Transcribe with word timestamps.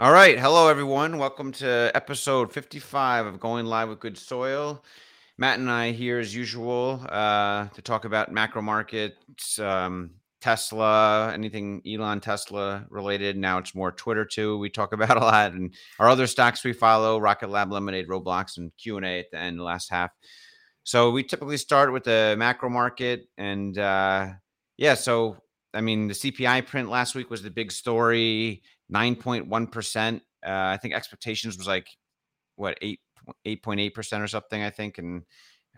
All 0.00 0.12
right. 0.12 0.38
Hello, 0.38 0.66
everyone. 0.66 1.18
Welcome 1.18 1.52
to 1.52 1.90
episode 1.94 2.50
55 2.54 3.26
of 3.26 3.38
Going 3.38 3.66
Live 3.66 3.90
with 3.90 4.00
Good 4.00 4.16
Soil. 4.16 4.82
Matt 5.36 5.58
and 5.58 5.70
I 5.70 5.90
here, 5.90 6.18
as 6.18 6.34
usual, 6.34 7.04
uh, 7.10 7.66
to 7.66 7.82
talk 7.82 8.06
about 8.06 8.32
macro 8.32 8.62
markets, 8.62 9.58
um, 9.58 10.12
Tesla, 10.40 11.30
anything 11.34 11.82
Elon 11.86 12.20
Tesla 12.20 12.86
related. 12.88 13.36
Now 13.36 13.58
it's 13.58 13.74
more 13.74 13.92
Twitter 13.92 14.24
too. 14.24 14.56
We 14.56 14.70
talk 14.70 14.92
about 14.94 15.18
a 15.18 15.20
lot, 15.20 15.52
and 15.52 15.74
our 15.98 16.08
other 16.08 16.26
stocks 16.26 16.64
we 16.64 16.72
follow: 16.72 17.18
Rocket 17.18 17.50
Lab, 17.50 17.70
Lemonade, 17.70 18.08
Roblox, 18.08 18.56
and 18.56 18.72
Q 18.78 18.96
and 18.96 19.04
A 19.04 19.18
at 19.18 19.30
the 19.30 19.36
end, 19.36 19.58
the 19.58 19.64
last 19.64 19.90
half. 19.90 20.12
So 20.82 21.10
we 21.10 21.24
typically 21.24 21.58
start 21.58 21.92
with 21.92 22.04
the 22.04 22.36
macro 22.38 22.70
market, 22.70 23.28
and 23.36 23.76
uh, 23.76 24.28
yeah, 24.78 24.94
so 24.94 25.36
I 25.74 25.82
mean, 25.82 26.08
the 26.08 26.14
CPI 26.14 26.66
print 26.66 26.88
last 26.88 27.14
week 27.14 27.28
was 27.28 27.42
the 27.42 27.50
big 27.50 27.70
story. 27.70 28.62
9.1%. 28.92 30.16
Uh, 30.16 30.20
I 30.42 30.76
think 30.76 30.94
expectations 30.94 31.56
was 31.56 31.66
like 31.66 31.88
what 32.56 32.78
8 32.80 33.00
8.8% 33.46 34.22
or 34.22 34.26
something, 34.26 34.62
I 34.62 34.70
think. 34.70 34.98
And 34.98 35.22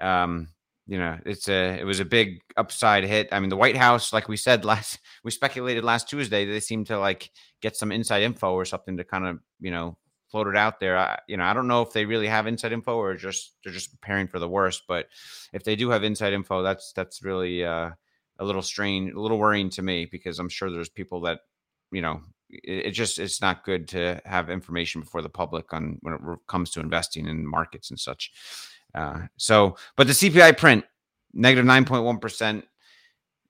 um, 0.00 0.48
you 0.86 0.98
know, 0.98 1.18
it's 1.24 1.48
a 1.48 1.78
it 1.78 1.84
was 1.84 2.00
a 2.00 2.04
big 2.04 2.40
upside 2.56 3.04
hit. 3.04 3.28
I 3.32 3.40
mean, 3.40 3.50
the 3.50 3.56
White 3.56 3.76
House, 3.76 4.12
like 4.12 4.28
we 4.28 4.36
said 4.36 4.64
last 4.72 4.98
we 5.24 5.30
speculated 5.30 5.84
last 5.84 6.08
Tuesday, 6.08 6.44
they 6.44 6.60
seem 6.60 6.84
to 6.86 6.98
like 6.98 7.30
get 7.60 7.76
some 7.76 7.92
inside 7.92 8.22
info 8.22 8.52
or 8.52 8.64
something 8.64 8.96
to 8.96 9.04
kind 9.04 9.26
of, 9.26 9.38
you 9.60 9.70
know, 9.70 9.96
float 10.30 10.48
it 10.48 10.56
out 10.56 10.80
there. 10.80 10.98
I, 10.98 11.18
you 11.28 11.36
know, 11.36 11.44
I 11.44 11.52
don't 11.52 11.68
know 11.68 11.82
if 11.82 11.92
they 11.92 12.04
really 12.04 12.26
have 12.26 12.46
inside 12.46 12.72
info 12.72 12.96
or 12.96 13.14
just 13.14 13.54
they're 13.62 13.72
just 13.72 13.90
preparing 13.92 14.26
for 14.26 14.38
the 14.38 14.48
worst, 14.48 14.84
but 14.88 15.06
if 15.52 15.62
they 15.64 15.76
do 15.76 15.90
have 15.90 16.04
inside 16.04 16.32
info, 16.32 16.62
that's 16.62 16.92
that's 16.94 17.22
really 17.22 17.64
uh 17.64 17.90
a 18.38 18.44
little 18.44 18.62
strange, 18.62 19.12
a 19.12 19.20
little 19.20 19.38
worrying 19.38 19.70
to 19.70 19.82
me 19.82 20.06
because 20.10 20.38
I'm 20.38 20.48
sure 20.48 20.70
there's 20.70 20.88
people 20.88 21.20
that, 21.22 21.40
you 21.92 22.02
know, 22.02 22.22
it, 22.52 22.86
it, 22.86 22.90
just 22.90 23.18
it's 23.18 23.40
not 23.40 23.64
good 23.64 23.88
to 23.88 24.20
have 24.24 24.50
information 24.50 25.00
before 25.00 25.22
the 25.22 25.28
public 25.28 25.72
on 25.72 25.98
when 26.02 26.14
it 26.14 26.20
comes 26.46 26.70
to 26.72 26.80
investing 26.80 27.26
in 27.26 27.46
markets 27.46 27.90
and 27.90 27.98
such. 27.98 28.32
Uh, 28.94 29.22
so, 29.36 29.76
but 29.96 30.06
the 30.06 30.12
CPI 30.12 30.56
print 30.58 30.84
negative 31.32 31.64
nine 31.64 31.84
point 31.84 32.04
one 32.04 32.18
percent. 32.18 32.64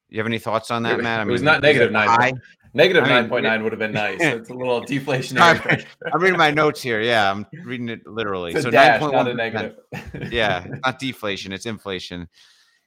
You 0.09 0.19
have 0.19 0.27
any 0.27 0.39
thoughts 0.39 0.71
on 0.71 0.83
that, 0.83 1.01
Matt? 1.01 1.21
I 1.21 1.25
mean, 1.25 1.31
it 1.31 1.33
was 1.33 1.43
not 1.43 1.63
negative 1.63 1.91
nine. 1.91 2.41
Negative 2.75 3.05
nine 3.07 3.29
point 3.29 3.45
nine 3.45 3.63
would 3.63 3.73
have 3.73 3.79
been 3.79 3.93
nice. 3.93 4.19
it's 4.21 4.51
a 4.51 4.55
little 4.55 4.83
deflationary. 4.83 5.85
I'm 6.13 6.23
reading 6.23 6.39
my 6.39 6.51
notes 6.51 6.81
here. 6.81 7.01
Yeah, 7.03 7.31
I'm 7.31 7.47
reading 7.65 7.89
it 7.89 8.07
literally. 8.07 8.59
so 8.61 8.71
nine 8.71 8.99
point 8.99 9.15
one 9.15 9.37
negative. 9.37 9.77
yeah, 10.31 10.67
not 10.85 10.99
deflation. 10.99 11.53
It's 11.53 11.67
inflation. 11.67 12.29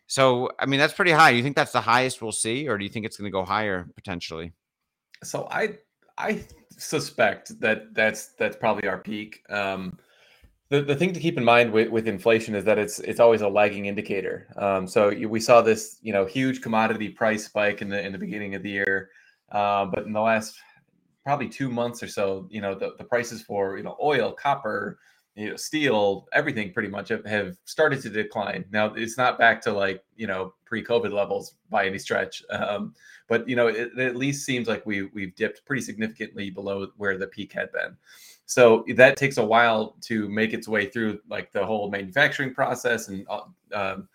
So, 0.07 0.49
I 0.59 0.65
mean, 0.65 0.79
that's 0.79 0.93
pretty 0.93 1.11
high. 1.11 1.31
You 1.31 1.41
think 1.41 1.55
that's 1.55 1.71
the 1.71 1.81
highest 1.81 2.21
we'll 2.21 2.31
see, 2.31 2.67
or 2.67 2.77
do 2.77 2.83
you 2.83 2.89
think 2.89 3.05
it's 3.05 3.17
going 3.17 3.27
to 3.27 3.31
go 3.31 3.43
higher 3.43 3.87
potentially? 3.95 4.53
So, 5.23 5.47
I 5.49 5.79
I 6.17 6.43
suspect 6.77 7.59
that 7.59 7.93
that's 7.93 8.27
that's 8.37 8.55
probably 8.55 8.87
our 8.87 8.97
peak. 8.97 9.43
Um, 9.49 9.97
the, 10.69 10.81
the 10.81 10.95
thing 10.95 11.13
to 11.13 11.19
keep 11.19 11.37
in 11.37 11.43
mind 11.43 11.71
with, 11.71 11.89
with 11.89 12.07
inflation 12.07 12.55
is 12.55 12.63
that 12.65 12.77
it's 12.79 12.99
it's 12.99 13.19
always 13.19 13.41
a 13.41 13.47
lagging 13.47 13.85
indicator. 13.85 14.47
Um, 14.57 14.87
so 14.87 15.09
we 15.27 15.39
saw 15.39 15.61
this 15.61 15.97
you 16.01 16.13
know 16.13 16.25
huge 16.25 16.61
commodity 16.61 17.09
price 17.09 17.45
spike 17.45 17.81
in 17.81 17.89
the 17.89 18.03
in 18.03 18.11
the 18.11 18.17
beginning 18.17 18.55
of 18.55 18.63
the 18.63 18.69
year, 18.69 19.09
uh, 19.51 19.85
but 19.85 20.05
in 20.05 20.13
the 20.13 20.21
last 20.21 20.59
probably 21.23 21.49
two 21.49 21.69
months 21.69 22.01
or 22.01 22.07
so, 22.07 22.47
you 22.49 22.61
know 22.61 22.75
the, 22.75 22.93
the 22.97 23.03
prices 23.03 23.41
for 23.41 23.77
you 23.77 23.83
know 23.83 23.95
oil, 24.01 24.31
copper, 24.31 24.97
you 25.35 25.49
know 25.49 25.55
steel, 25.57 26.27
everything 26.33 26.71
pretty 26.71 26.89
much 26.89 27.09
have, 27.09 27.25
have 27.25 27.57
started 27.65 28.01
to 28.01 28.09
decline. 28.09 28.65
Now 28.71 28.93
it's 28.93 29.17
not 29.17 29.37
back 29.37 29.61
to 29.63 29.73
like 29.73 30.03
you 30.15 30.27
know 30.27 30.53
pre-COVID 30.65 31.11
levels 31.11 31.55
by 31.69 31.85
any 31.85 31.99
stretch. 31.99 32.43
Um, 32.49 32.93
but 33.27 33.47
you 33.47 33.55
know, 33.55 33.67
it, 33.67 33.91
it, 33.97 33.99
at 33.99 34.15
least 34.15 34.45
seems 34.45 34.67
like 34.67 34.85
we 34.85 35.03
we've 35.13 35.35
dipped 35.35 35.65
pretty 35.65 35.81
significantly 35.81 36.49
below 36.49 36.87
where 36.97 37.17
the 37.17 37.27
peak 37.27 37.51
had 37.53 37.71
been. 37.71 37.97
So 38.45 38.85
that 38.95 39.17
takes 39.17 39.37
a 39.37 39.45
while 39.45 39.95
to 40.01 40.29
make 40.29 40.53
its 40.53 40.67
way 40.67 40.87
through 40.87 41.19
like 41.27 41.51
the 41.51 41.65
whole 41.65 41.89
manufacturing 41.89 42.53
process 42.53 43.07
and 43.07 43.25
uh, 43.29 43.41
um, 43.73 44.07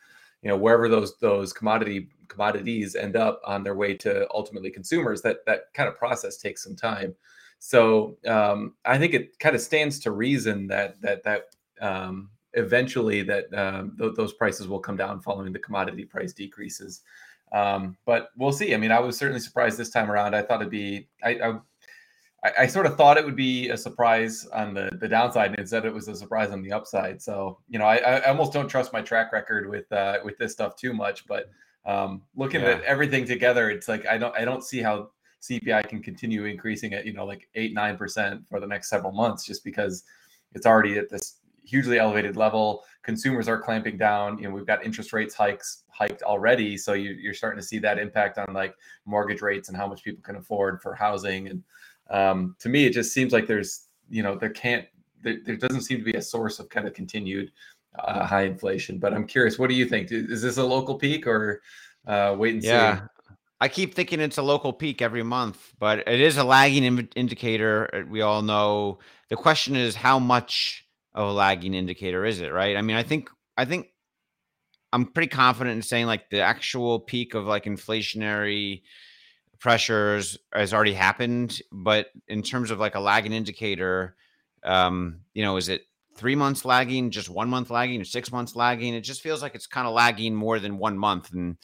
you 0.43 0.49
know 0.49 0.57
wherever 0.57 0.89
those 0.89 1.19
those 1.19 1.53
commodity 1.53 2.09
commodities 2.29 2.95
end 2.95 3.17
up 3.17 3.41
on 3.45 3.63
their 3.65 3.75
way 3.75 3.95
to 3.95 4.27
ultimately 4.33 4.71
consumers. 4.71 5.21
That 5.21 5.45
that 5.47 5.75
kind 5.75 5.89
of 5.89 5.97
process 5.97 6.37
takes 6.39 6.63
some 6.63 6.77
time. 6.77 7.15
So 7.61 8.17
um, 8.27 8.75
I 8.87 8.99
think 8.99 9.13
it 9.13 9.39
kind 9.39 9.55
of 9.55 9.61
stands 9.61 10.01
to 10.01 10.11
reason 10.11 10.67
that 10.69 11.01
that 11.03 11.23
that 11.25 11.43
um, 11.81 12.31
eventually 12.55 13.23
that 13.23 13.53
um, 13.55 13.95
th- 13.99 14.15
those 14.17 14.33
prices 14.33 14.67
will 14.67 14.81
come 14.81 14.97
down 14.97 15.21
following 15.21 15.53
the 15.53 15.59
commodity 15.59 16.07
price 16.07 16.33
decreases. 16.33 17.03
Um, 17.53 17.99
but 18.07 18.31
we'll 18.37 18.53
see. 18.53 18.75
I 18.75 18.79
mean, 18.79 18.91
I 18.91 18.99
was 18.99 19.19
certainly 19.19 19.41
surprised 19.41 19.77
this 19.77 19.91
time 19.91 20.11
around. 20.11 20.35
I 20.35 20.43
thought 20.43 20.63
it'd 20.63 20.71
be, 20.71 21.09
I, 21.23 21.59
I, 22.43 22.53
I 22.61 22.67
sort 22.67 22.87
of 22.87 22.97
thought 22.97 23.19
it 23.19 23.25
would 23.27 23.37
be 23.37 23.69
a 23.69 23.77
surprise 23.77 24.47
on 24.55 24.73
the 24.73 24.89
the 24.99 25.09
downside, 25.09 25.51
and 25.51 25.59
instead 25.59 25.85
it 25.85 25.93
was 25.93 26.09
a 26.09 26.17
surprise 26.17 26.53
on 26.53 26.63
the 26.63 26.73
upside. 26.73 27.21
So 27.21 27.59
you 27.69 27.79
know, 27.79 27.85
I, 27.85 27.97
I 27.97 28.29
almost 28.29 28.55
don't 28.55 28.69
trust 28.69 28.95
my 28.95 29.03
track 29.03 29.33
record 29.33 29.69
with 29.69 29.93
uh, 29.93 30.21
with 30.25 30.39
this 30.39 30.53
stuff 30.53 30.77
too 30.77 30.95
much. 30.95 31.27
But 31.27 31.51
um, 31.85 32.23
looking 32.35 32.63
yeah. 32.63 32.69
at 32.69 32.83
everything 32.85 33.27
together, 33.27 33.69
it's 33.69 33.87
like 33.87 34.07
I 34.07 34.17
don't 34.17 34.35
I 34.35 34.47
don't 34.47 34.65
see 34.65 34.81
how 34.81 35.11
CPI 35.43 35.89
can 35.89 36.03
continue 36.03 36.45
increasing 36.45 36.93
at 36.95 37.07
you 37.07 37.13
know 37.13 37.25
like 37.25 37.49
eight 37.55 37.75
nine 37.75 37.97
percent 37.97 38.47
for 38.49 38.61
the 38.61 38.67
next 38.67 38.89
several 38.89 39.13
months, 39.13 39.45
just 39.45 39.65
because 39.65 40.05
it's 40.53 40.67
already 40.67 40.99
at 40.99 41.09
this 41.09 41.37
hugely 41.65 41.99
elevated 41.99 42.37
level. 42.37 42.85
Consumers 43.03 43.49
are 43.49 43.59
clamping 43.59 43.97
down. 43.97 44.39
You 44.39 44.49
know, 44.49 44.55
we've 44.55 44.67
got 44.67 44.85
interest 44.85 45.13
rates 45.13 45.35
hikes 45.35 45.85
hiked 45.89 46.23
already, 46.23 46.77
so 46.77 46.93
you, 46.93 47.31
are 47.31 47.35
starting 47.35 47.61
to 47.61 47.67
see 47.67 47.79
that 47.79 47.99
impact 47.99 48.39
on 48.39 48.53
like 48.53 48.75
mortgage 49.07 49.41
rates 49.41 49.69
and 49.69 49.77
how 49.77 49.87
much 49.87 50.03
people 50.03 50.23
can 50.23 50.37
afford 50.37 50.83
for 50.83 50.95
housing. 50.95 51.49
And 51.49 51.63
um, 52.11 52.57
to 52.59 52.69
me, 52.69 52.87
it 52.87 52.93
just 52.93 53.13
seems 53.13 53.33
like 53.33 53.47
there's 53.47 53.87
you 54.09 54.23
know 54.23 54.37
there 54.37 54.51
can't 54.51 54.87
there, 55.23 55.39
there 55.45 55.57
doesn't 55.57 55.83
seem 55.83 55.99
to 55.99 56.05
be 56.05 56.15
a 56.15 56.23
source 56.23 56.59
of 56.59 56.69
kind 56.69 56.87
of 56.87 56.95
continued 56.95 57.53
uh, 57.99 58.25
high 58.25 58.45
inflation. 58.45 58.99
But 58.99 59.15
I'm 59.15 59.27
curious, 59.27 59.59
what 59.59 59.69
do 59.69 59.75
you 59.75 59.87
think? 59.87 60.11
Is 60.11 60.43
this 60.43 60.57
a 60.57 60.65
local 60.65 60.97
peak 60.97 61.27
or 61.27 61.63
uh, 62.07 62.35
wait 62.39 62.55
and 62.55 62.63
yeah. 62.63 63.01
see? 63.01 63.03
I 63.61 63.69
keep 63.69 63.95
thinking 63.95 64.21
it's 64.21 64.39
a 64.39 64.43
local 64.43 64.73
peak 64.73 65.03
every 65.03 65.23
month, 65.23 65.75
but 65.79 66.01
it 66.09 66.21
is 66.21 66.39
a 66.39 66.45
lagging 66.45 66.85
in- 66.85 67.09
indicator. 67.15 67.95
Uh, 67.95 68.11
we 68.11 68.23
all 68.23 68.43
know. 68.43 69.01
The 69.29 69.37
question 69.37 69.77
is 69.77 69.95
how 69.95 70.19
much 70.19 70.87
of 71.15 71.29
a 71.29 71.33
lagging 71.33 71.75
indicator 71.75 72.25
is 72.25 72.41
it, 72.41 72.53
right? 72.53 72.77
I 72.77 72.83
mean, 72.83 72.97
I 72.97 73.03
think 73.03 73.29
I 73.57 73.65
think 73.65 73.89
I'm 74.93 75.07
pretty 75.07 75.29
confident 75.29 75.77
in 75.77 75.83
saying 75.83 76.07
like 76.07 76.31
the 76.31 76.41
actual 76.41 77.01
peak 77.01 77.35
of 77.35 77.45
like 77.45 77.65
inflationary 77.65 78.83
pressures 79.59 80.39
has 80.53 80.73
already 80.73 80.95
happened, 80.95 81.61
but 81.71 82.07
in 82.29 82.43
terms 82.43 82.71
of 82.71 82.81
like 82.81 82.95
a 82.95 83.01
lagging 83.01 83.33
indicator, 83.33 84.17
um, 84.65 85.21
you 85.35 85.43
know, 85.43 85.57
is 85.59 85.69
it 85.69 85.83
three 86.17 86.35
months 86.35 86.65
lagging, 86.65 87.11
just 87.11 87.29
one 87.29 87.49
month 87.49 87.71
lagging, 87.71 88.01
or 88.01 88.05
six 88.05 88.33
months 88.33 88.57
lagging? 88.57 88.95
It 88.95 89.03
just 89.03 89.21
feels 89.21 89.43
like 89.43 89.55
it's 89.55 89.67
kind 89.67 89.87
of 89.87 89.95
lagging 89.95 90.35
more 90.35 90.59
than 90.59 90.79
one 90.79 90.99
month, 90.99 91.33
and 91.33 91.57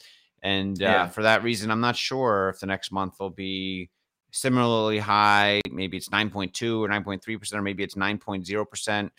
and 0.47 0.81
uh, 0.81 0.85
yeah. 0.85 1.07
for 1.07 1.23
that 1.23 1.43
reason, 1.43 1.69
I'm 1.69 1.81
not 1.81 1.97
sure 1.97 2.47
if 2.47 2.61
the 2.61 2.67
next 2.67 2.89
month 2.89 3.19
will 3.19 3.29
be 3.29 3.89
similarly 4.31 4.97
high. 4.97 5.59
Maybe 5.69 5.97
it's 5.97 6.07
9.2 6.07 6.79
or 6.79 6.87
9.3%, 6.87 7.53
or 7.53 7.61
maybe 7.61 7.83
it's 7.83 7.95
9.0%. 7.95 9.09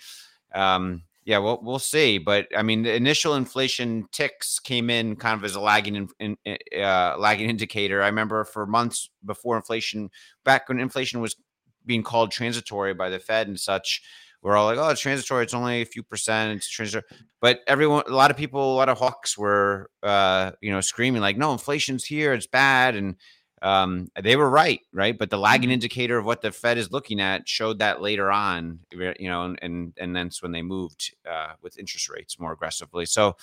Um, 0.54 1.02
yeah, 1.26 1.36
we'll, 1.36 1.60
we'll 1.62 1.78
see. 1.78 2.16
But 2.16 2.48
I 2.56 2.62
mean, 2.62 2.82
the 2.82 2.94
initial 2.94 3.34
inflation 3.34 4.08
ticks 4.10 4.58
came 4.58 4.88
in 4.88 5.16
kind 5.16 5.38
of 5.38 5.44
as 5.44 5.54
a 5.54 5.60
lagging 5.60 5.96
in, 6.18 6.36
in, 6.46 6.58
uh, 6.74 7.18
lagging 7.18 7.50
indicator. 7.50 8.02
I 8.02 8.06
remember 8.06 8.44
for 8.44 8.64
months 8.64 9.10
before 9.22 9.58
inflation, 9.58 10.08
back 10.46 10.70
when 10.70 10.80
inflation 10.80 11.20
was 11.20 11.36
being 11.84 12.02
called 12.02 12.30
transitory 12.30 12.94
by 12.94 13.10
the 13.10 13.18
Fed 13.18 13.48
and 13.48 13.60
such, 13.60 14.00
we're 14.42 14.56
all 14.56 14.66
like, 14.66 14.78
oh, 14.78 14.88
it's 14.88 15.00
transitory. 15.00 15.42
It's 15.42 15.54
only 15.54 15.82
a 15.82 15.86
few 15.86 16.02
percent. 16.02 16.56
It's 16.56 16.68
transitory. 16.68 17.04
But 17.40 17.60
everyone, 17.66 18.04
a 18.06 18.14
lot 18.14 18.30
of 18.30 18.36
people, 18.36 18.72
a 18.72 18.76
lot 18.76 18.88
of 18.88 18.98
hawks 18.98 19.36
were, 19.36 19.90
uh, 20.02 20.52
you 20.60 20.70
know, 20.70 20.80
screaming 20.80 21.20
like, 21.20 21.36
no, 21.36 21.52
inflation's 21.52 22.04
here. 22.04 22.32
It's 22.32 22.46
bad. 22.46 22.94
And 22.94 23.16
um, 23.62 24.08
they 24.20 24.36
were 24.36 24.48
right, 24.48 24.80
right? 24.92 25.18
But 25.18 25.30
the 25.30 25.38
lagging 25.38 25.68
mm-hmm. 25.68 25.74
indicator 25.74 26.18
of 26.18 26.24
what 26.24 26.40
the 26.40 26.52
Fed 26.52 26.78
is 26.78 26.92
looking 26.92 27.20
at 27.20 27.48
showed 27.48 27.80
that 27.80 28.00
later 28.00 28.30
on, 28.30 28.80
you 28.92 29.28
know, 29.28 29.44
and 29.44 29.58
and, 29.60 29.92
and 29.96 30.14
that's 30.14 30.42
when 30.42 30.52
they 30.52 30.62
moved 30.62 31.14
uh, 31.28 31.54
with 31.60 31.78
interest 31.78 32.08
rates 32.08 32.38
more 32.38 32.52
aggressively. 32.52 33.06
So 33.06 33.36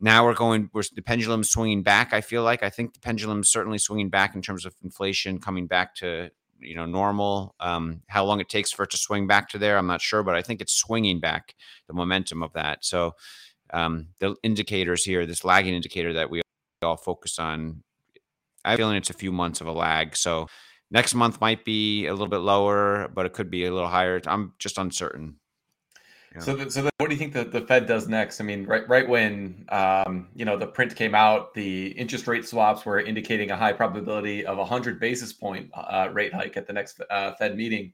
now 0.00 0.24
we're 0.24 0.34
going, 0.34 0.70
we're 0.72 0.82
the 0.94 1.02
pendulum 1.02 1.42
swinging 1.42 1.82
back. 1.82 2.12
I 2.12 2.20
feel 2.20 2.42
like 2.42 2.62
I 2.62 2.70
think 2.70 2.94
the 2.94 3.00
pendulum's 3.00 3.50
certainly 3.50 3.78
swinging 3.78 4.10
back 4.10 4.34
in 4.34 4.42
terms 4.42 4.66
of 4.66 4.74
inflation 4.84 5.40
coming 5.40 5.66
back 5.66 5.94
to 5.96 6.30
you 6.60 6.74
know 6.74 6.86
normal. 6.86 7.54
Um, 7.60 8.02
how 8.08 8.24
long 8.24 8.40
it 8.40 8.48
takes 8.48 8.72
for 8.72 8.84
it 8.84 8.90
to 8.90 8.96
swing 8.96 9.26
back 9.26 9.48
to 9.50 9.58
there, 9.58 9.78
I'm 9.78 9.86
not 9.86 10.00
sure, 10.00 10.22
but 10.22 10.34
I 10.34 10.42
think 10.42 10.60
it's 10.60 10.74
swinging 10.74 11.20
back 11.20 11.54
the 11.86 11.94
momentum 11.94 12.42
of 12.42 12.52
that. 12.54 12.84
So 12.84 13.12
um, 13.72 14.08
the 14.20 14.34
indicators 14.42 15.04
here, 15.04 15.26
this 15.26 15.44
lagging 15.44 15.74
indicator 15.74 16.12
that 16.14 16.30
we 16.30 16.42
all 16.82 16.96
focus 16.96 17.38
on 17.38 17.82
I 18.64 18.72
have 18.72 18.78
a 18.78 18.82
feeling 18.82 18.96
it's 18.96 19.10
a 19.10 19.14
few 19.14 19.32
months 19.32 19.60
of 19.60 19.66
a 19.66 19.72
lag. 19.72 20.16
So 20.16 20.48
next 20.90 21.14
month 21.14 21.40
might 21.40 21.64
be 21.64 22.06
a 22.06 22.12
little 22.12 22.28
bit 22.28 22.38
lower, 22.38 23.08
but 23.14 23.26
it 23.26 23.32
could 23.32 23.50
be 23.50 23.64
a 23.64 23.72
little 23.72 23.88
higher. 23.88 24.20
I'm 24.26 24.52
just 24.58 24.78
uncertain. 24.78 25.36
So, 26.40 26.54
the, 26.54 26.70
so 26.70 26.82
the, 26.82 26.90
what 26.98 27.08
do 27.08 27.14
you 27.14 27.18
think 27.18 27.32
that 27.34 27.52
the 27.52 27.62
Fed 27.62 27.86
does 27.86 28.08
next? 28.08 28.40
I 28.40 28.44
mean, 28.44 28.64
right, 28.66 28.88
right 28.88 29.08
when 29.08 29.64
um, 29.68 30.28
you 30.34 30.44
know 30.44 30.56
the 30.56 30.66
print 30.66 30.94
came 30.94 31.14
out, 31.14 31.54
the 31.54 31.88
interest 31.88 32.26
rate 32.26 32.46
swaps 32.46 32.84
were 32.84 33.00
indicating 33.00 33.50
a 33.50 33.56
high 33.56 33.72
probability 33.72 34.44
of 34.46 34.58
a 34.58 34.64
hundred 34.64 35.00
basis 35.00 35.32
point 35.32 35.70
uh, 35.74 36.08
rate 36.12 36.32
hike 36.32 36.56
at 36.56 36.66
the 36.66 36.72
next 36.72 37.00
uh, 37.10 37.32
Fed 37.38 37.56
meeting. 37.56 37.92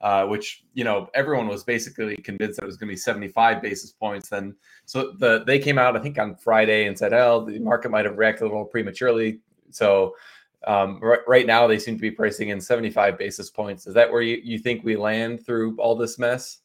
uh, 0.00 0.26
which 0.26 0.64
you 0.74 0.84
know 0.84 1.08
everyone 1.14 1.48
was 1.48 1.64
basically 1.64 2.16
convinced 2.16 2.56
that 2.58 2.64
it 2.64 2.66
was 2.66 2.76
going 2.76 2.88
to 2.88 2.92
be 2.92 2.98
75 2.98 3.62
basis 3.62 3.92
points. 3.92 4.28
Then 4.28 4.54
so 4.84 5.12
the 5.18 5.44
they 5.44 5.58
came 5.58 5.78
out 5.78 5.96
I 5.96 6.00
think 6.00 6.18
on 6.18 6.36
Friday 6.36 6.86
and 6.86 6.98
said, 6.98 7.12
"Oh, 7.12 7.44
the 7.44 7.58
market 7.58 7.90
might 7.90 8.04
have 8.04 8.18
reacted 8.18 8.42
a 8.42 8.46
little 8.46 8.64
prematurely." 8.64 9.40
So 9.70 10.14
um, 10.66 10.98
right, 11.00 11.20
right 11.26 11.46
now 11.46 11.66
they 11.66 11.78
seem 11.78 11.94
to 11.96 12.00
be 12.00 12.10
pricing 12.10 12.48
in 12.48 12.60
75 12.60 13.18
basis 13.18 13.50
points. 13.50 13.86
Is 13.86 13.94
that 13.94 14.10
where 14.10 14.22
you, 14.22 14.40
you 14.42 14.58
think 14.58 14.84
we 14.84 14.96
land 14.96 15.44
through 15.46 15.76
all 15.78 15.94
this 15.96 16.18
mess? 16.18 16.58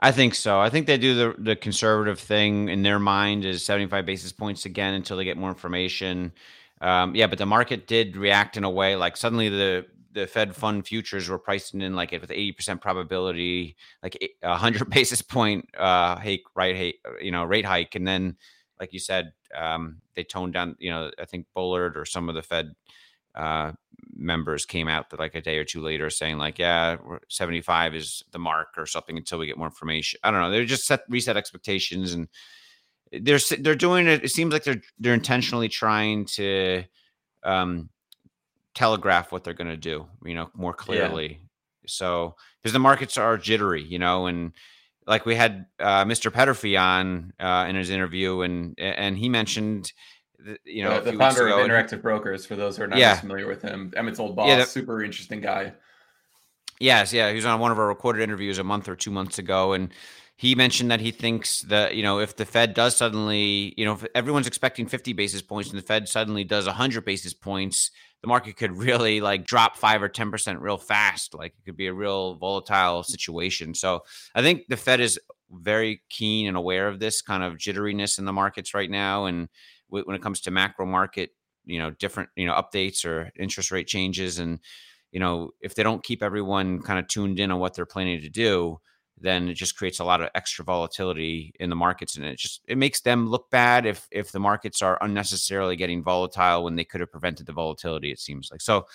I 0.00 0.12
think 0.12 0.34
so. 0.34 0.58
I 0.60 0.70
think 0.70 0.86
they 0.86 0.96
do 0.98 1.14
the 1.14 1.34
the 1.42 1.56
conservative 1.56 2.18
thing 2.18 2.68
in 2.68 2.82
their 2.82 2.98
mind 2.98 3.44
is 3.44 3.64
75 3.64 4.06
basis 4.06 4.32
points 4.32 4.64
again 4.64 4.94
until 4.94 5.16
they 5.16 5.24
get 5.24 5.36
more 5.36 5.50
information. 5.50 6.32
Um, 6.80 7.14
yeah, 7.14 7.26
but 7.26 7.38
the 7.38 7.46
market 7.46 7.86
did 7.86 8.16
react 8.16 8.56
in 8.56 8.64
a 8.64 8.70
way 8.70 8.96
like 8.96 9.16
suddenly 9.16 9.48
the 9.50 9.86
the 10.12 10.26
Fed 10.26 10.56
fund 10.56 10.86
futures 10.86 11.28
were 11.28 11.38
pricing 11.38 11.82
in 11.82 11.94
like 11.94 12.12
it 12.12 12.20
with 12.20 12.30
80% 12.30 12.80
probability, 12.80 13.76
like 14.02 14.16
a 14.42 14.48
100 14.48 14.88
basis 14.90 15.20
point 15.22 15.66
uh 15.78 16.16
hike, 16.16 16.42
right 16.54 16.76
hike, 16.76 17.00
you 17.22 17.30
know, 17.30 17.44
rate 17.44 17.66
hike 17.66 17.94
and 17.94 18.06
then 18.08 18.36
like 18.80 18.92
you 18.94 18.98
said, 18.98 19.32
um, 19.54 20.00
they 20.16 20.24
toned 20.24 20.54
down, 20.54 20.74
you 20.78 20.90
know, 20.90 21.10
I 21.20 21.26
think 21.26 21.44
Bullard 21.54 21.98
or 21.98 22.06
some 22.06 22.30
of 22.30 22.34
the 22.34 22.40
Fed 22.42 22.72
uh, 23.34 23.72
members 24.14 24.66
came 24.66 24.88
out 24.88 25.06
like 25.18 25.34
a 25.34 25.40
day 25.40 25.58
or 25.58 25.64
two 25.64 25.80
later 25.80 26.10
saying 26.10 26.38
like, 26.38 26.58
yeah, 26.58 26.96
75 27.28 27.94
is 27.94 28.22
the 28.32 28.38
mark 28.38 28.68
or 28.76 28.86
something 28.86 29.16
until 29.16 29.38
we 29.38 29.46
get 29.46 29.58
more 29.58 29.66
information. 29.66 30.20
I 30.22 30.30
don't 30.30 30.40
know. 30.40 30.50
They're 30.50 30.64
just 30.64 30.86
set 30.86 31.02
reset 31.08 31.36
expectations 31.36 32.12
and 32.14 32.28
they're 33.12 33.40
they're 33.58 33.74
doing 33.74 34.06
it. 34.06 34.24
It 34.24 34.30
seems 34.30 34.52
like 34.52 34.64
they're 34.64 34.82
they're 34.98 35.14
intentionally 35.14 35.68
trying 35.68 36.26
to 36.26 36.84
um, 37.42 37.90
telegraph 38.74 39.32
what 39.32 39.44
they're 39.44 39.54
going 39.54 39.70
to 39.70 39.76
do, 39.76 40.06
you 40.24 40.34
know, 40.34 40.50
more 40.54 40.72
clearly. 40.72 41.28
Yeah. 41.28 41.46
So 41.86 42.36
because 42.60 42.72
the 42.72 42.78
markets 42.78 43.16
are 43.16 43.36
jittery, 43.36 43.82
you 43.82 43.98
know, 43.98 44.26
and 44.26 44.52
like 45.06 45.26
we 45.26 45.34
had 45.34 45.66
uh, 45.80 46.04
Mr. 46.04 46.30
Peterffy 46.30 46.80
on 46.80 47.32
uh, 47.40 47.66
in 47.68 47.74
his 47.74 47.90
interview, 47.90 48.42
and 48.42 48.74
and 48.78 49.18
he 49.18 49.28
mentioned, 49.28 49.92
you 50.64 50.84
know, 50.84 51.00
the, 51.00 51.12
the 51.12 51.18
founder 51.18 51.48
of 51.48 51.66
Interactive 51.66 52.02
Brokers. 52.02 52.46
For 52.46 52.56
those 52.56 52.76
who 52.76 52.84
are 52.84 52.86
not 52.86 52.98
yeah. 52.98 53.18
familiar 53.18 53.46
with 53.46 53.62
him, 53.62 53.92
Emmett's 53.96 54.20
old 54.20 54.36
boss, 54.36 54.48
yeah, 54.48 54.56
the, 54.56 54.64
super 54.64 55.02
interesting 55.02 55.40
guy. 55.40 55.72
Yes, 56.78 57.12
yeah, 57.12 57.28
he 57.28 57.36
was 57.36 57.44
on 57.44 57.60
one 57.60 57.72
of 57.72 57.78
our 57.78 57.86
recorded 57.86 58.22
interviews 58.22 58.58
a 58.58 58.64
month 58.64 58.88
or 58.88 58.96
two 58.96 59.10
months 59.10 59.38
ago, 59.38 59.72
and 59.72 59.92
he 60.36 60.54
mentioned 60.54 60.90
that 60.90 61.00
he 61.00 61.10
thinks 61.10 61.60
that 61.62 61.96
you 61.96 62.02
know 62.02 62.18
if 62.18 62.36
the 62.36 62.46
Fed 62.46 62.74
does 62.74 62.96
suddenly, 62.96 63.74
you 63.76 63.84
know, 63.84 63.92
if 63.92 64.06
everyone's 64.14 64.46
expecting 64.46 64.86
50 64.86 65.12
basis 65.12 65.42
points 65.42 65.70
and 65.70 65.78
the 65.78 65.86
Fed 65.86 66.08
suddenly 66.08 66.44
does 66.44 66.66
100 66.66 67.04
basis 67.04 67.34
points, 67.34 67.90
the 68.22 68.28
market 68.28 68.56
could 68.56 68.76
really 68.76 69.20
like 69.20 69.44
drop 69.44 69.76
five 69.76 70.02
or 70.02 70.08
10% 70.08 70.60
real 70.60 70.78
fast. 70.78 71.34
Like 71.34 71.52
it 71.52 71.64
could 71.64 71.76
be 71.76 71.86
a 71.86 71.94
real 71.94 72.34
volatile 72.36 73.02
situation. 73.02 73.74
So 73.74 74.04
I 74.34 74.42
think 74.42 74.64
the 74.68 74.76
Fed 74.76 75.00
is 75.00 75.18
very 75.50 76.02
keen 76.08 76.46
and 76.46 76.56
aware 76.56 76.88
of 76.88 77.00
this 77.00 77.22
kind 77.22 77.42
of 77.42 77.54
jitteriness 77.54 78.18
in 78.18 78.24
the 78.24 78.32
markets 78.32 78.74
right 78.74 78.90
now. 78.90 79.26
And 79.26 79.48
when 79.90 80.16
it 80.16 80.22
comes 80.22 80.40
to 80.42 80.50
macro 80.50 80.86
market, 80.86 81.30
you 81.64 81.78
know, 81.78 81.90
different, 81.90 82.30
you 82.36 82.46
know, 82.46 82.54
updates 82.54 83.04
or 83.04 83.30
interest 83.38 83.70
rate 83.70 83.86
changes. 83.86 84.38
And, 84.38 84.60
you 85.12 85.20
know, 85.20 85.50
if 85.60 85.74
they 85.74 85.82
don't 85.82 86.02
keep 86.02 86.22
everyone 86.22 86.80
kind 86.82 86.98
of 86.98 87.06
tuned 87.08 87.38
in 87.38 87.50
on 87.50 87.58
what 87.58 87.74
they're 87.74 87.86
planning 87.86 88.20
to 88.22 88.28
do, 88.28 88.80
then 89.20 89.48
it 89.48 89.54
just 89.54 89.76
creates 89.76 90.00
a 90.00 90.04
lot 90.04 90.22
of 90.22 90.30
extra 90.34 90.64
volatility 90.64 91.52
in 91.60 91.70
the 91.70 91.76
markets 91.76 92.16
and 92.16 92.24
it 92.24 92.38
just 92.38 92.62
it 92.66 92.78
makes 92.78 93.00
them 93.00 93.28
look 93.28 93.50
bad 93.50 93.86
if 93.86 94.08
if 94.10 94.32
the 94.32 94.40
markets 94.40 94.82
are 94.82 94.98
unnecessarily 95.02 95.76
getting 95.76 96.02
volatile 96.02 96.64
when 96.64 96.74
they 96.74 96.84
could 96.84 97.00
have 97.00 97.10
prevented 97.10 97.46
the 97.46 97.52
volatility 97.52 98.10
it 98.10 98.18
seems 98.18 98.50
like 98.50 98.60
so 98.60 98.86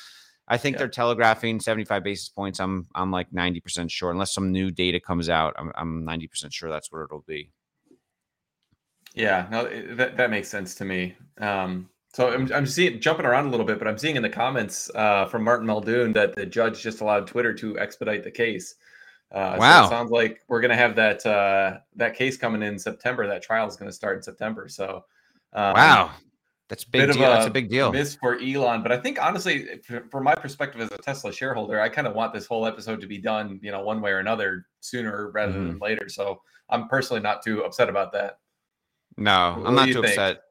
i 0.48 0.58
think 0.58 0.74
yeah. 0.74 0.80
they're 0.80 0.88
telegraphing 0.88 1.60
75 1.60 2.04
basis 2.04 2.30
points 2.30 2.60
i'm 2.60 2.88
i'm 2.96 3.12
like 3.12 3.30
90% 3.32 3.90
sure 3.92 4.12
unless 4.12 4.34
some 4.34 4.52
new 4.52 4.72
data 4.72 5.00
comes 5.00 5.30
out 5.30 5.54
i'm, 5.58 5.72
I'm 5.76 6.06
90% 6.06 6.52
sure 6.52 6.70
that's 6.70 6.92
what 6.92 7.04
it'll 7.04 7.24
be 7.28 7.52
yeah 9.16 9.48
no 9.50 9.96
that, 9.96 10.18
that 10.18 10.30
makes 10.30 10.48
sense 10.48 10.76
to 10.76 10.86
me 10.86 11.16
um 11.40 11.90
so 12.16 12.32
I'm, 12.32 12.50
I'm 12.54 12.66
seeing 12.66 13.02
jumping 13.02 13.26
around 13.26 13.48
a 13.48 13.50
little 13.50 13.66
bit, 13.66 13.78
but 13.78 13.90
I'm 13.90 13.98
seeing 13.98 14.16
in 14.16 14.24
the 14.24 14.30
comments 14.30 14.90
uh, 14.96 15.26
from 15.26 15.44
Martin 15.44 15.68
Muldoon 15.68 16.14
that 16.14 16.34
the 16.34 16.46
judge 16.46 16.82
just 16.82 17.02
allowed 17.02 17.28
Twitter 17.28 17.54
to 17.56 17.78
expedite 17.78 18.24
the 18.24 18.32
case. 18.32 18.76
Uh, 19.34 19.58
wow! 19.60 19.82
So 19.82 19.88
it 19.88 19.90
sounds 19.90 20.12
like 20.12 20.40
we're 20.48 20.62
going 20.62 20.72
to 20.72 20.78
have 20.78 20.96
that 20.96 21.26
uh, 21.26 21.80
that 21.98 22.16
case 22.16 22.38
coming 22.38 22.64
in 22.64 22.80
September. 22.80 23.28
That 23.28 23.44
trial 23.44 23.68
is 23.68 23.76
going 23.76 23.90
to 23.90 23.94
start 23.94 24.16
in 24.16 24.24
September. 24.24 24.70
So, 24.70 25.04
um, 25.52 25.74
wow, 25.74 26.12
that's 26.70 26.86
big 26.86 27.12
deal. 27.12 27.22
A 27.22 27.28
that's 27.28 27.48
a 27.48 27.50
big 27.50 27.70
deal. 27.70 27.92
Miss 27.92 28.16
for 28.16 28.40
Elon, 28.40 28.82
but 28.82 28.94
I 28.94 28.98
think 28.98 29.22
honestly, 29.22 29.82
from 30.10 30.24
my 30.24 30.36
perspective 30.36 30.80
as 30.80 30.92
a 30.92 30.98
Tesla 31.00 31.34
shareholder, 31.34 31.82
I 31.82 31.90
kind 31.90 32.08
of 32.08 32.16
want 32.16 32.34
this 32.34 32.46
whole 32.46 32.66
episode 32.66 33.02
to 33.02 33.08
be 33.08 33.18
done, 33.18 33.60
you 33.62 33.72
know, 33.72 33.82
one 33.82 34.00
way 34.00 34.12
or 34.12 34.20
another 34.20 34.68
sooner 34.80 35.32
rather 35.32 35.52
mm-hmm. 35.52 35.68
than 35.68 35.80
later. 35.80 36.08
So 36.08 36.42
I'm 36.70 36.88
personally 36.88 37.22
not 37.22 37.44
too 37.44 37.66
upset 37.66 37.90
about 37.90 38.14
that. 38.14 38.40
No, 39.18 39.56
what 39.60 39.68
I'm 39.68 39.76
not 39.76 39.86
too 39.88 40.02
think? 40.02 40.06
upset. 40.08 40.42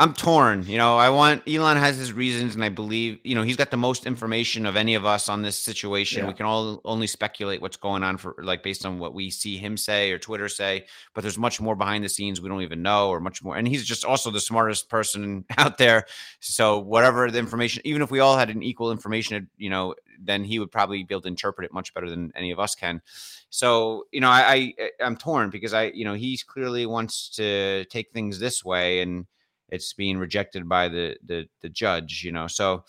I'm 0.00 0.14
torn. 0.14 0.64
You 0.68 0.78
know, 0.78 0.96
I 0.96 1.10
want 1.10 1.42
Elon 1.48 1.76
has 1.76 1.96
his 1.96 2.12
reasons, 2.12 2.54
and 2.54 2.62
I 2.62 2.68
believe 2.68 3.18
you 3.24 3.34
know 3.34 3.42
he's 3.42 3.56
got 3.56 3.72
the 3.72 3.76
most 3.76 4.06
information 4.06 4.64
of 4.64 4.76
any 4.76 4.94
of 4.94 5.04
us 5.04 5.28
on 5.28 5.42
this 5.42 5.58
situation. 5.58 6.22
Yeah. 6.22 6.28
We 6.28 6.34
can 6.34 6.46
all 6.46 6.80
only 6.84 7.08
speculate 7.08 7.60
what's 7.60 7.76
going 7.76 8.04
on 8.04 8.16
for 8.16 8.36
like 8.40 8.62
based 8.62 8.86
on 8.86 9.00
what 9.00 9.12
we 9.12 9.28
see 9.28 9.56
him 9.56 9.76
say 9.76 10.12
or 10.12 10.18
Twitter 10.18 10.48
say, 10.48 10.86
but 11.14 11.22
there's 11.22 11.36
much 11.36 11.60
more 11.60 11.74
behind 11.74 12.04
the 12.04 12.08
scenes 12.08 12.40
we 12.40 12.48
don't 12.48 12.62
even 12.62 12.80
know, 12.80 13.08
or 13.08 13.18
much 13.18 13.42
more. 13.42 13.56
And 13.56 13.66
he's 13.66 13.84
just 13.84 14.04
also 14.04 14.30
the 14.30 14.38
smartest 14.38 14.88
person 14.88 15.44
out 15.58 15.78
there. 15.78 16.04
So 16.38 16.78
whatever 16.78 17.28
the 17.28 17.40
information, 17.40 17.82
even 17.84 18.00
if 18.00 18.12
we 18.12 18.20
all 18.20 18.36
had 18.36 18.50
an 18.50 18.62
equal 18.62 18.92
information, 18.92 19.50
you 19.56 19.68
know, 19.68 19.96
then 20.20 20.44
he 20.44 20.60
would 20.60 20.70
probably 20.70 21.02
be 21.02 21.12
able 21.12 21.22
to 21.22 21.28
interpret 21.28 21.64
it 21.64 21.74
much 21.74 21.92
better 21.92 22.08
than 22.08 22.30
any 22.36 22.52
of 22.52 22.60
us 22.60 22.76
can. 22.76 23.02
So 23.50 24.04
you 24.12 24.20
know, 24.20 24.30
I, 24.30 24.74
I 24.78 24.90
I'm 25.00 25.16
torn 25.16 25.50
because 25.50 25.74
I 25.74 25.86
you 25.86 26.04
know 26.04 26.14
he 26.14 26.38
clearly 26.46 26.86
wants 26.86 27.30
to 27.30 27.84
take 27.86 28.12
things 28.12 28.38
this 28.38 28.64
way 28.64 29.00
and 29.00 29.26
it's 29.68 29.92
being 29.92 30.18
rejected 30.18 30.68
by 30.68 30.88
the 30.88 31.16
the, 31.24 31.48
the 31.60 31.68
judge 31.68 32.22
you 32.24 32.32
know 32.32 32.46
so 32.46 32.84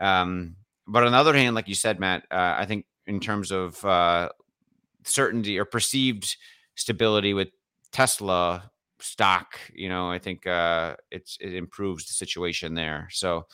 um 0.00 0.56
but 0.86 1.04
on 1.04 1.12
the 1.12 1.18
other 1.18 1.34
hand 1.34 1.54
like 1.54 1.68
you 1.68 1.74
said 1.74 2.00
matt 2.00 2.24
uh, 2.30 2.54
i 2.58 2.64
think 2.64 2.86
in 3.06 3.20
terms 3.20 3.50
of 3.50 3.84
uh 3.84 4.28
certainty 5.04 5.58
or 5.58 5.64
perceived 5.64 6.36
stability 6.74 7.34
with 7.34 7.48
tesla 7.90 8.70
stock 9.02 9.58
you 9.74 9.88
know 9.88 10.10
i 10.10 10.18
think 10.18 10.46
uh 10.46 10.94
it's 11.10 11.36
it 11.40 11.54
improves 11.54 12.06
the 12.06 12.12
situation 12.12 12.74
there. 12.74 13.08
So 13.10 13.46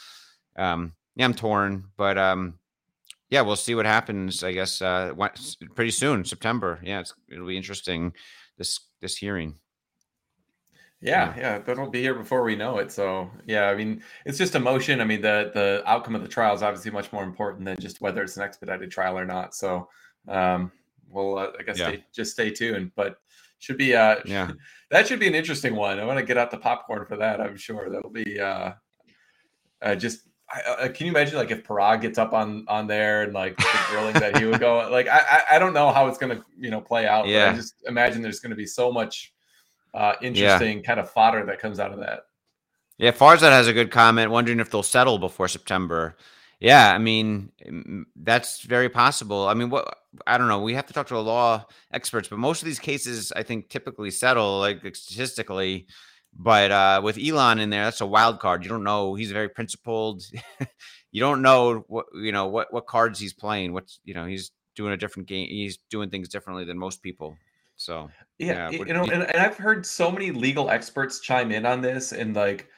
um 0.56 0.93
yeah 1.17 1.25
i'm 1.25 1.35
torn 1.35 1.85
but 1.97 2.19
um 2.19 2.59
yeah 3.31 3.40
we'll 3.40 3.57
see 3.57 3.75
what 3.75 3.87
happens 3.87 4.45
i 4.45 4.52
guess 4.52 4.83
uh 4.83 5.12
pretty 5.75 5.90
soon 5.90 6.25
september. 6.25 6.81
Yeah 6.83 7.02
it'll 7.31 7.47
be 7.47 7.57
interesting 7.57 8.12
this 8.59 8.81
this 9.00 9.16
hearing 9.16 9.54
yeah, 11.00 11.35
yeah, 11.37 11.59
but 11.59 11.73
it'll 11.73 11.90
be 11.90 12.02
here 12.02 12.14
before 12.14 12.43
we 12.43 12.57
know 12.57 12.78
it. 12.78 12.90
So 12.90 13.31
yeah, 13.47 13.69
I 13.69 13.76
mean, 13.76 14.02
it's 14.25 14.38
just 14.38 14.55
emotion. 14.55 15.00
I 15.00 15.05
mean, 15.05 15.23
the 15.23 15.50
the 15.55 15.83
outcome 15.87 16.14
of 16.14 16.23
the 16.23 16.28
trial 16.28 16.55
is 16.55 16.62
obviously 16.62 16.90
much 16.90 17.12
more 17.12 17.23
important 17.23 17.64
than 17.64 17.78
just 17.78 18.00
whether 18.00 18.23
it's 18.23 18.37
an 18.37 18.43
expedited 18.43 18.90
trial 18.90 19.19
or 19.19 19.25
not. 19.25 19.55
So 19.55 19.88
um, 20.26 20.73
we'll 21.09 21.38
uh, 21.38 21.52
I 21.59 21.62
guess 21.62 21.78
yeah. 21.78 21.88
stay, 21.88 22.05
just 22.12 22.33
stay 22.33 22.50
tuned. 22.50 22.93
But 22.97 23.19
should 23.61 23.76
be 23.76 23.95
uh 23.95 24.17
yeah 24.25 24.52
that 24.90 25.07
should 25.07 25.21
be 25.21 25.28
an 25.28 25.35
interesting 25.35 25.76
one. 25.76 26.00
I 26.00 26.05
want 26.05 26.19
to 26.19 26.25
get 26.25 26.38
out 26.38 26.50
the 26.50 26.59
popcorn 26.59 27.05
for 27.07 27.17
that. 27.17 27.40
I'm 27.40 27.57
sure 27.57 27.90
that'll 27.90 28.11
be 28.11 28.40
uh, 28.40 28.73
uh 29.83 29.95
just. 29.95 30.23
I, 30.50 30.88
can 30.88 31.05
you 31.05 31.12
imagine 31.12 31.37
like 31.37 31.50
if 31.50 31.62
Parag 31.62 32.00
gets 32.00 32.17
up 32.17 32.33
on 32.33 32.64
on 32.69 32.87
there 32.87 33.23
and 33.23 33.35
like 33.35 33.55
the 33.59 33.67
grilling 33.90 34.14
that 34.14 34.38
he 34.38 34.47
would 34.47 34.61
go 34.61 34.88
like 34.90 35.07
I 35.07 35.43
I 35.50 35.59
don't 35.59 35.75
know 35.75 35.93
how 35.93 36.09
it's 36.09 36.17
gonna 36.17 36.43
you 36.59 36.71
know 36.71 36.81
play 36.81 37.07
out. 37.07 37.28
Yeah. 37.28 37.50
I 37.50 37.55
just 37.55 37.75
imagine 37.87 38.23
there's 38.23 38.40
gonna 38.40 38.55
be 38.55 38.64
so 38.64 38.90
much 38.90 39.35
uh, 39.95 40.14
interesting 40.23 40.78
yeah. 40.78 40.83
kind 40.83 41.00
of 41.00 41.11
fodder 41.11 41.45
that 41.47 41.61
comes 41.61 41.80
out 41.80 41.92
of 41.92 42.00
that. 42.00 42.25
Yeah, 42.99 43.12
Farzad 43.12 43.50
has 43.50 43.68
a 43.68 43.73
good 43.73 43.90
comment, 43.90 44.30
wondering 44.30 44.61
if 44.61 44.71
they'll 44.71 44.83
settle 44.83 45.18
before 45.18 45.49
September. 45.49 46.16
Yeah, 46.61 46.92
I 46.92 46.99
mean 46.99 47.52
that's 48.16 48.62
very 48.62 48.88
possible. 48.88 49.47
I 49.47 49.54
mean, 49.54 49.71
what 49.71 49.99
I 50.26 50.38
don't 50.38 50.49
know. 50.49 50.61
We 50.61 50.75
have 50.75 50.87
to 50.87 50.92
talk 50.92 51.07
to 51.09 51.16
a 51.16 51.18
law 51.18 51.64
experts, 51.92 52.28
but 52.28 52.38
most 52.38 52.62
of 52.62 52.66
these 52.66 52.80
cases, 52.80 53.33
I 53.37 53.45
think, 53.45 53.68
typically 53.68 54.11
settle 54.11 54.59
like 54.59 54.80
statistically. 54.97 55.87
But 56.37 56.71
uh, 56.71 57.00
with 57.02 57.18
Elon 57.18 57.59
in 57.61 57.71
there, 57.71 57.85
that's 57.85 58.00
a 58.00 58.07
wild 58.07 58.40
card. 58.40 58.64
You 58.64 58.71
don't 58.71 58.85
know. 58.85 59.14
He's 59.14 59.30
very 59.30 59.49
principled. 59.49 60.25
you 61.12 61.21
don't 61.21 61.42
know 61.42 61.85
what 61.88 62.07
you 62.14 62.33
know 62.33 62.47
what 62.47 62.73
what 62.73 62.87
cards 62.87 63.21
he's 63.21 63.33
playing. 63.33 63.73
What's 63.73 64.00
you 64.04 64.14
know 64.14 64.26
he's 64.26 64.50
doing 64.75 64.92
a 64.92 64.97
different 64.97 65.28
game. 65.28 65.49
He's 65.49 65.78
doing 65.90 66.11
things 66.11 66.28
differently 66.28 66.64
than 66.64 66.78
most 66.78 67.02
people. 67.02 67.37
So 67.78 68.11
yeah, 68.38 68.70
yeah 68.70 68.85
you 68.85 68.92
know, 68.92 69.04
and, 69.04 69.23
and 69.23 69.37
I've 69.38 69.56
heard 69.56 69.87
so 69.87 70.11
many 70.11 70.30
legal 70.30 70.68
experts 70.68 71.20
chime 71.20 71.52
in 71.52 71.64
on 71.64 71.80
this, 71.80 72.12
and 72.12 72.35
like 72.35 72.68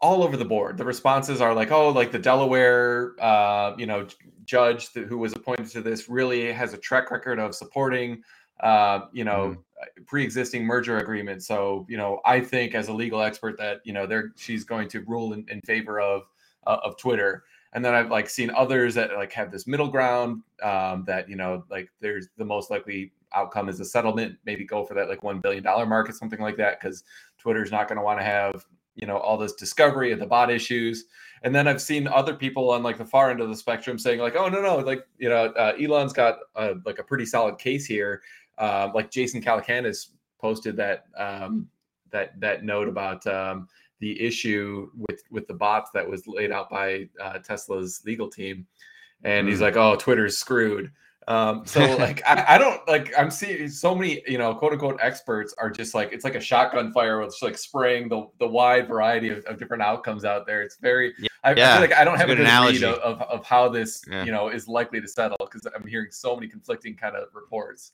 all 0.00 0.22
over 0.22 0.36
the 0.36 0.44
board, 0.44 0.76
the 0.78 0.84
responses 0.84 1.40
are 1.40 1.54
like, 1.54 1.70
"Oh, 1.70 1.90
like 1.90 2.10
the 2.10 2.18
Delaware, 2.18 3.14
uh, 3.20 3.74
you 3.78 3.86
know, 3.86 4.06
judge 4.44 4.92
who 4.92 5.18
was 5.18 5.34
appointed 5.34 5.68
to 5.68 5.82
this 5.82 6.08
really 6.08 6.50
has 6.52 6.72
a 6.72 6.78
track 6.78 7.10
record 7.10 7.38
of 7.38 7.54
supporting, 7.54 8.22
uh, 8.60 9.00
you 9.12 9.24
know. 9.24 9.56
Uh, 9.80 9.86
pre-existing 10.06 10.64
merger 10.64 10.98
agreements." 10.98 11.46
So, 11.46 11.84
you 11.88 11.96
know, 11.96 12.20
I 12.24 12.40
think 12.40 12.74
as 12.74 12.88
a 12.88 12.92
legal 12.92 13.20
expert 13.20 13.58
that 13.58 13.80
you 13.84 13.92
know, 13.92 14.06
they're 14.06 14.32
she's 14.36 14.64
going 14.64 14.88
to 14.88 15.00
rule 15.00 15.32
in, 15.32 15.44
in 15.50 15.60
favor 15.66 16.00
of 16.00 16.22
uh, 16.66 16.78
of 16.82 16.96
Twitter. 16.96 17.44
and 17.74 17.84
then 17.84 17.92
I've 17.92 18.10
like 18.10 18.30
seen 18.30 18.50
others 18.50 18.94
that 18.94 19.12
like 19.14 19.32
have 19.32 19.50
this 19.50 19.66
middle 19.66 19.88
ground 19.88 20.42
um, 20.62 21.04
that 21.06 21.28
you 21.28 21.36
know 21.36 21.64
like 21.70 21.90
there's 22.00 22.28
the 22.38 22.44
most 22.44 22.70
likely 22.70 23.12
outcome 23.34 23.68
is 23.68 23.80
a 23.80 23.84
settlement. 23.84 24.36
Maybe 24.44 24.64
go 24.64 24.84
for 24.84 24.94
that 24.94 25.08
like 25.08 25.22
one 25.22 25.40
billion 25.40 25.62
dollar 25.62 25.86
market, 25.86 26.16
something 26.16 26.40
like 26.40 26.56
that, 26.56 26.80
because 26.80 27.04
Twitter's 27.38 27.70
not 27.70 27.88
going 27.88 27.98
to 27.98 28.04
want 28.04 28.18
to 28.20 28.24
have 28.24 28.64
you 28.94 29.06
know 29.06 29.18
all 29.18 29.36
this 29.36 29.54
discovery 29.54 30.12
of 30.12 30.18
the 30.18 30.26
bot 30.26 30.50
issues. 30.50 31.04
And 31.42 31.54
then 31.54 31.68
I've 31.68 31.82
seen 31.82 32.06
other 32.08 32.34
people 32.34 32.70
on 32.70 32.82
like 32.82 32.96
the 32.96 33.04
far 33.04 33.30
end 33.30 33.40
of 33.40 33.48
the 33.48 33.56
spectrum 33.56 33.98
saying 33.98 34.20
like, 34.20 34.36
oh 34.36 34.48
no 34.48 34.62
no, 34.62 34.78
like 34.78 35.06
you 35.18 35.28
know 35.28 35.46
uh, 35.46 35.72
Elon's 35.80 36.12
got 36.12 36.36
a, 36.54 36.74
like 36.84 36.98
a 36.98 37.04
pretty 37.04 37.26
solid 37.26 37.58
case 37.58 37.86
here. 37.86 38.22
Uh, 38.56 38.90
like 38.94 39.10
Jason 39.10 39.42
Calacanis 39.42 40.10
posted 40.40 40.76
that 40.76 41.06
um, 41.16 41.68
that 42.10 42.38
that 42.40 42.64
note 42.64 42.88
about 42.88 43.26
um, 43.26 43.68
the 44.00 44.20
issue 44.20 44.90
with 44.96 45.22
with 45.30 45.46
the 45.46 45.54
bots 45.54 45.90
that 45.92 46.08
was 46.08 46.26
laid 46.26 46.52
out 46.52 46.70
by 46.70 47.08
uh, 47.20 47.38
Tesla's 47.38 48.02
legal 48.06 48.28
team, 48.28 48.66
and 49.24 49.48
he's 49.48 49.60
like, 49.60 49.76
"Oh, 49.76 49.96
Twitter's 49.96 50.38
screwed." 50.38 50.90
Um, 51.26 51.64
so 51.64 51.80
like 51.98 52.22
I, 52.26 52.44
I, 52.48 52.58
don't 52.58 52.86
like 52.86 53.12
I'm 53.16 53.30
seeing 53.30 53.68
so 53.68 53.94
many 53.94 54.22
you 54.26 54.36
know 54.36 54.54
quote 54.54 54.72
unquote 54.72 54.98
experts 55.00 55.54
are 55.58 55.70
just 55.70 55.94
like 55.94 56.12
it's 56.12 56.24
like 56.24 56.34
a 56.34 56.40
shotgun 56.40 56.92
fire 56.92 57.20
with 57.20 57.34
like 57.40 57.56
spraying 57.56 58.08
the 58.08 58.26
the 58.38 58.46
wide 58.46 58.88
variety 58.88 59.30
of, 59.30 59.44
of 59.46 59.58
different 59.58 59.82
outcomes 59.82 60.24
out 60.24 60.46
there. 60.46 60.62
It's 60.62 60.76
very 60.76 61.14
yeah. 61.18 61.28
I, 61.42 61.54
yeah. 61.54 61.70
I, 61.70 61.72
feel 61.72 61.80
like 61.80 61.98
I 61.98 62.04
don't 62.04 62.18
have 62.18 62.28
a 62.28 62.34
good 62.34 62.40
analogy 62.40 62.84
of, 62.84 62.96
of, 62.96 63.22
of 63.22 63.44
how 63.44 63.68
this 63.68 64.02
yeah. 64.10 64.24
you 64.24 64.32
know 64.32 64.48
is 64.48 64.68
likely 64.68 65.00
to 65.00 65.08
settle 65.08 65.38
because 65.40 65.66
I'm 65.74 65.86
hearing 65.86 66.10
so 66.10 66.34
many 66.34 66.48
conflicting 66.48 66.94
kind 66.94 67.16
of 67.16 67.28
reports. 67.34 67.92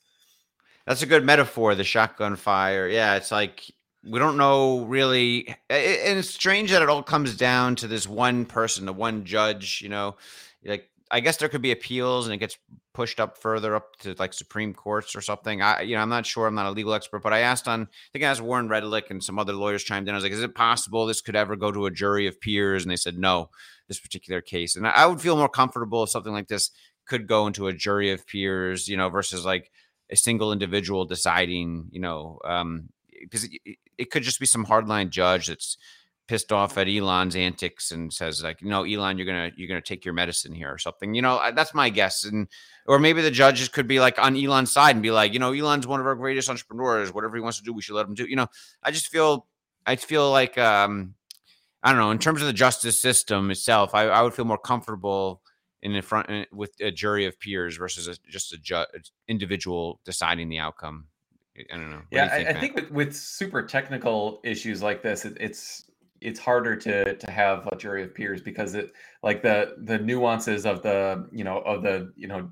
That's 0.86 1.02
a 1.02 1.06
good 1.06 1.24
metaphor. 1.24 1.74
The 1.74 1.84
shotgun 1.84 2.36
fire. 2.36 2.88
Yeah, 2.88 3.14
it's 3.14 3.30
like 3.30 3.70
we 4.04 4.18
don't 4.18 4.36
know 4.36 4.80
really 4.84 5.48
and 5.68 6.18
it's 6.18 6.30
strange 6.30 6.70
that 6.70 6.82
it 6.82 6.88
all 6.88 7.02
comes 7.02 7.36
down 7.36 7.76
to 7.76 7.86
this 7.86 8.08
one 8.08 8.46
person 8.46 8.86
the 8.86 8.92
one 8.92 9.24
judge 9.24 9.80
you 9.82 9.88
know 9.88 10.16
like 10.64 10.88
i 11.10 11.20
guess 11.20 11.36
there 11.36 11.48
could 11.48 11.60
be 11.60 11.72
appeals 11.72 12.26
and 12.26 12.34
it 12.34 12.38
gets 12.38 12.56
pushed 12.92 13.20
up 13.20 13.38
further 13.38 13.76
up 13.76 13.96
to 14.00 14.14
like 14.18 14.32
supreme 14.32 14.74
courts 14.74 15.14
or 15.14 15.20
something. 15.20 15.62
I 15.62 15.82
you 15.82 15.94
know 15.94 16.02
i'm 16.02 16.08
not 16.08 16.26
sure 16.26 16.46
i'm 16.46 16.54
not 16.54 16.66
a 16.66 16.70
legal 16.70 16.94
expert 16.94 17.22
but 17.22 17.32
i 17.32 17.40
asked 17.40 17.68
on 17.68 17.82
i 17.82 18.08
think 18.12 18.24
i 18.24 18.28
asked 18.28 18.40
warren 18.40 18.68
Redlich 18.68 19.10
and 19.10 19.22
some 19.22 19.38
other 19.38 19.52
lawyers 19.52 19.84
chimed 19.84 20.08
in. 20.08 20.14
I 20.14 20.16
was 20.16 20.24
like 20.24 20.32
is 20.32 20.42
it 20.42 20.54
possible 20.54 21.06
this 21.06 21.20
could 21.20 21.36
ever 21.36 21.56
go 21.56 21.70
to 21.72 21.86
a 21.86 21.90
jury 21.90 22.26
of 22.26 22.40
peers? 22.40 22.82
And 22.82 22.90
they 22.90 22.96
said 22.96 23.18
no 23.18 23.50
this 23.88 24.00
particular 24.00 24.40
case. 24.40 24.76
And 24.76 24.86
i 24.86 25.06
would 25.06 25.20
feel 25.20 25.36
more 25.36 25.48
comfortable 25.48 26.02
if 26.02 26.10
something 26.10 26.32
like 26.32 26.48
this 26.48 26.70
could 27.06 27.26
go 27.26 27.46
into 27.46 27.66
a 27.66 27.72
jury 27.72 28.12
of 28.12 28.26
peers 28.26 28.88
you 28.88 28.96
know 28.96 29.08
versus 29.08 29.44
like 29.44 29.70
a 30.10 30.16
single 30.16 30.52
individual 30.52 31.04
deciding 31.04 31.86
you 31.90 32.00
know 32.00 32.38
um 32.44 32.88
because 33.20 33.44
it, 33.44 33.78
it, 33.98 34.10
could 34.10 34.22
just 34.22 34.40
be 34.40 34.46
some 34.46 34.64
hardline 34.64 35.10
judge 35.10 35.48
that's 35.48 35.76
pissed 36.30 36.52
off 36.52 36.78
at 36.78 36.86
Elon's 36.86 37.34
antics 37.34 37.90
and 37.90 38.12
says 38.12 38.40
like, 38.40 38.62
no, 38.62 38.84
Elon, 38.84 39.18
you're 39.18 39.26
gonna 39.26 39.50
you're 39.56 39.66
gonna 39.66 39.80
take 39.80 40.04
your 40.04 40.14
medicine 40.14 40.54
here 40.54 40.72
or 40.72 40.78
something. 40.78 41.12
You 41.12 41.22
know, 41.22 41.50
that's 41.56 41.74
my 41.74 41.90
guess. 41.90 42.22
And 42.22 42.46
or 42.86 43.00
maybe 43.00 43.20
the 43.20 43.32
judges 43.32 43.68
could 43.68 43.88
be 43.88 43.98
like 43.98 44.16
on 44.16 44.36
Elon's 44.36 44.70
side 44.70 44.94
and 44.94 45.02
be 45.02 45.10
like, 45.10 45.32
you 45.32 45.40
know, 45.40 45.52
Elon's 45.52 45.88
one 45.88 45.98
of 45.98 46.06
our 46.06 46.14
greatest 46.14 46.48
entrepreneurs. 46.48 47.12
Whatever 47.12 47.36
he 47.36 47.42
wants 47.42 47.58
to 47.58 47.64
do, 47.64 47.72
we 47.72 47.82
should 47.82 47.96
let 47.96 48.06
him 48.06 48.14
do. 48.14 48.26
You 48.26 48.36
know, 48.36 48.46
I 48.80 48.92
just 48.92 49.08
feel 49.08 49.48
I 49.84 49.96
feel 49.96 50.30
like 50.30 50.56
um 50.56 51.14
I 51.82 51.90
don't 51.90 51.98
know 51.98 52.12
in 52.12 52.20
terms 52.20 52.42
of 52.42 52.46
the 52.46 52.52
justice 52.52 53.02
system 53.02 53.50
itself. 53.50 53.92
I, 53.92 54.04
I 54.04 54.22
would 54.22 54.32
feel 54.32 54.44
more 54.44 54.56
comfortable 54.56 55.42
in 55.82 55.94
the 55.94 56.00
front 56.00 56.46
with 56.52 56.70
a 56.80 56.92
jury 56.92 57.26
of 57.26 57.40
peers 57.40 57.76
versus 57.76 58.06
a, 58.06 58.14
just 58.30 58.52
a 58.52 58.56
ju- 58.56 58.86
individual 59.26 59.98
deciding 60.04 60.48
the 60.48 60.58
outcome. 60.58 61.08
I 61.58 61.76
don't 61.76 61.90
know. 61.90 61.96
What 61.96 62.06
yeah, 62.12 62.24
do 62.28 62.44
think, 62.44 62.48
I, 62.48 62.50
I 62.52 62.60
think 62.60 62.76
with, 62.76 62.90
with 62.92 63.16
super 63.16 63.62
technical 63.62 64.40
issues 64.44 64.80
like 64.80 65.02
this, 65.02 65.24
it, 65.24 65.36
it's 65.40 65.89
it's 66.20 66.40
harder 66.40 66.76
to 66.76 67.16
to 67.16 67.30
have 67.30 67.66
a 67.72 67.76
jury 67.76 68.02
of 68.02 68.14
peers 68.14 68.40
because 68.40 68.74
it 68.74 68.92
like 69.22 69.42
the 69.42 69.76
the 69.84 69.98
nuances 69.98 70.66
of 70.66 70.82
the 70.82 71.28
you 71.32 71.44
know 71.44 71.58
of 71.58 71.82
the 71.82 72.12
you 72.16 72.28
know 72.28 72.50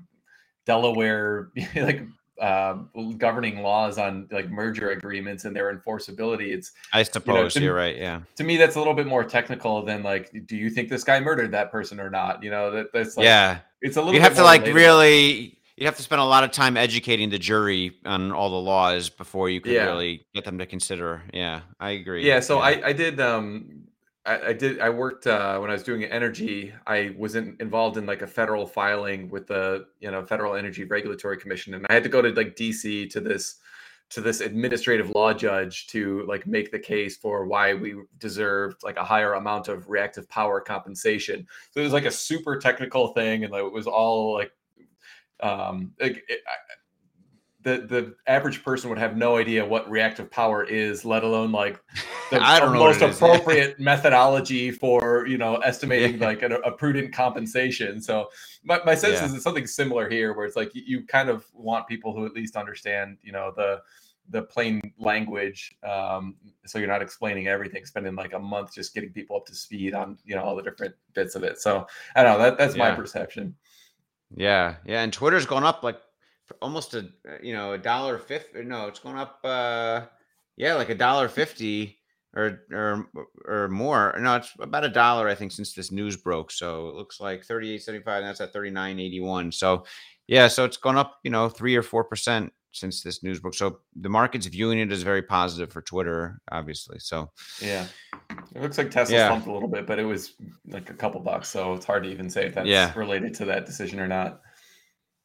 Delaware 0.65 1.51
like 1.75 2.03
uh, 2.39 2.73
governing 3.17 3.61
laws 3.61 3.97
on 3.97 4.27
like 4.31 4.49
merger 4.49 4.91
agreements 4.91 5.45
and 5.45 5.55
their 5.55 5.75
enforceability. 5.75 6.53
It's 6.53 6.71
I 6.93 7.03
suppose 7.03 7.55
you 7.55 7.71
are 7.71 7.73
right. 7.73 7.97
Yeah. 7.97 8.21
To 8.37 8.43
me, 8.43 8.57
that's 8.57 8.75
a 8.75 8.79
little 8.79 8.93
bit 8.93 9.07
more 9.07 9.23
technical 9.23 9.83
than 9.83 10.03
like, 10.03 10.31
do 10.47 10.55
you 10.55 10.69
think 10.69 10.89
this 10.89 11.03
guy 11.03 11.19
murdered 11.19 11.51
that 11.51 11.71
person 11.71 11.99
or 11.99 12.09
not? 12.09 12.41
You 12.43 12.51
know, 12.51 12.71
that 12.71 12.93
that's 12.93 13.17
like, 13.17 13.25
yeah. 13.25 13.59
It's 13.81 13.97
a 13.97 14.01
little. 14.01 14.15
You 14.15 14.21
have 14.21 14.35
to 14.35 14.43
like 14.43 14.65
really 14.65 15.58
you'd 15.79 15.85
have 15.85 15.95
to 15.95 16.03
spend 16.03 16.19
a 16.19 16.25
lot 16.25 16.43
of 16.43 16.51
time 16.51 16.75
educating 16.75 17.29
the 17.29 17.39
jury 17.39 17.97
on 18.03 18.33
all 18.33 18.49
the 18.49 18.57
laws 18.57 19.09
before 19.09 19.49
you 19.49 19.61
could 19.61 19.71
yeah. 19.71 19.85
really 19.85 20.25
get 20.35 20.43
them 20.43 20.57
to 20.57 20.65
consider. 20.65 21.23
Yeah, 21.33 21.61
I 21.79 21.91
agree. 21.91 22.27
Yeah, 22.27 22.41
so 22.41 22.57
yeah. 22.57 22.65
I 22.65 22.87
I 22.87 22.93
did 22.93 23.19
um 23.21 23.87
I, 24.25 24.47
I 24.47 24.53
did 24.53 24.81
I 24.81 24.89
worked 24.89 25.25
uh, 25.25 25.57
when 25.59 25.69
I 25.69 25.73
was 25.73 25.83
doing 25.83 26.03
energy. 26.03 26.73
I 26.85 27.15
was 27.17 27.35
in, 27.35 27.55
involved 27.61 27.95
in 27.95 28.05
like 28.05 28.21
a 28.21 28.27
federal 28.27 28.67
filing 28.67 29.29
with 29.29 29.47
the 29.47 29.85
you 30.01 30.11
know 30.11 30.25
Federal 30.25 30.55
Energy 30.55 30.83
Regulatory 30.83 31.37
Commission, 31.37 31.73
and 31.73 31.85
I 31.89 31.93
had 31.93 32.03
to 32.03 32.09
go 32.09 32.21
to 32.21 32.29
like 32.29 32.57
DC 32.57 33.09
to 33.11 33.21
this 33.21 33.55
to 34.09 34.21
this 34.21 34.41
administrative 34.41 35.11
law 35.11 35.33
judge 35.33 35.87
to 35.87 36.25
like 36.27 36.45
make 36.45 36.71
the 36.71 36.79
case 36.79 37.15
for 37.15 37.45
why 37.45 37.73
we 37.73 37.95
deserved 38.17 38.83
like 38.83 38.97
a 38.97 39.03
higher 39.03 39.33
amount 39.33 39.67
of 39.67 39.87
reactive 39.87 40.27
power 40.29 40.59
compensation. 40.59 41.47
So 41.71 41.79
it 41.79 41.83
was 41.83 41.93
like 41.93 42.05
a 42.05 42.11
super 42.11 42.59
technical 42.59 43.09
thing, 43.13 43.45
and 43.45 43.53
like, 43.53 43.63
it 43.63 43.71
was 43.71 43.87
all 43.87 44.33
like 44.33 44.51
um, 45.41 45.93
it, 45.99 46.17
it, 46.27 46.41
the 47.63 47.77
the 47.87 48.15
average 48.27 48.63
person 48.63 48.89
would 48.89 48.99
have 48.99 49.17
no 49.17 49.37
idea 49.37 49.65
what 49.65 49.89
reactive 49.89 50.31
power 50.31 50.63
is, 50.63 51.03
let 51.03 51.23
alone 51.23 51.51
like 51.51 51.79
the, 52.31 52.39
the 52.39 52.69
most 52.71 53.01
appropriate 53.01 53.79
methodology 53.79 54.71
for 54.71 55.27
you 55.27 55.37
know 55.37 55.57
estimating 55.57 56.19
yeah. 56.19 56.25
like 56.25 56.41
a, 56.41 56.55
a, 56.59 56.71
prudent 56.71 57.13
compensation. 57.13 58.01
So 58.01 58.29
my, 58.63 58.79
my 58.85 58.95
sense 58.95 59.19
yeah. 59.19 59.25
is 59.25 59.33
it's 59.33 59.43
something 59.43 59.67
similar 59.67 60.09
here, 60.09 60.33
where 60.33 60.45
it's 60.45 60.55
like 60.55 60.73
you, 60.73 60.83
you, 60.85 61.05
kind 61.05 61.29
of 61.29 61.45
want 61.53 61.87
people 61.87 62.13
who 62.15 62.25
at 62.25 62.33
least 62.33 62.55
understand 62.55 63.17
you 63.21 63.33
know 63.33 63.51
the 63.55 63.81
the 64.31 64.43
plain 64.43 64.79
language, 64.99 65.75
um, 65.83 66.35
so 66.65 66.77
you're 66.77 66.87
not 66.87 67.01
explaining 67.01 67.47
everything, 67.47 67.83
spending 67.83 68.15
like 68.15 68.33
a 68.33 68.39
month 68.39 68.73
just 68.73 68.93
getting 68.93 69.11
people 69.11 69.35
up 69.35 69.45
to 69.47 69.55
speed 69.55 69.93
on 69.93 70.17
you 70.23 70.35
know 70.35 70.43
all 70.43 70.55
the 70.55 70.63
different 70.63 70.95
bits 71.13 71.35
of 71.35 71.43
it. 71.43 71.59
So 71.59 71.85
I 72.15 72.23
don't 72.23 72.37
know 72.37 72.43
that 72.45 72.57
that's 72.57 72.75
yeah. 72.77 72.89
my 72.89 72.95
perception. 72.95 73.55
Yeah, 74.35 74.75
yeah, 74.85 75.01
and 75.01 75.11
Twitter's 75.11 75.45
gone 75.45 75.63
up 75.63 75.83
like 75.83 75.99
almost 76.61 76.93
a 76.93 77.09
you 77.41 77.53
know 77.53 77.73
a 77.73 77.77
dollar 77.77 78.17
fifty. 78.17 78.63
No, 78.63 78.87
it's 78.87 78.99
going 78.99 79.17
up. 79.17 79.39
uh 79.43 80.05
Yeah, 80.57 80.75
like 80.75 80.89
a 80.89 80.95
dollar 80.95 81.29
fifty 81.29 81.99
or 82.35 82.61
or 82.71 83.09
or 83.45 83.67
more. 83.69 84.15
No, 84.19 84.35
it's 84.35 84.51
about 84.59 84.85
a 84.85 84.89
dollar 84.89 85.27
I 85.27 85.35
think 85.35 85.51
since 85.51 85.73
this 85.73 85.91
news 85.91 86.17
broke. 86.17 86.51
So 86.51 86.89
it 86.89 86.95
looks 86.95 87.19
like 87.19 87.43
thirty 87.43 87.71
eight 87.71 87.83
seventy 87.83 88.03
five. 88.03 88.23
That's 88.23 88.41
at 88.41 88.53
thirty 88.53 88.69
nine 88.71 88.99
eighty 88.99 89.19
one. 89.19 89.51
So 89.51 89.85
yeah, 90.27 90.47
so 90.47 90.63
it's 90.65 90.77
gone 90.77 90.97
up 90.97 91.17
you 91.23 91.31
know 91.31 91.49
three 91.49 91.75
or 91.75 91.83
four 91.83 92.03
percent 92.03 92.53
since 92.71 93.01
this 93.01 93.23
news 93.23 93.39
broke. 93.39 93.55
So 93.55 93.79
the 93.95 94.09
market's 94.09 94.45
viewing 94.47 94.79
it 94.79 94.91
as 94.91 95.01
very 95.01 95.21
positive 95.21 95.71
for 95.71 95.81
Twitter, 95.81 96.41
obviously. 96.51 96.99
So 96.99 97.31
yeah, 97.61 97.85
it 98.55 98.61
looks 98.61 98.77
like 98.77 98.91
Tesla 98.91 99.15
yeah. 99.15 99.27
slumped 99.27 99.47
a 99.47 99.51
little 99.51 99.69
bit, 99.69 99.85
but 99.85 99.99
it 99.99 100.05
was 100.05 100.33
like 100.67 100.89
a 100.89 100.93
couple 100.93 101.19
bucks, 101.21 101.49
so 101.49 101.73
it's 101.73 101.85
hard 101.85 102.03
to 102.03 102.09
even 102.09 102.29
say 102.29 102.45
if 102.45 102.55
that's 102.55 102.67
yeah. 102.67 102.93
related 102.95 103.33
to 103.35 103.45
that 103.45 103.65
decision 103.65 103.99
or 103.99 104.07
not. 104.07 104.41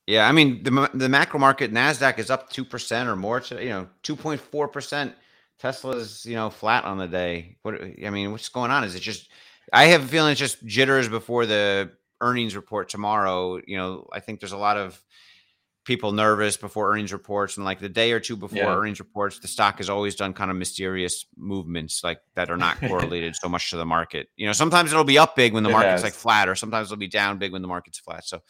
Yeah, 0.07 0.29
I 0.29 0.33
mean 0.33 0.63
the 0.63 0.91
the 0.95 1.09
macro 1.09 1.41
market 1.41 1.73
Nasdaq 1.73 2.19
is 2.19 2.31
up 2.31 2.51
two 2.51 2.65
percent 2.65 3.09
or 3.09 3.17
more. 3.17 3.41
To, 3.41 3.63
you 3.63 3.71
know, 3.71 3.89
two 4.03 4.17
point 4.17 4.41
four 4.41 4.69
percent. 4.69 5.15
Tesla's 5.59 6.27
you 6.27 6.35
know 6.35 6.51
flat 6.51 6.85
on 6.85 6.99
the 6.99 7.07
day. 7.07 7.57
What 7.63 7.81
I 8.05 8.11
mean, 8.11 8.33
what's 8.33 8.49
going 8.49 8.71
on? 8.71 8.85
Is 8.85 8.95
it 8.95 9.01
just? 9.01 9.31
I 9.73 9.87
have 9.87 10.05
a 10.05 10.07
feeling 10.07 10.33
it's 10.33 10.41
just 10.41 10.65
jitters 10.67 11.09
before 11.09 11.47
the 11.47 11.93
earnings 12.21 12.55
report 12.55 12.91
tomorrow. 12.91 13.61
You 13.67 13.79
know, 13.79 14.09
I 14.13 14.21
think 14.21 14.41
there's 14.41 14.53
a 14.53 14.59
lot 14.59 14.77
of 14.77 15.01
people 15.85 16.13
nervous 16.13 16.57
before 16.57 16.93
earnings 16.93 17.13
reports 17.13 17.57
and 17.57 17.65
like 17.65 17.79
the 17.79 17.89
day 17.89 18.13
or 18.13 18.21
two 18.21 18.37
before 18.37 18.59
yeah. 18.59 18.75
earnings 18.75 18.99
reports 18.99 19.39
the 19.39 19.49
stock 19.49 19.79
has 19.79 19.91
always 19.91 20.15
done 20.15 20.33
kind 20.33 20.51
of 20.51 20.57
mysterious 20.57 21.27
movements 21.37 22.03
like 22.03 22.19
that 22.35 22.51
are 22.51 22.57
not 22.57 22.79
correlated 22.89 23.37
so 23.37 23.49
much 23.49 23.71
to 23.71 23.77
the 23.77 23.85
market 23.85 24.29
you 24.37 24.47
know 24.47 24.53
sometimes 24.53 24.93
it'll 24.93 25.05
be 25.05 25.19
up 25.19 25.37
big 25.37 25.53
when 25.53 25.63
the 25.63 25.69
it 25.69 25.73
market's 25.73 26.03
has. 26.03 26.05
like 26.05 26.15
flat 26.15 26.49
or 26.49 26.55
sometimes 26.55 26.89
it'll 26.89 26.97
be 26.97 27.09
down 27.09 27.39
big 27.39 27.53
when 27.53 27.63
the 27.63 27.69
market's 27.69 27.99
flat 27.99 28.25
so 28.25 28.41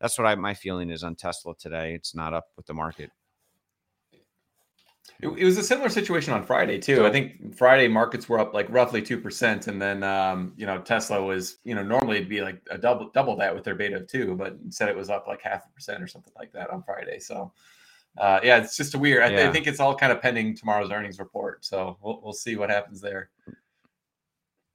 that's 0.00 0.16
what 0.18 0.26
I, 0.26 0.34
my 0.36 0.54
feeling 0.54 0.90
is 0.90 1.02
on 1.02 1.16
tesla 1.16 1.54
today 1.58 1.94
it's 1.94 2.14
not 2.14 2.32
up 2.32 2.46
with 2.56 2.66
the 2.66 2.74
market 2.74 3.10
it, 5.20 5.28
it, 5.28 5.44
was 5.44 5.56
a 5.56 5.62
similar 5.62 5.88
situation 5.88 6.34
on 6.34 6.44
Friday 6.44 6.78
too. 6.78 7.06
I 7.06 7.10
think 7.10 7.56
Friday 7.56 7.88
markets 7.88 8.28
were 8.28 8.38
up 8.38 8.52
like 8.52 8.66
roughly 8.68 9.00
two 9.00 9.18
percent, 9.18 9.66
and 9.66 9.80
then 9.80 10.02
um, 10.02 10.52
you 10.56 10.66
know 10.66 10.78
Tesla 10.78 11.22
was 11.22 11.58
you 11.64 11.74
know 11.74 11.82
normally 11.82 12.16
it'd 12.16 12.28
be 12.28 12.42
like 12.42 12.60
a 12.70 12.78
double 12.78 13.10
double 13.10 13.36
that 13.36 13.54
with 13.54 13.64
their 13.64 13.74
beta 13.74 13.96
of 13.96 14.06
two, 14.06 14.34
but 14.34 14.56
instead 14.64 14.88
it 14.88 14.96
was 14.96 15.10
up 15.10 15.26
like 15.26 15.40
half 15.42 15.66
a 15.66 15.70
percent 15.70 16.02
or 16.02 16.06
something 16.06 16.32
like 16.38 16.52
that 16.52 16.70
on 16.70 16.82
Friday. 16.82 17.18
So 17.18 17.52
uh, 18.18 18.40
yeah, 18.42 18.58
it's 18.58 18.76
just 18.76 18.94
a 18.94 18.98
weird. 18.98 19.22
I, 19.22 19.28
yeah. 19.30 19.48
I, 19.48 19.52
think 19.52 19.66
it's 19.66 19.80
all 19.80 19.94
kind 19.94 20.12
of 20.12 20.20
pending 20.22 20.56
tomorrow's 20.56 20.90
earnings 20.90 21.18
report, 21.18 21.64
so 21.64 21.98
we'll 22.02 22.20
we'll 22.22 22.32
see 22.32 22.56
what 22.56 22.70
happens 22.70 23.00
there. 23.00 23.30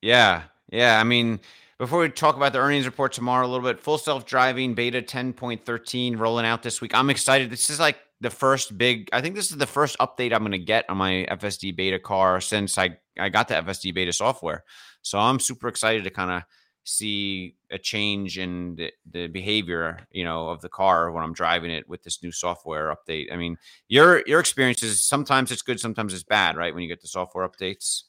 Yeah, 0.01 0.43
yeah. 0.71 0.99
I 0.99 1.03
mean, 1.03 1.39
before 1.77 1.99
we 1.99 2.09
talk 2.09 2.35
about 2.35 2.53
the 2.53 2.59
earnings 2.59 2.85
report 2.85 3.13
tomorrow 3.13 3.45
a 3.45 3.49
little 3.49 3.67
bit, 3.67 3.79
full 3.79 3.97
self 3.97 4.25
driving 4.25 4.75
beta 4.75 5.01
ten 5.01 5.33
point 5.33 5.65
thirteen 5.65 6.17
rolling 6.17 6.45
out 6.45 6.61
this 6.61 6.81
week. 6.81 6.93
I'm 6.93 7.09
excited. 7.09 7.49
This 7.49 7.69
is 7.69 7.79
like 7.79 7.97
the 8.21 8.29
first 8.29 8.77
big 8.77 9.09
i 9.11 9.19
think 9.19 9.35
this 9.35 9.51
is 9.51 9.57
the 9.57 9.67
first 9.67 9.97
update 9.99 10.33
i'm 10.33 10.39
going 10.39 10.51
to 10.51 10.59
get 10.59 10.89
on 10.89 10.97
my 10.97 11.25
fsd 11.31 11.75
beta 11.75 11.99
car 11.99 12.39
since 12.39 12.77
i 12.77 12.89
i 13.19 13.27
got 13.27 13.47
the 13.47 13.55
fsd 13.55 13.93
beta 13.93 14.13
software 14.13 14.63
so 15.01 15.19
i'm 15.19 15.39
super 15.39 15.67
excited 15.67 16.03
to 16.03 16.09
kind 16.09 16.31
of 16.31 16.43
see 16.83 17.55
a 17.69 17.77
change 17.77 18.37
in 18.37 18.75
the, 18.75 18.91
the 19.11 19.27
behavior, 19.27 19.99
you 20.11 20.23
know, 20.23 20.49
of 20.49 20.61
the 20.61 20.69
car 20.69 21.11
when 21.11 21.23
I'm 21.23 21.33
driving 21.33 21.71
it 21.71 21.87
with 21.87 22.03
this 22.03 22.23
new 22.23 22.31
software 22.31 22.95
update. 22.95 23.31
I 23.31 23.35
mean, 23.35 23.57
your 23.87 24.23
your 24.25 24.39
experience 24.39 24.83
is 24.83 25.03
sometimes 25.03 25.51
it's 25.51 25.61
good, 25.61 25.79
sometimes 25.79 26.13
it's 26.13 26.23
bad, 26.23 26.57
right? 26.57 26.73
When 26.73 26.83
you 26.83 26.89
get 26.89 27.01
the 27.01 27.07
software 27.07 27.47
updates. 27.47 28.03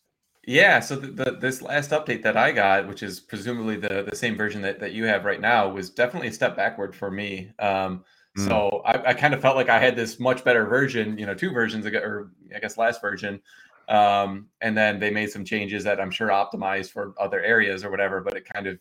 Yeah, 0.44 0.80
so 0.80 0.96
the, 0.96 1.06
the, 1.06 1.30
this 1.32 1.62
last 1.62 1.90
update 1.90 2.22
that 2.22 2.36
I 2.36 2.50
got, 2.50 2.88
which 2.88 3.02
is 3.02 3.20
presumably 3.20 3.76
the 3.76 4.04
the 4.08 4.16
same 4.16 4.36
version 4.36 4.62
that, 4.62 4.80
that 4.80 4.92
you 4.92 5.04
have 5.04 5.24
right 5.24 5.40
now, 5.40 5.68
was 5.68 5.90
definitely 5.90 6.28
a 6.28 6.32
step 6.32 6.56
backward 6.56 6.96
for 6.96 7.10
me. 7.10 7.52
Um, 7.58 8.04
mm. 8.36 8.46
So 8.46 8.82
I, 8.84 9.10
I 9.10 9.14
kind 9.14 9.34
of 9.34 9.40
felt 9.40 9.56
like 9.56 9.68
I 9.68 9.78
had 9.78 9.96
this 9.96 10.18
much 10.20 10.44
better 10.44 10.64
version, 10.66 11.18
you 11.18 11.26
know, 11.26 11.34
two 11.34 11.50
versions 11.50 11.86
ago, 11.86 11.98
or 11.98 12.32
I 12.54 12.58
guess 12.58 12.76
last 12.78 13.00
version, 13.00 13.40
um, 13.88 14.48
and 14.60 14.76
then 14.76 15.00
they 15.00 15.10
made 15.10 15.30
some 15.30 15.44
changes 15.44 15.84
that 15.84 16.00
I'm 16.00 16.10
sure 16.10 16.28
optimized 16.28 16.90
for 16.90 17.14
other 17.18 17.40
areas 17.40 17.84
or 17.84 17.90
whatever. 17.90 18.20
But 18.20 18.36
it 18.36 18.44
kind 18.44 18.66
of 18.66 18.78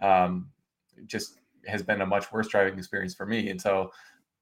um, 0.00 0.48
just 1.06 1.38
has 1.66 1.82
been 1.82 2.00
a 2.00 2.06
much 2.06 2.30
worse 2.32 2.48
driving 2.48 2.78
experience 2.78 3.14
for 3.14 3.26
me. 3.26 3.50
And 3.50 3.60
so 3.60 3.90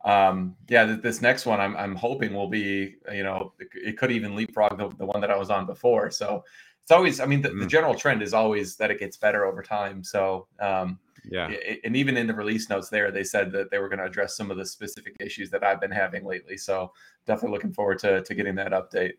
um, 0.04 0.54
yeah, 0.68 0.84
this 0.84 1.22
next 1.22 1.46
one 1.46 1.60
I'm, 1.60 1.76
I'm 1.76 1.96
hoping 1.96 2.34
will 2.34 2.48
be, 2.48 2.96
you 3.10 3.22
know, 3.22 3.54
it, 3.58 3.68
it 3.74 3.98
could 3.98 4.12
even 4.12 4.36
leapfrog 4.36 4.76
the, 4.76 4.90
the, 4.98 5.06
one 5.06 5.20
that 5.22 5.30
I 5.30 5.36
was 5.36 5.48
on 5.48 5.64
before. 5.64 6.10
So 6.10 6.44
it's 6.82 6.90
always, 6.90 7.20
I 7.20 7.26
mean, 7.26 7.40
the, 7.40 7.48
mm. 7.48 7.60
the 7.60 7.66
general 7.66 7.94
trend 7.94 8.22
is 8.22 8.34
always 8.34 8.76
that 8.76 8.90
it 8.90 9.00
gets 9.00 9.16
better 9.16 9.46
over 9.46 9.62
time. 9.62 10.04
So, 10.04 10.46
um, 10.60 10.98
yeah. 11.30 11.48
It, 11.48 11.80
and 11.84 11.96
even 11.96 12.16
in 12.16 12.26
the 12.26 12.34
release 12.34 12.68
notes 12.68 12.88
there, 12.88 13.10
they 13.10 13.24
said 13.24 13.52
that 13.52 13.70
they 13.70 13.78
were 13.78 13.88
going 13.88 13.98
to 13.98 14.04
address 14.04 14.36
some 14.36 14.50
of 14.50 14.56
the 14.56 14.66
specific 14.66 15.16
issues 15.20 15.50
that 15.50 15.64
I've 15.64 15.80
been 15.80 15.90
having 15.90 16.24
lately. 16.24 16.56
So 16.56 16.92
definitely 17.26 17.56
looking 17.56 17.72
forward 17.72 17.98
to, 18.00 18.22
to 18.22 18.34
getting 18.34 18.54
that 18.56 18.72
update. 18.72 19.12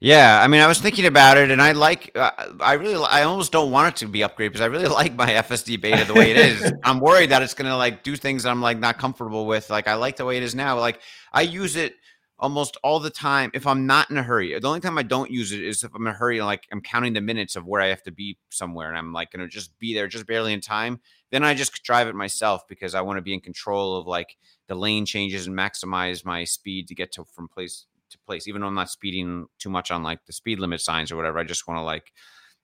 Yeah, 0.00 0.40
I 0.42 0.48
mean, 0.48 0.60
I 0.60 0.66
was 0.66 0.80
thinking 0.80 1.06
about 1.06 1.38
it, 1.38 1.50
and 1.50 1.62
I 1.62 1.72
like, 1.72 2.12
uh, 2.14 2.30
I 2.60 2.74
really, 2.74 3.06
I 3.08 3.22
almost 3.22 3.52
don't 3.52 3.70
want 3.70 3.94
it 3.94 3.98
to 4.00 4.06
be 4.06 4.20
upgraded 4.20 4.50
because 4.50 4.60
I 4.60 4.66
really 4.66 4.86
like 4.88 5.14
my 5.14 5.30
FSD 5.30 5.80
beta 5.80 6.04
the 6.04 6.14
way 6.14 6.30
it 6.30 6.36
is. 6.36 6.72
I'm 6.84 7.00
worried 7.00 7.30
that 7.30 7.42
it's 7.42 7.54
gonna 7.54 7.76
like 7.76 8.02
do 8.02 8.14
things 8.14 8.42
that 8.42 8.50
I'm 8.50 8.62
like 8.62 8.78
not 8.78 8.98
comfortable 8.98 9.46
with. 9.46 9.70
Like 9.70 9.88
I 9.88 9.94
like 9.94 10.16
the 10.16 10.24
way 10.24 10.36
it 10.36 10.42
is 10.42 10.54
now. 10.54 10.78
Like 10.78 11.00
I 11.32 11.42
use 11.42 11.74
it 11.76 11.94
almost 12.38 12.76
all 12.84 13.00
the 13.00 13.10
time 13.10 13.50
if 13.52 13.66
I'm 13.66 13.86
not 13.86 14.10
in 14.10 14.16
a 14.16 14.22
hurry. 14.22 14.58
The 14.58 14.68
only 14.68 14.80
time 14.80 14.98
I 14.98 15.02
don't 15.02 15.30
use 15.30 15.52
it 15.52 15.62
is 15.62 15.82
if 15.82 15.94
I'm 15.94 16.06
in 16.06 16.12
a 16.12 16.16
hurry, 16.16 16.40
like 16.40 16.66
I'm 16.70 16.80
counting 16.80 17.14
the 17.14 17.20
minutes 17.20 17.56
of 17.56 17.66
where 17.66 17.80
I 17.80 17.88
have 17.88 18.02
to 18.04 18.12
be 18.12 18.38
somewhere, 18.50 18.88
and 18.88 18.96
I'm 18.96 19.12
like 19.12 19.32
gonna 19.32 19.48
just 19.48 19.76
be 19.78 19.94
there 19.94 20.06
just 20.06 20.26
barely 20.26 20.52
in 20.52 20.60
time. 20.60 21.00
Then 21.30 21.44
I 21.44 21.54
just 21.54 21.82
drive 21.82 22.08
it 22.08 22.14
myself 22.14 22.62
because 22.68 22.94
I 22.94 23.00
want 23.00 23.18
to 23.18 23.22
be 23.22 23.34
in 23.34 23.40
control 23.40 23.96
of 23.96 24.06
like 24.06 24.36
the 24.66 24.74
lane 24.74 25.04
changes 25.04 25.46
and 25.46 25.56
maximize 25.56 26.24
my 26.24 26.44
speed 26.44 26.88
to 26.88 26.94
get 26.94 27.12
to 27.12 27.24
from 27.24 27.48
place 27.48 27.86
to 28.10 28.18
place, 28.20 28.48
even 28.48 28.60
though 28.60 28.68
I'm 28.68 28.74
not 28.74 28.90
speeding 28.90 29.46
too 29.58 29.70
much 29.70 29.90
on 29.90 30.02
like 30.02 30.24
the 30.26 30.32
speed 30.32 30.58
limit 30.58 30.80
signs 30.80 31.12
or 31.12 31.16
whatever. 31.16 31.38
I 31.38 31.44
just 31.44 31.68
want 31.68 31.78
to 31.78 31.82
like, 31.82 32.12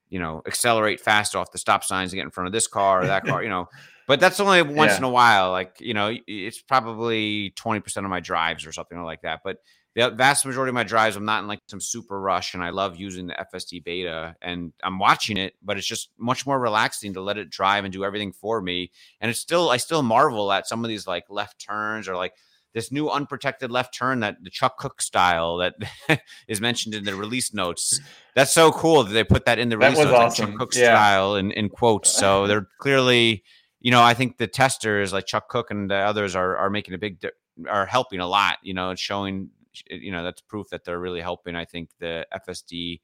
you 0.09 0.19
know, 0.19 0.41
accelerate 0.45 0.99
fast 0.99 1.35
off 1.35 1.51
the 1.51 1.57
stop 1.57 1.83
signs 1.83 2.11
and 2.11 2.17
get 2.17 2.25
in 2.25 2.31
front 2.31 2.47
of 2.47 2.53
this 2.53 2.67
car 2.67 3.03
or 3.03 3.07
that 3.07 3.25
car, 3.25 3.43
you 3.43 3.49
know. 3.55 3.67
But 4.07 4.19
that's 4.19 4.39
only 4.39 4.61
once 4.61 4.91
yeah. 4.91 4.97
in 4.97 5.03
a 5.03 5.09
while. 5.09 5.51
Like, 5.51 5.77
you 5.79 5.93
know, 5.93 6.15
it's 6.27 6.61
probably 6.61 7.53
20% 7.57 7.97
of 7.97 8.09
my 8.09 8.19
drives 8.19 8.65
or 8.65 8.71
something 8.71 9.01
like 9.01 9.23
that. 9.23 9.41
But 9.43 9.57
the 9.95 10.11
vast 10.11 10.45
majority 10.45 10.69
of 10.69 10.75
my 10.75 10.83
drives, 10.83 11.15
I'm 11.15 11.25
not 11.25 11.41
in 11.41 11.47
like 11.47 11.61
some 11.67 11.81
super 11.81 12.19
rush 12.19 12.53
and 12.53 12.61
I 12.61 12.69
love 12.69 12.97
using 12.97 13.27
the 13.27 13.47
FSD 13.53 13.83
beta 13.83 14.35
and 14.41 14.73
I'm 14.83 14.99
watching 14.99 15.37
it, 15.37 15.55
but 15.63 15.77
it's 15.77 15.87
just 15.87 16.09
much 16.19 16.45
more 16.45 16.59
relaxing 16.59 17.13
to 17.13 17.21
let 17.21 17.37
it 17.37 17.49
drive 17.49 17.85
and 17.85 17.93
do 17.93 18.03
everything 18.03 18.33
for 18.33 18.61
me. 18.61 18.91
And 19.21 19.31
it's 19.31 19.39
still, 19.39 19.69
I 19.69 19.77
still 19.77 20.03
marvel 20.03 20.51
at 20.51 20.67
some 20.67 20.83
of 20.83 20.89
these 20.89 21.07
like 21.07 21.23
left 21.29 21.65
turns 21.65 22.07
or 22.07 22.15
like 22.15 22.33
this 22.75 22.91
new 22.91 23.09
unprotected 23.09 23.71
left 23.71 23.97
turn 23.97 24.19
that 24.19 24.43
the 24.43 24.49
Chuck 24.49 24.77
Cook 24.77 25.01
style 25.01 25.57
that 25.57 25.75
is 26.47 26.59
mentioned 26.59 26.93
in 26.93 27.05
the 27.05 27.15
release 27.15 27.53
notes. 27.53 28.01
That's 28.35 28.53
so 28.53 28.73
cool 28.73 29.05
that 29.05 29.13
they 29.13 29.23
put 29.23 29.45
that 29.45 29.59
in 29.59 29.69
the 29.69 29.77
release 29.77 29.97
notes, 29.97 30.11
awesome. 30.11 30.45
like 30.45 30.51
Chuck 30.51 30.59
Cook 30.59 30.75
yeah. 30.75 30.93
style 30.93 31.35
in, 31.37 31.51
in 31.51 31.69
quotes. 31.69 32.11
So 32.11 32.47
they're 32.47 32.67
clearly, 32.79 33.45
you 33.79 33.91
know, 33.91 34.03
I 34.03 34.13
think 34.13 34.37
the 34.37 34.45
testers 34.45 35.13
like 35.13 35.25
Chuck 35.25 35.47
Cook 35.47 35.71
and 35.71 35.89
the 35.89 35.95
others 35.95 36.35
are 36.35 36.57
are 36.57 36.69
making 36.69 36.93
a 36.93 36.97
big 36.97 37.25
are 37.69 37.85
helping 37.85 38.19
a 38.19 38.27
lot. 38.27 38.57
You 38.61 38.73
know, 38.73 38.91
it's 38.91 39.01
showing, 39.01 39.51
you 39.89 40.11
know, 40.11 40.25
that's 40.25 40.41
proof 40.41 40.67
that 40.71 40.83
they're 40.83 40.99
really 40.99 41.21
helping. 41.21 41.55
I 41.55 41.63
think 41.63 41.91
the 41.99 42.27
FSD 42.45 42.99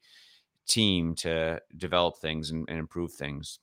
team 0.68 1.14
to 1.14 1.60
develop 1.74 2.18
things 2.18 2.50
and, 2.50 2.66
and 2.68 2.78
improve 2.78 3.12
things. 3.12 3.58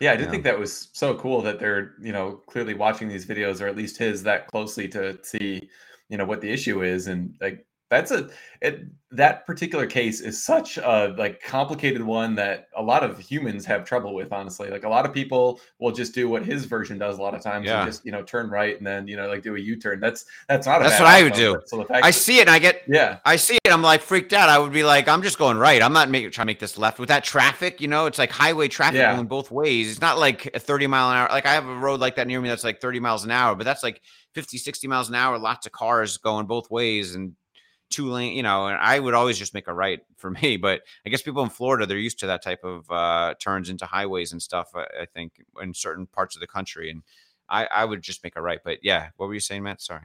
Yeah, 0.00 0.12
I 0.12 0.16
did 0.16 0.30
think 0.30 0.44
that 0.44 0.58
was 0.58 0.90
so 0.92 1.16
cool 1.16 1.42
that 1.42 1.58
they're, 1.58 1.94
you 2.00 2.12
know, 2.12 2.40
clearly 2.46 2.74
watching 2.74 3.08
these 3.08 3.26
videos 3.26 3.60
or 3.60 3.66
at 3.66 3.76
least 3.76 3.98
his 3.98 4.22
that 4.22 4.46
closely 4.46 4.86
to 4.88 5.18
see, 5.24 5.68
you 6.08 6.16
know, 6.16 6.24
what 6.24 6.40
the 6.40 6.50
issue 6.50 6.82
is 6.82 7.08
and 7.08 7.34
like 7.40 7.66
that's 7.90 8.10
a 8.10 8.28
it, 8.60 8.86
that 9.10 9.46
particular 9.46 9.86
case 9.86 10.20
is 10.20 10.44
such 10.44 10.76
a 10.76 11.14
like 11.16 11.40
complicated 11.42 12.02
one 12.02 12.34
that 12.34 12.68
a 12.76 12.82
lot 12.82 13.02
of 13.02 13.18
humans 13.18 13.64
have 13.64 13.84
trouble 13.84 14.14
with 14.14 14.32
honestly. 14.32 14.68
Like 14.68 14.84
a 14.84 14.88
lot 14.88 15.06
of 15.06 15.14
people 15.14 15.60
will 15.78 15.92
just 15.92 16.14
do 16.14 16.28
what 16.28 16.44
his 16.44 16.66
version 16.66 16.98
does 16.98 17.18
a 17.18 17.22
lot 17.22 17.34
of 17.34 17.42
times 17.42 17.66
yeah. 17.66 17.82
and 17.82 17.90
just 17.90 18.04
you 18.04 18.12
know 18.12 18.22
turn 18.22 18.50
right 18.50 18.76
and 18.76 18.86
then 18.86 19.08
you 19.08 19.16
know 19.16 19.26
like 19.28 19.42
do 19.42 19.56
a 19.56 19.58
u-turn. 19.58 20.00
That's 20.00 20.26
that's 20.48 20.66
not 20.66 20.80
that's 20.80 21.00
what 21.00 21.08
i 21.08 21.22
would 21.22 21.32
do. 21.32 21.60
so 21.66 21.86
i 21.90 22.10
see 22.10 22.38
it 22.38 22.42
and 22.42 22.50
i 22.50 22.58
get 22.58 22.82
yeah. 22.86 23.18
I 23.24 23.36
see 23.36 23.58
it 23.64 23.72
i'm 23.72 23.82
like 23.82 24.02
freaked 24.02 24.32
out. 24.32 24.48
I 24.48 24.58
would 24.58 24.72
be 24.72 24.84
like 24.84 25.08
i'm 25.08 25.22
just 25.22 25.38
going 25.38 25.56
right. 25.56 25.82
I'm 25.82 25.94
not 25.94 26.10
making 26.10 26.30
trying 26.32 26.46
to 26.46 26.50
make 26.50 26.60
this 26.60 26.76
left. 26.76 26.98
With 26.98 27.08
that 27.08 27.24
traffic 27.24 27.80
you 27.80 27.88
know 27.88 28.06
it's 28.06 28.18
like 28.18 28.30
highway 28.30 28.68
traffic 28.68 28.98
yeah. 28.98 29.14
going 29.14 29.26
both 29.26 29.50
ways. 29.50 29.90
It's 29.90 30.00
not 30.00 30.18
like 30.18 30.50
a 30.54 30.60
30 30.60 30.86
mile 30.86 31.10
an 31.10 31.16
hour 31.16 31.28
like 31.30 31.46
i 31.46 31.52
have 31.52 31.66
a 31.66 31.74
road 31.74 32.00
like 32.00 32.16
that 32.16 32.26
near 32.26 32.40
me 32.40 32.48
that's 32.48 32.64
like 32.64 32.80
30 32.80 33.00
miles 33.00 33.24
an 33.24 33.30
hour 33.30 33.54
but 33.54 33.64
that's 33.64 33.82
like 33.82 34.02
50 34.34 34.58
60 34.58 34.86
miles 34.88 35.08
an 35.08 35.14
hour 35.14 35.38
lots 35.38 35.66
of 35.66 35.72
cars 35.72 36.18
going 36.18 36.46
both 36.46 36.70
ways 36.70 37.14
and 37.14 37.32
two 37.90 38.10
lane, 38.10 38.34
you 38.34 38.42
know, 38.42 38.66
and 38.66 38.78
I 38.78 38.98
would 38.98 39.14
always 39.14 39.38
just 39.38 39.54
make 39.54 39.68
a 39.68 39.74
right 39.74 40.00
for 40.16 40.30
me. 40.30 40.56
But 40.56 40.82
I 41.06 41.10
guess 41.10 41.22
people 41.22 41.42
in 41.42 41.50
Florida, 41.50 41.86
they're 41.86 41.98
used 41.98 42.18
to 42.20 42.26
that 42.26 42.42
type 42.42 42.64
of 42.64 42.90
uh, 42.90 43.34
turns 43.40 43.70
into 43.70 43.86
highways 43.86 44.32
and 44.32 44.42
stuff, 44.42 44.70
I, 44.74 44.86
I 45.02 45.06
think, 45.06 45.44
in 45.62 45.74
certain 45.74 46.06
parts 46.06 46.36
of 46.36 46.40
the 46.40 46.46
country. 46.46 46.90
And 46.90 47.02
I, 47.48 47.66
I 47.66 47.84
would 47.84 48.02
just 48.02 48.22
make 48.24 48.36
a 48.36 48.42
right. 48.42 48.60
But 48.62 48.78
yeah, 48.82 49.08
what 49.16 49.26
were 49.26 49.34
you 49.34 49.40
saying, 49.40 49.62
Matt? 49.62 49.80
Sorry. 49.80 50.02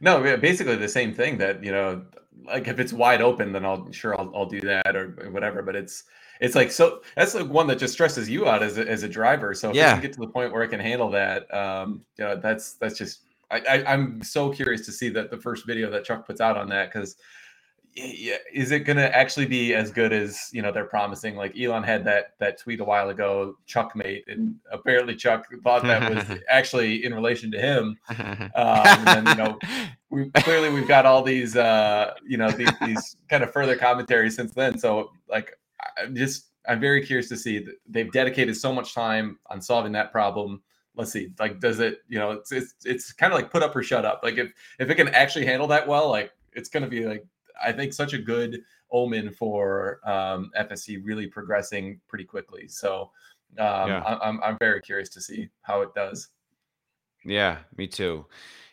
No, 0.00 0.36
basically 0.38 0.76
the 0.76 0.88
same 0.88 1.12
thing 1.12 1.36
that, 1.38 1.62
you 1.62 1.70
know, 1.70 2.02
like 2.46 2.68
if 2.68 2.80
it's 2.80 2.92
wide 2.92 3.20
open, 3.20 3.52
then 3.52 3.66
I'll 3.66 3.90
sure 3.92 4.18
I'll, 4.18 4.32
I'll 4.34 4.46
do 4.46 4.60
that 4.62 4.96
or 4.96 5.08
whatever. 5.30 5.62
But 5.62 5.76
it's, 5.76 6.04
it's 6.40 6.54
like, 6.54 6.72
so 6.72 7.02
that's 7.16 7.34
the 7.34 7.44
one 7.44 7.66
that 7.66 7.78
just 7.78 7.92
stresses 7.92 8.28
you 8.28 8.48
out 8.48 8.62
as 8.62 8.78
a, 8.78 8.88
as 8.88 9.02
a 9.02 9.08
driver. 9.08 9.52
So 9.52 9.68
if 9.70 9.76
yeah. 9.76 9.92
can 9.92 10.00
get 10.00 10.14
to 10.14 10.20
the 10.20 10.26
point 10.26 10.52
where 10.52 10.62
I 10.62 10.66
can 10.66 10.80
handle 10.80 11.10
that, 11.10 11.52
um, 11.54 12.02
you 12.16 12.24
know, 12.24 12.36
that's, 12.36 12.74
that's 12.74 12.96
just 12.96 13.26
I, 13.50 13.82
I 13.86 13.92
am 13.92 14.22
so 14.22 14.50
curious 14.50 14.86
to 14.86 14.92
see 14.92 15.08
that 15.10 15.30
the 15.30 15.38
first 15.38 15.66
video 15.66 15.90
that 15.90 16.04
Chuck 16.04 16.26
puts 16.26 16.40
out 16.40 16.56
on 16.56 16.68
that 16.68 16.92
because 16.92 17.16
yeah, 17.94 18.36
is 18.52 18.70
it 18.70 18.80
going 18.80 18.96
to 18.98 19.16
actually 19.16 19.46
be 19.46 19.74
as 19.74 19.90
good 19.90 20.12
as 20.12 20.48
you 20.52 20.62
know 20.62 20.70
they're 20.70 20.84
promising? 20.84 21.34
Like 21.34 21.58
Elon 21.58 21.82
had 21.82 22.04
that 22.04 22.34
that 22.38 22.58
tweet 22.58 22.80
a 22.80 22.84
while 22.84 23.08
ago, 23.08 23.56
Chuck 23.66 23.96
mate, 23.96 24.24
and 24.28 24.54
apparently 24.70 25.16
Chuck 25.16 25.46
thought 25.64 25.82
that 25.82 26.14
was 26.14 26.38
actually 26.48 27.04
in 27.04 27.12
relation 27.12 27.50
to 27.52 27.58
him. 27.58 27.96
Um, 28.54 29.08
and 29.08 29.28
you 29.28 29.34
know, 29.34 29.58
we 30.10 30.30
clearly 30.30 30.70
we've 30.70 30.88
got 30.88 31.06
all 31.06 31.22
these 31.22 31.56
uh, 31.56 32.14
you 32.26 32.36
know 32.36 32.50
these, 32.50 32.70
these 32.80 33.16
kind 33.28 33.42
of 33.42 33.52
further 33.52 33.76
commentary 33.76 34.30
since 34.30 34.52
then. 34.52 34.78
So 34.78 35.10
like, 35.28 35.52
I'm 35.98 36.14
just 36.14 36.50
I'm 36.68 36.80
very 36.80 37.04
curious 37.04 37.28
to 37.30 37.36
see 37.36 37.58
that 37.58 37.74
they've 37.88 38.12
dedicated 38.12 38.56
so 38.56 38.72
much 38.72 38.94
time 38.94 39.38
on 39.46 39.60
solving 39.60 39.92
that 39.92 40.12
problem 40.12 40.62
let's 41.00 41.12
see 41.12 41.32
like 41.38 41.60
does 41.60 41.80
it 41.80 41.98
you 42.08 42.18
know 42.18 42.32
it's 42.32 42.52
it's, 42.52 42.74
it's 42.84 43.12
kind 43.12 43.32
of 43.32 43.38
like 43.38 43.50
put 43.50 43.62
up 43.62 43.74
or 43.74 43.82
shut 43.82 44.04
up. 44.04 44.20
Like 44.22 44.38
if 44.38 44.52
if 44.78 44.88
it 44.90 44.94
can 44.94 45.08
actually 45.08 45.46
handle 45.46 45.66
that 45.68 45.86
well 45.86 46.08
like 46.08 46.32
it's 46.52 46.68
going 46.68 46.82
to 46.82 46.88
be 46.88 47.06
like 47.06 47.24
i 47.62 47.72
think 47.72 47.92
such 47.92 48.12
a 48.12 48.18
good 48.18 48.62
omen 48.90 49.30
for 49.30 50.00
um 50.04 50.50
fsd 50.58 51.00
really 51.04 51.26
progressing 51.26 52.00
pretty 52.08 52.24
quickly. 52.24 52.68
So 52.68 53.10
um 53.58 53.88
yeah. 53.88 54.18
I'm, 54.22 54.40
I'm 54.42 54.58
very 54.58 54.80
curious 54.80 55.08
to 55.10 55.20
see 55.20 55.48
how 55.62 55.80
it 55.82 55.94
does. 55.94 56.28
Yeah 57.24 57.58
me 57.76 57.86
too 57.86 58.26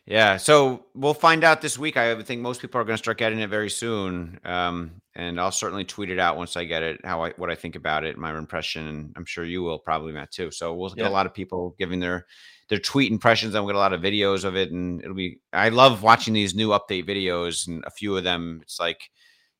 yeah, 0.07 0.37
so 0.37 0.85
we'll 0.95 1.13
find 1.13 1.43
out 1.43 1.59
this 1.59 1.77
week. 1.77 1.97
I 1.97 2.19
think 2.23 2.39
most 2.39 2.61
people 2.61 2.79
are 2.79 2.85
going 2.85 2.95
to 2.95 3.03
start 3.03 3.17
getting 3.17 3.39
it 3.39 3.49
very 3.49 3.69
soon, 3.69 4.39
um, 4.45 5.01
and 5.15 5.37
I'll 5.37 5.51
certainly 5.51 5.83
tweet 5.83 6.09
it 6.09 6.17
out 6.17 6.37
once 6.37 6.55
I 6.55 6.63
get 6.63 6.81
it. 6.81 7.01
How 7.03 7.25
I 7.25 7.31
what 7.31 7.51
I 7.51 7.55
think 7.55 7.75
about 7.75 8.05
it, 8.05 8.17
my 8.17 8.35
impression, 8.37 8.87
and 8.87 9.13
I'm 9.17 9.25
sure 9.25 9.43
you 9.43 9.63
will 9.63 9.77
probably 9.77 10.13
Matt 10.13 10.31
too. 10.31 10.49
So 10.49 10.73
we'll 10.73 10.91
get 10.91 11.03
yeah. 11.03 11.09
a 11.09 11.11
lot 11.11 11.25
of 11.25 11.33
people 11.33 11.75
giving 11.77 11.99
their 11.99 12.25
their 12.69 12.79
tweet 12.79 13.11
impressions, 13.11 13.53
and 13.53 13.65
we'll 13.65 13.73
get 13.73 13.77
a 13.77 13.79
lot 13.79 13.91
of 13.91 13.99
videos 13.99 14.45
of 14.45 14.55
it, 14.55 14.71
and 14.71 15.01
it'll 15.01 15.13
be. 15.13 15.41
I 15.51 15.67
love 15.67 16.03
watching 16.03 16.33
these 16.33 16.55
new 16.55 16.69
update 16.69 17.05
videos, 17.05 17.67
and 17.67 17.83
a 17.85 17.91
few 17.91 18.15
of 18.15 18.23
them, 18.23 18.59
it's 18.61 18.79
like, 18.79 19.09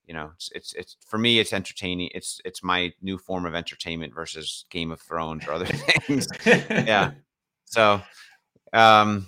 you 0.05 0.13
know, 0.13 0.31
it's 0.35 0.49
it's, 0.55 0.73
it's 0.75 0.95
for 1.05 1.17
me, 1.17 1.39
it's 1.39 1.51
entertaining. 1.51 2.09
It's 2.15 2.39
it's 2.45 2.63
my 2.63 2.93
new 3.01 3.17
form 3.17 3.45
of 3.45 3.53
entertainment 3.53 4.15
versus 4.15 4.63
Game 4.69 4.93
of 4.93 5.01
Thrones 5.01 5.45
or 5.45 5.51
other 5.51 5.65
things. 5.65 6.29
yeah, 6.45 7.11
so. 7.65 8.01
um 8.71 9.27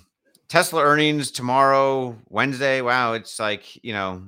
Tesla 0.50 0.82
earnings 0.82 1.30
tomorrow, 1.30 2.18
Wednesday. 2.28 2.82
Wow, 2.82 3.12
it's 3.12 3.38
like, 3.38 3.82
you 3.84 3.92
know, 3.92 4.24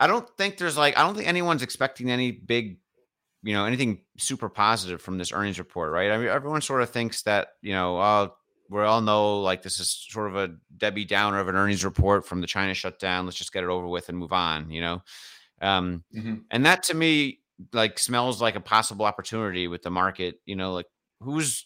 I 0.00 0.08
don't 0.08 0.28
think 0.36 0.58
there's 0.58 0.76
like 0.76 0.98
I 0.98 1.02
don't 1.04 1.14
think 1.14 1.28
anyone's 1.28 1.62
expecting 1.62 2.10
any 2.10 2.32
big, 2.32 2.78
you 3.44 3.54
know, 3.54 3.64
anything 3.64 4.00
super 4.18 4.48
positive 4.48 5.00
from 5.00 5.16
this 5.16 5.32
earnings 5.32 5.60
report, 5.60 5.92
right? 5.92 6.10
I 6.10 6.18
mean, 6.18 6.26
everyone 6.26 6.60
sort 6.60 6.82
of 6.82 6.90
thinks 6.90 7.22
that, 7.22 7.50
you 7.62 7.72
know, 7.72 7.98
oh, 7.98 8.34
we 8.68 8.82
all 8.82 9.00
know 9.00 9.40
like 9.42 9.62
this 9.62 9.78
is 9.78 10.06
sort 10.10 10.28
of 10.28 10.36
a 10.36 10.56
Debbie 10.76 11.04
Downer 11.04 11.38
of 11.38 11.46
an 11.46 11.54
earnings 11.54 11.84
report 11.84 12.26
from 12.26 12.40
the 12.40 12.46
China 12.48 12.74
shutdown. 12.74 13.26
Let's 13.26 13.38
just 13.38 13.52
get 13.52 13.62
it 13.62 13.70
over 13.70 13.86
with 13.86 14.08
and 14.08 14.18
move 14.18 14.32
on, 14.32 14.72
you 14.72 14.80
know. 14.80 15.02
Um, 15.62 16.02
mm-hmm. 16.14 16.34
and 16.50 16.66
that 16.66 16.82
to 16.84 16.94
me 16.94 17.40
like 17.72 17.98
smells 17.98 18.42
like 18.42 18.56
a 18.56 18.60
possible 18.60 19.04
opportunity 19.04 19.68
with 19.68 19.82
the 19.82 19.90
market. 19.90 20.40
You 20.46 20.56
know, 20.56 20.72
like 20.74 20.86
who's 21.20 21.64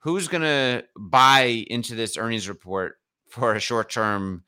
who's 0.00 0.28
gonna 0.28 0.82
buy 0.98 1.64
into 1.68 1.94
this 1.94 2.16
earnings 2.16 2.48
report 2.48 2.98
for 3.28 3.54
a 3.54 3.60
short 3.60 3.90
term 3.90 4.44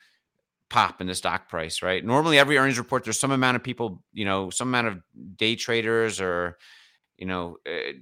pop 0.70 1.00
in 1.00 1.06
the 1.06 1.14
stock 1.14 1.48
price, 1.48 1.82
right? 1.82 2.04
Normally, 2.04 2.38
every 2.38 2.58
earnings 2.58 2.78
report, 2.78 3.04
there's 3.04 3.18
some 3.18 3.30
amount 3.30 3.56
of 3.56 3.62
people, 3.62 4.02
you 4.12 4.24
know, 4.24 4.50
some 4.50 4.68
amount 4.68 4.88
of 4.88 5.00
day 5.36 5.56
traders 5.56 6.20
or, 6.20 6.58
you 7.16 7.26
know, 7.26 7.56
uh, 7.66 7.92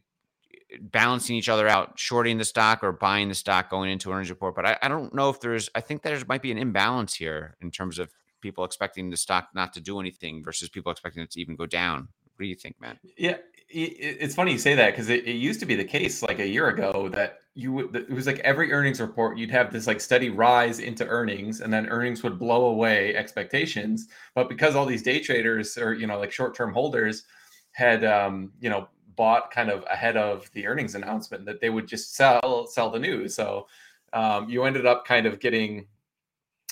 balancing 0.80 1.36
each 1.36 1.48
other 1.48 1.68
out, 1.68 1.98
shorting 1.98 2.38
the 2.38 2.44
stock 2.44 2.82
or 2.82 2.92
buying 2.92 3.28
the 3.28 3.34
stock 3.34 3.70
going 3.70 3.90
into 3.90 4.10
earnings 4.10 4.30
report. 4.30 4.54
But 4.56 4.66
I, 4.66 4.78
I 4.82 4.88
don't 4.88 5.14
know 5.14 5.30
if 5.30 5.40
there's, 5.40 5.70
I 5.74 5.80
think 5.80 6.02
there 6.02 6.18
might 6.28 6.42
be 6.42 6.50
an 6.50 6.58
imbalance 6.58 7.14
here 7.14 7.56
in 7.60 7.70
terms 7.70 7.98
of 7.98 8.10
people 8.40 8.64
expecting 8.64 9.10
the 9.10 9.16
stock 9.16 9.48
not 9.54 9.72
to 9.74 9.80
do 9.80 10.00
anything 10.00 10.42
versus 10.44 10.68
people 10.68 10.90
expecting 10.90 11.22
it 11.22 11.30
to 11.32 11.40
even 11.40 11.56
go 11.56 11.66
down. 11.66 12.08
What 12.34 12.42
do 12.42 12.46
you 12.46 12.54
think, 12.56 12.80
man? 12.80 12.98
Yeah, 13.16 13.36
it's 13.68 14.34
funny 14.34 14.52
you 14.52 14.58
say 14.58 14.74
that 14.74 14.92
because 14.92 15.08
it, 15.08 15.26
it, 15.26 15.32
used 15.32 15.58
to 15.58 15.66
be 15.66 15.74
the 15.74 15.84
case 15.84 16.22
like 16.22 16.38
a 16.38 16.46
year 16.46 16.68
ago 16.68 17.08
that 17.08 17.40
you 17.54 17.72
would 17.72 17.96
it 17.96 18.10
was 18.10 18.26
like 18.26 18.38
every 18.40 18.72
earnings 18.72 19.00
report 19.00 19.36
you'd 19.36 19.50
have 19.50 19.72
this 19.72 19.88
like 19.88 20.00
steady 20.00 20.30
rise 20.30 20.78
into 20.78 21.04
earnings 21.06 21.60
and 21.60 21.72
then 21.72 21.88
earnings 21.88 22.22
would 22.22 22.38
blow 22.38 22.66
away 22.66 23.16
expectations. 23.16 24.08
But 24.34 24.48
because 24.48 24.76
all 24.76 24.86
these 24.86 25.02
day 25.02 25.20
traders 25.20 25.76
or 25.76 25.94
you 25.94 26.06
know 26.06 26.18
like 26.18 26.30
short-term 26.30 26.72
holders 26.72 27.24
had 27.72 28.04
um 28.04 28.52
you 28.60 28.70
know 28.70 28.88
bought 29.16 29.50
kind 29.50 29.70
of 29.70 29.84
ahead 29.90 30.16
of 30.16 30.50
the 30.52 30.66
earnings 30.66 30.94
announcement 30.94 31.44
that 31.46 31.60
they 31.60 31.70
would 31.70 31.88
just 31.88 32.14
sell 32.14 32.66
sell 32.66 32.90
the 32.90 33.00
news. 33.00 33.34
So 33.34 33.66
um, 34.12 34.48
you 34.48 34.64
ended 34.64 34.86
up 34.86 35.04
kind 35.04 35.26
of 35.26 35.40
getting 35.40 35.86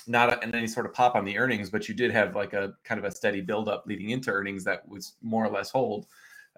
not 0.07 0.43
any 0.43 0.67
sort 0.67 0.85
of 0.85 0.93
pop 0.93 1.15
on 1.15 1.25
the 1.25 1.37
earnings 1.37 1.71
but 1.71 1.89
you 1.89 1.95
did 1.95 2.11
have 2.11 2.35
like 2.35 2.53
a 2.53 2.73
kind 2.83 2.99
of 2.99 3.05
a 3.05 3.11
steady 3.11 3.41
buildup 3.41 3.85
leading 3.87 4.11
into 4.11 4.29
earnings 4.29 4.63
that 4.63 4.87
was 4.87 5.13
more 5.23 5.43
or 5.43 5.49
less 5.49 5.71
hold 5.71 6.05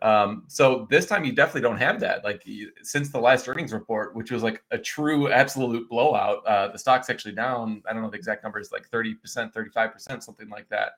um, 0.02 0.44
so 0.48 0.88
this 0.90 1.08
time 1.08 1.26
you 1.26 1.32
definitely 1.32 1.62
don't 1.62 1.78
have 1.78 2.00
that. 2.02 2.24
Like 2.24 2.46
you, 2.46 2.72
since 2.84 3.10
the 3.10 3.20
last 3.20 3.48
earnings 3.48 3.74
report, 3.74 4.16
which 4.16 4.32
was 4.32 4.44
like 4.44 4.64
a 4.72 4.78
true 4.78 5.32
absolute 5.32 5.90
blowout, 5.90 6.46
uh, 6.46 6.68
the 6.68 6.78
stock's 6.78 7.10
actually 7.10 7.34
down. 7.34 7.82
I 7.90 7.94
don't 7.94 8.04
know 8.04 8.10
the 8.10 8.18
exact 8.18 8.44
numbers, 8.44 8.72
like 8.72 8.90
30%, 8.90 9.16
35%, 9.54 10.24
something 10.24 10.50
like 10.50 10.70
that. 10.70 10.94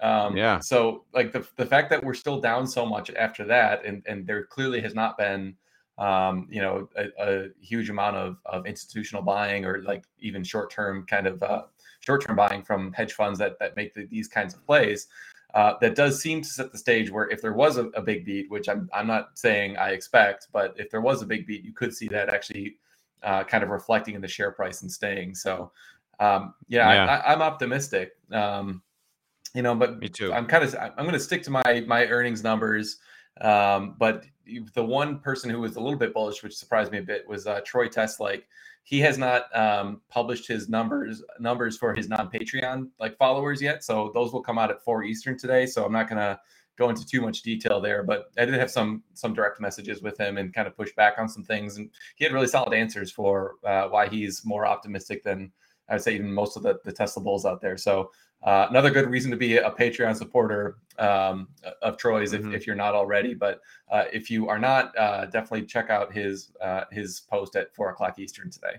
Um, 0.00 0.36
yeah. 0.36 0.58
So 0.60 1.04
like 1.12 1.32
the, 1.32 1.46
the 1.56 1.66
fact 1.66 1.90
that 1.90 2.02
we're 2.02 2.14
still 2.14 2.40
down 2.40 2.66
so 2.66 2.86
much 2.86 3.10
after 3.10 3.44
that, 3.44 3.84
and, 3.84 4.02
and 4.06 4.26
there 4.26 4.44
clearly 4.44 4.80
has 4.80 4.94
not 4.94 5.18
been, 5.18 5.54
um, 5.98 6.48
you 6.50 6.62
know, 6.62 6.88
a, 6.96 7.08
a, 7.18 7.48
huge 7.60 7.90
amount 7.90 8.16
of, 8.16 8.38
of 8.46 8.64
institutional 8.64 9.22
buying 9.22 9.66
or 9.66 9.82
like 9.82 10.04
even 10.18 10.42
short-term 10.42 11.04
kind 11.04 11.26
of, 11.26 11.42
uh, 11.42 11.64
short-term 11.98 12.36
buying 12.36 12.62
from 12.62 12.90
hedge 12.94 13.12
funds 13.12 13.38
that, 13.38 13.58
that 13.58 13.76
make 13.76 13.92
the, 13.92 14.06
these 14.06 14.26
kinds 14.26 14.54
of 14.54 14.64
plays 14.64 15.08
uh, 15.54 15.74
that 15.80 15.94
does 15.94 16.20
seem 16.20 16.42
to 16.42 16.48
set 16.48 16.70
the 16.72 16.78
stage 16.78 17.10
where 17.10 17.28
if 17.28 17.42
there 17.42 17.52
was 17.52 17.76
a, 17.76 17.86
a, 17.88 18.02
big 18.02 18.24
beat, 18.24 18.50
which 18.50 18.68
I'm, 18.68 18.88
I'm 18.92 19.06
not 19.06 19.30
saying 19.34 19.76
I 19.76 19.90
expect, 19.90 20.48
but 20.52 20.74
if 20.78 20.90
there 20.90 21.00
was 21.00 21.22
a 21.22 21.26
big 21.26 21.46
beat, 21.46 21.64
you 21.64 21.72
could 21.72 21.94
see 21.94 22.06
that 22.08 22.28
actually 22.28 22.76
uh, 23.22 23.42
kind 23.44 23.64
of 23.64 23.70
reflecting 23.70 24.14
in 24.14 24.20
the 24.20 24.28
share 24.28 24.52
price 24.52 24.82
and 24.82 24.90
staying. 24.90 25.34
So, 25.34 25.72
um, 26.20 26.54
yeah, 26.68 26.92
yeah. 26.92 27.22
I, 27.26 27.32
am 27.32 27.42
optimistic. 27.42 28.12
Um, 28.30 28.82
you 29.54 29.62
know, 29.62 29.74
but 29.74 29.98
me 29.98 30.08
too. 30.08 30.32
I'm 30.32 30.46
kind 30.46 30.62
of 30.62 30.74
I'm 30.78 31.04
going 31.04 31.12
to 31.12 31.20
stick 31.20 31.42
to 31.44 31.50
my 31.50 31.84
my 31.86 32.06
earnings 32.06 32.44
numbers. 32.44 32.98
Um, 33.40 33.96
but 33.98 34.24
the 34.74 34.84
one 34.84 35.18
person 35.18 35.50
who 35.50 35.60
was 35.60 35.76
a 35.76 35.80
little 35.80 35.98
bit 35.98 36.14
bullish, 36.14 36.42
which 36.42 36.56
surprised 36.56 36.92
me 36.92 36.98
a 36.98 37.02
bit, 37.02 37.26
was 37.28 37.46
uh, 37.46 37.60
Troy 37.64 37.88
Teslike 37.88 38.46
he 38.82 39.00
has 39.00 39.18
not 39.18 39.44
um, 39.56 40.00
published 40.08 40.46
his 40.48 40.68
numbers 40.68 41.22
numbers 41.38 41.76
for 41.76 41.94
his 41.94 42.08
non 42.08 42.30
Patreon 42.30 42.88
like 42.98 43.16
followers 43.16 43.60
yet. 43.62 43.84
So 43.84 44.10
those 44.14 44.32
will 44.32 44.42
come 44.42 44.58
out 44.58 44.70
at 44.70 44.82
four 44.82 45.04
Eastern 45.04 45.38
today. 45.38 45.66
So 45.66 45.84
I'm 45.84 45.92
not 45.92 46.08
gonna 46.08 46.40
go 46.76 46.88
into 46.88 47.06
too 47.06 47.20
much 47.20 47.42
detail 47.42 47.80
there, 47.80 48.02
but 48.02 48.30
I 48.38 48.44
did 48.44 48.54
have 48.54 48.70
some 48.70 49.02
some 49.14 49.34
direct 49.34 49.60
messages 49.60 50.02
with 50.02 50.18
him 50.18 50.38
and 50.38 50.52
kind 50.54 50.66
of 50.66 50.76
push 50.76 50.92
back 50.96 51.14
on 51.18 51.28
some 51.28 51.44
things, 51.44 51.76
and 51.76 51.90
he 52.16 52.24
had 52.24 52.32
really 52.32 52.46
solid 52.46 52.74
answers 52.74 53.12
for 53.12 53.56
uh, 53.64 53.88
why 53.88 54.08
he's 54.08 54.44
more 54.44 54.66
optimistic 54.66 55.22
than 55.22 55.52
I 55.88 55.94
would 55.94 56.02
say 56.02 56.14
even 56.14 56.32
most 56.32 56.56
of 56.56 56.62
the, 56.62 56.78
the 56.84 56.92
Tesla 56.92 57.22
bulls 57.22 57.44
out 57.44 57.60
there. 57.60 57.76
So 57.76 58.10
uh, 58.42 58.66
another 58.70 58.90
good 58.90 59.10
reason 59.10 59.30
to 59.30 59.36
be 59.36 59.58
a 59.58 59.70
Patreon 59.70 60.16
supporter 60.16 60.76
um, 60.98 61.48
of 61.82 61.98
Troy's 61.98 62.32
mm-hmm. 62.32 62.48
if, 62.48 62.62
if, 62.62 62.66
you're 62.66 62.76
not 62.76 62.94
already. 62.94 63.34
But 63.34 63.60
uh, 63.90 64.04
if 64.12 64.30
you 64.30 64.48
are 64.48 64.58
not, 64.58 64.96
uh, 64.96 65.26
definitely 65.26 65.66
check 65.66 65.90
out 65.90 66.12
his 66.12 66.52
uh, 66.62 66.84
his 66.90 67.20
post 67.20 67.54
at 67.56 67.74
four 67.74 67.90
o'clock 67.90 68.18
Eastern 68.18 68.50
today. 68.50 68.76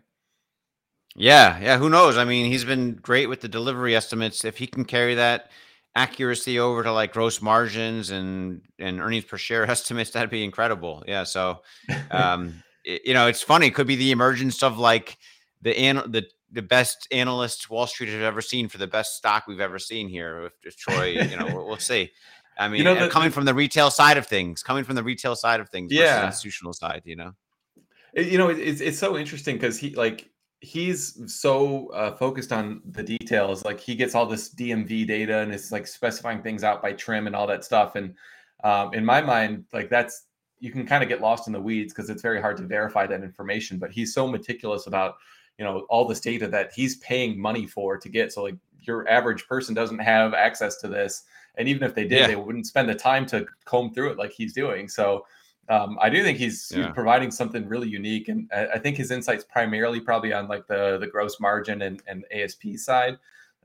Yeah, 1.16 1.60
yeah. 1.60 1.78
Who 1.78 1.90
knows? 1.90 2.18
I 2.18 2.24
mean, 2.24 2.52
he's 2.52 2.66
been 2.66 2.96
great 2.96 3.28
with 3.28 3.42
the 3.42 3.48
delivery 3.48 3.96
estimates. 3.96 4.46
If 4.46 4.58
he 4.58 4.66
can 4.66 4.86
carry 4.86 5.16
that 5.16 5.52
accuracy 5.96 6.58
over 6.58 6.84
to 6.84 6.92
like 6.92 7.14
gross 7.14 7.42
margins 7.42 8.12
and 8.12 8.62
and 8.80 9.00
earnings 9.00 9.26
per 9.26 9.38
share 9.38 9.66
estimates, 9.70 10.12
that'd 10.12 10.32
be 10.32 10.44
incredible. 10.44 11.04
Yeah. 11.08 11.24
So, 11.24 11.62
um, 12.12 12.64
it, 12.84 13.02
you 13.06 13.14
know, 13.14 13.28
it's 13.28 13.44
funny. 13.44 13.68
It 13.68 13.76
could 13.76 13.88
be 13.88 13.96
the 13.96 14.12
emergence 14.12 14.64
of 14.64 14.80
like 14.80 15.20
the 15.62 15.78
an 15.78 15.98
the 16.12 16.28
the 16.52 16.62
best 16.62 17.08
analysts 17.12 17.70
Wall 17.70 17.88
Street 17.88 18.10
has 18.10 18.22
ever 18.22 18.42
seen 18.42 18.68
for 18.68 18.78
the 18.78 18.88
best 18.88 19.16
stock 19.16 19.48
we've 19.48 19.60
ever 19.60 19.80
seen 19.80 20.10
here. 20.10 20.46
If, 20.46 20.54
if 20.64 20.76
Troy, 20.76 21.10
you 21.10 21.38
know, 21.38 21.46
we'll, 21.46 21.68
we'll, 21.68 21.78
see. 21.78 22.12
I 22.58 22.68
mean, 22.68 22.80
you 22.80 22.84
know, 22.84 22.96
the, 22.96 23.10
coming 23.10 23.32
from 23.32 23.46
the 23.46 23.54
retail 23.54 23.90
side 23.90 24.18
of 24.18 24.28
things, 24.28 24.62
coming 24.62 24.84
from 24.84 24.96
the 24.96 25.04
retail 25.04 25.36
side 25.36 25.60
of 25.60 25.70
things, 25.70 25.92
yeah, 25.92 26.28
institutional 26.28 26.74
side, 26.74 27.02
you 27.06 27.16
know. 27.16 27.32
You 28.14 28.38
know, 28.38 28.50
it's 28.50 28.82
it's 28.82 29.00
so 29.00 29.18
interesting 29.18 29.56
because 29.56 29.80
he 29.80 29.96
like 29.96 30.30
he's 30.60 31.34
so 31.34 31.88
uh, 31.88 32.16
focused 32.16 32.52
on 32.52 32.82
the 32.92 33.04
details. 33.04 33.66
Like 33.66 33.80
he 33.80 33.96
gets 33.96 34.14
all 34.14 34.26
this 34.26 34.54
DMV 34.54 35.08
data 35.08 35.40
and 35.40 35.54
it's 35.54 35.72
like 35.72 35.88
specifying 35.88 36.44
things 36.44 36.64
out 36.64 36.82
by 36.82 36.94
trim 36.94 37.26
and 37.26 37.36
all 37.36 37.48
that 37.48 37.66
stuff. 37.66 37.96
And 37.96 38.14
um, 38.64 38.94
in 38.94 39.04
my 39.04 39.22
mind, 39.22 39.66
like 39.74 39.90
that's 39.90 40.28
you 40.60 40.72
can 40.72 40.86
kind 40.86 41.02
of 41.02 41.10
get 41.10 41.22
lost 41.22 41.48
in 41.48 41.54
the 41.54 41.62
weeds 41.62 41.94
because 41.94 42.10
it's 42.10 42.22
very 42.22 42.40
hard 42.40 42.58
to 42.58 42.64
verify 42.64 43.08
that 43.08 43.24
information. 43.24 43.80
But 43.80 43.92
he's 43.92 44.14
so 44.14 44.28
meticulous 44.28 44.88
about 44.88 45.16
you 45.62 45.68
know 45.68 45.86
all 45.90 46.06
this 46.06 46.20
data 46.20 46.48
that 46.48 46.72
he's 46.74 46.98
paying 46.98 47.40
money 47.40 47.68
for 47.68 47.96
to 47.96 48.10
get 48.10 48.34
so 48.34 48.42
like 48.42 48.56
your 48.82 49.08
average 49.08 49.48
person 49.48 49.76
doesn't 49.76 50.00
have 50.00 50.34
access 50.34 50.78
to 50.78 50.88
this 50.88 51.26
and 51.56 51.68
even 51.68 51.84
if 51.84 51.94
they 51.94 52.02
did 52.02 52.22
yeah. 52.22 52.28
they 52.28 52.36
wouldn't 52.36 52.66
spend 52.66 52.90
the 52.90 52.96
time 52.96 53.28
to 53.28 53.46
comb 53.66 53.94
through 53.94 54.10
it 54.10 54.18
like 54.18 54.32
he's 54.32 54.54
doing 54.54 54.88
so 54.88 55.24
um, 55.70 56.00
I 56.02 56.10
do 56.10 56.24
think 56.24 56.40
he's, 56.40 56.72
yeah. 56.76 56.86
he's, 56.86 56.94
providing 56.94 57.32
something 57.32 57.66
really 57.66 57.88
unique, 57.88 58.28
and 58.28 58.50
I, 58.52 58.66
I, 58.74 58.80
think 58.80 58.98
his 58.98 59.10
insights 59.10 59.46
primarily 59.46 60.02
probably 60.02 60.34
on 60.34 60.50
like 60.50 60.68
the 60.68 60.98
the 60.98 61.08
gross 61.08 61.40
margin 61.40 61.84
and, 61.84 62.02
and 62.08 62.26
ASP 62.34 62.76
side. 62.76 63.18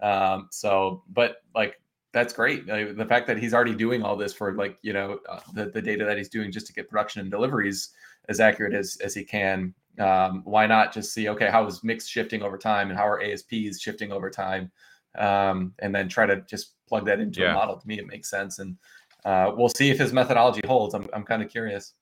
Um, 0.03 0.47
so, 0.53 1.03
but 1.09 1.39
like 1.53 1.81
that's 2.13 2.33
great. 2.33 2.69
Like, 2.69 2.97
the 2.97 3.07
fact 3.07 3.27
that 3.27 3.39
he's 3.39 3.55
already 3.55 3.75
doing 3.75 4.03
all 4.05 4.15
this 4.15 4.33
for 4.33 4.55
like 4.55 4.79
you 4.83 4.93
know 4.93 5.19
uh, 5.29 5.41
the 5.55 5.65
the 5.71 5.83
data 5.83 6.05
that 6.05 6.17
he's 6.17 6.29
doing 6.29 6.53
just 6.53 6.69
to 6.69 6.73
get 6.73 6.89
production 6.89 7.23
and 7.23 7.31
deliveries 7.31 7.89
as 8.29 8.39
accurate 8.39 8.75
as 8.75 8.99
as 9.03 9.13
he 9.13 9.25
can 9.25 9.75
um, 9.99 10.43
why 10.45 10.67
not 10.67 10.93
just 10.93 11.13
see 11.13 11.29
okay 11.29 11.49
how 11.51 11.67
is 11.67 11.83
mix 11.83 12.07
shifting 12.07 12.43
over 12.43 12.59
time 12.59 12.91
and 12.91 12.99
how 12.99 13.07
are 13.07 13.23
asps 13.23 13.81
shifting 13.81 14.13
over 14.13 14.31
time? 14.31 14.71
Um, 15.19 15.73
and 15.79 15.95
then 15.95 16.09
try 16.09 16.27
to 16.27 16.43
just 16.43 16.75
plug 16.87 17.07
that 17.07 17.21
into 17.21 17.41
yeah. 17.41 17.53
a 17.53 17.55
model. 17.55 17.77
To 17.77 17.89
me 17.89 17.99
it 17.99 18.07
makes 18.07 18.29
sense. 18.29 18.59
And 18.59 18.77
uh, 19.25 19.53
we'll 19.57 19.69
see 19.69 19.91
if 19.91 19.99
his 19.99 20.13
methodology 20.13 20.61
holds. 20.67 20.95
I'm, 20.95 21.09
I'm 21.13 21.25
kind 21.25 21.43
of 21.43 21.49
curious. 21.49 21.95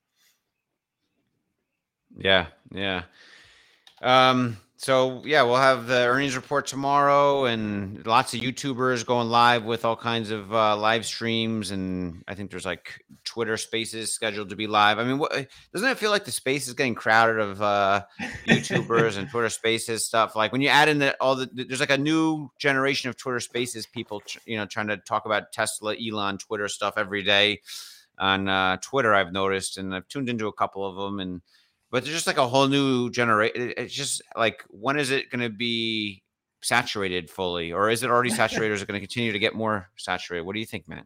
Yeah 2.17 2.47
yeah. 2.71 3.03
Um 4.01 4.57
so 4.77 5.21
yeah, 5.25 5.41
we'll 5.43 5.55
have 5.55 5.87
the 5.87 6.05
earnings 6.05 6.35
report 6.35 6.67
tomorrow, 6.67 7.45
and 7.45 8.05
lots 8.05 8.33
of 8.33 8.41
YouTubers 8.41 9.05
going 9.05 9.29
live 9.29 9.63
with 9.63 9.85
all 9.85 9.95
kinds 9.95 10.31
of 10.31 10.53
uh, 10.53 10.75
live 10.75 11.05
streams, 11.05 11.71
and 11.71 12.23
I 12.27 12.35
think 12.35 12.51
there's 12.51 12.65
like 12.65 13.05
Twitter 13.23 13.55
Spaces 13.55 14.11
scheduled 14.11 14.49
to 14.49 14.55
be 14.57 14.67
live. 14.67 14.99
I 14.99 15.05
mean, 15.05 15.17
what, 15.17 15.31
doesn't 15.73 15.87
it 15.87 15.97
feel 15.97 16.11
like 16.11 16.25
the 16.25 16.31
space 16.31 16.67
is 16.67 16.73
getting 16.73 16.93
crowded 16.93 17.39
of 17.39 17.61
uh, 17.61 18.03
YouTubers 18.47 19.17
and 19.17 19.29
Twitter 19.29 19.49
Spaces 19.49 20.03
stuff? 20.03 20.35
Like 20.35 20.51
when 20.51 20.61
you 20.61 20.69
add 20.69 20.89
in 20.89 20.99
the, 20.99 21.15
all 21.21 21.37
the, 21.37 21.49
there's 21.53 21.79
like 21.79 21.89
a 21.89 21.97
new 21.97 22.49
generation 22.59 23.09
of 23.09 23.15
Twitter 23.15 23.39
Spaces 23.39 23.85
people, 23.85 24.21
you 24.45 24.57
know, 24.57 24.65
trying 24.65 24.87
to 24.87 24.97
talk 24.97 25.25
about 25.25 25.53
Tesla, 25.53 25.95
Elon, 25.95 26.37
Twitter 26.37 26.67
stuff 26.67 26.95
every 26.97 27.23
day 27.23 27.61
on 28.19 28.49
uh, 28.49 28.75
Twitter. 28.81 29.13
I've 29.13 29.31
noticed, 29.31 29.77
and 29.77 29.95
I've 29.95 30.07
tuned 30.09 30.27
into 30.27 30.47
a 30.47 30.53
couple 30.53 30.85
of 30.85 30.97
them, 30.97 31.21
and 31.21 31.41
but 31.95 32.03
there's 32.03 32.13
just 32.13 32.27
like 32.27 32.37
a 32.37 32.45
whole 32.45 32.67
new 32.67 33.09
generation. 33.09 33.71
It's 33.77 33.93
just 33.93 34.21
like 34.35 34.65
when 34.67 34.99
is 34.99 35.11
it 35.11 35.31
going 35.31 35.39
to 35.39 35.49
be 35.49 36.23
saturated 36.61 37.29
fully, 37.29 37.71
or 37.71 37.89
is 37.89 38.03
it 38.03 38.09
already 38.09 38.31
saturated? 38.31 38.71
or 38.71 38.75
is 38.75 38.81
it 38.81 38.87
going 38.89 38.99
to 38.99 39.07
continue 39.07 39.31
to 39.31 39.39
get 39.39 39.55
more 39.55 39.89
saturated? 39.95 40.45
What 40.45 40.55
do 40.55 40.59
you 40.59 40.65
think, 40.65 40.89
Matt? 40.89 41.05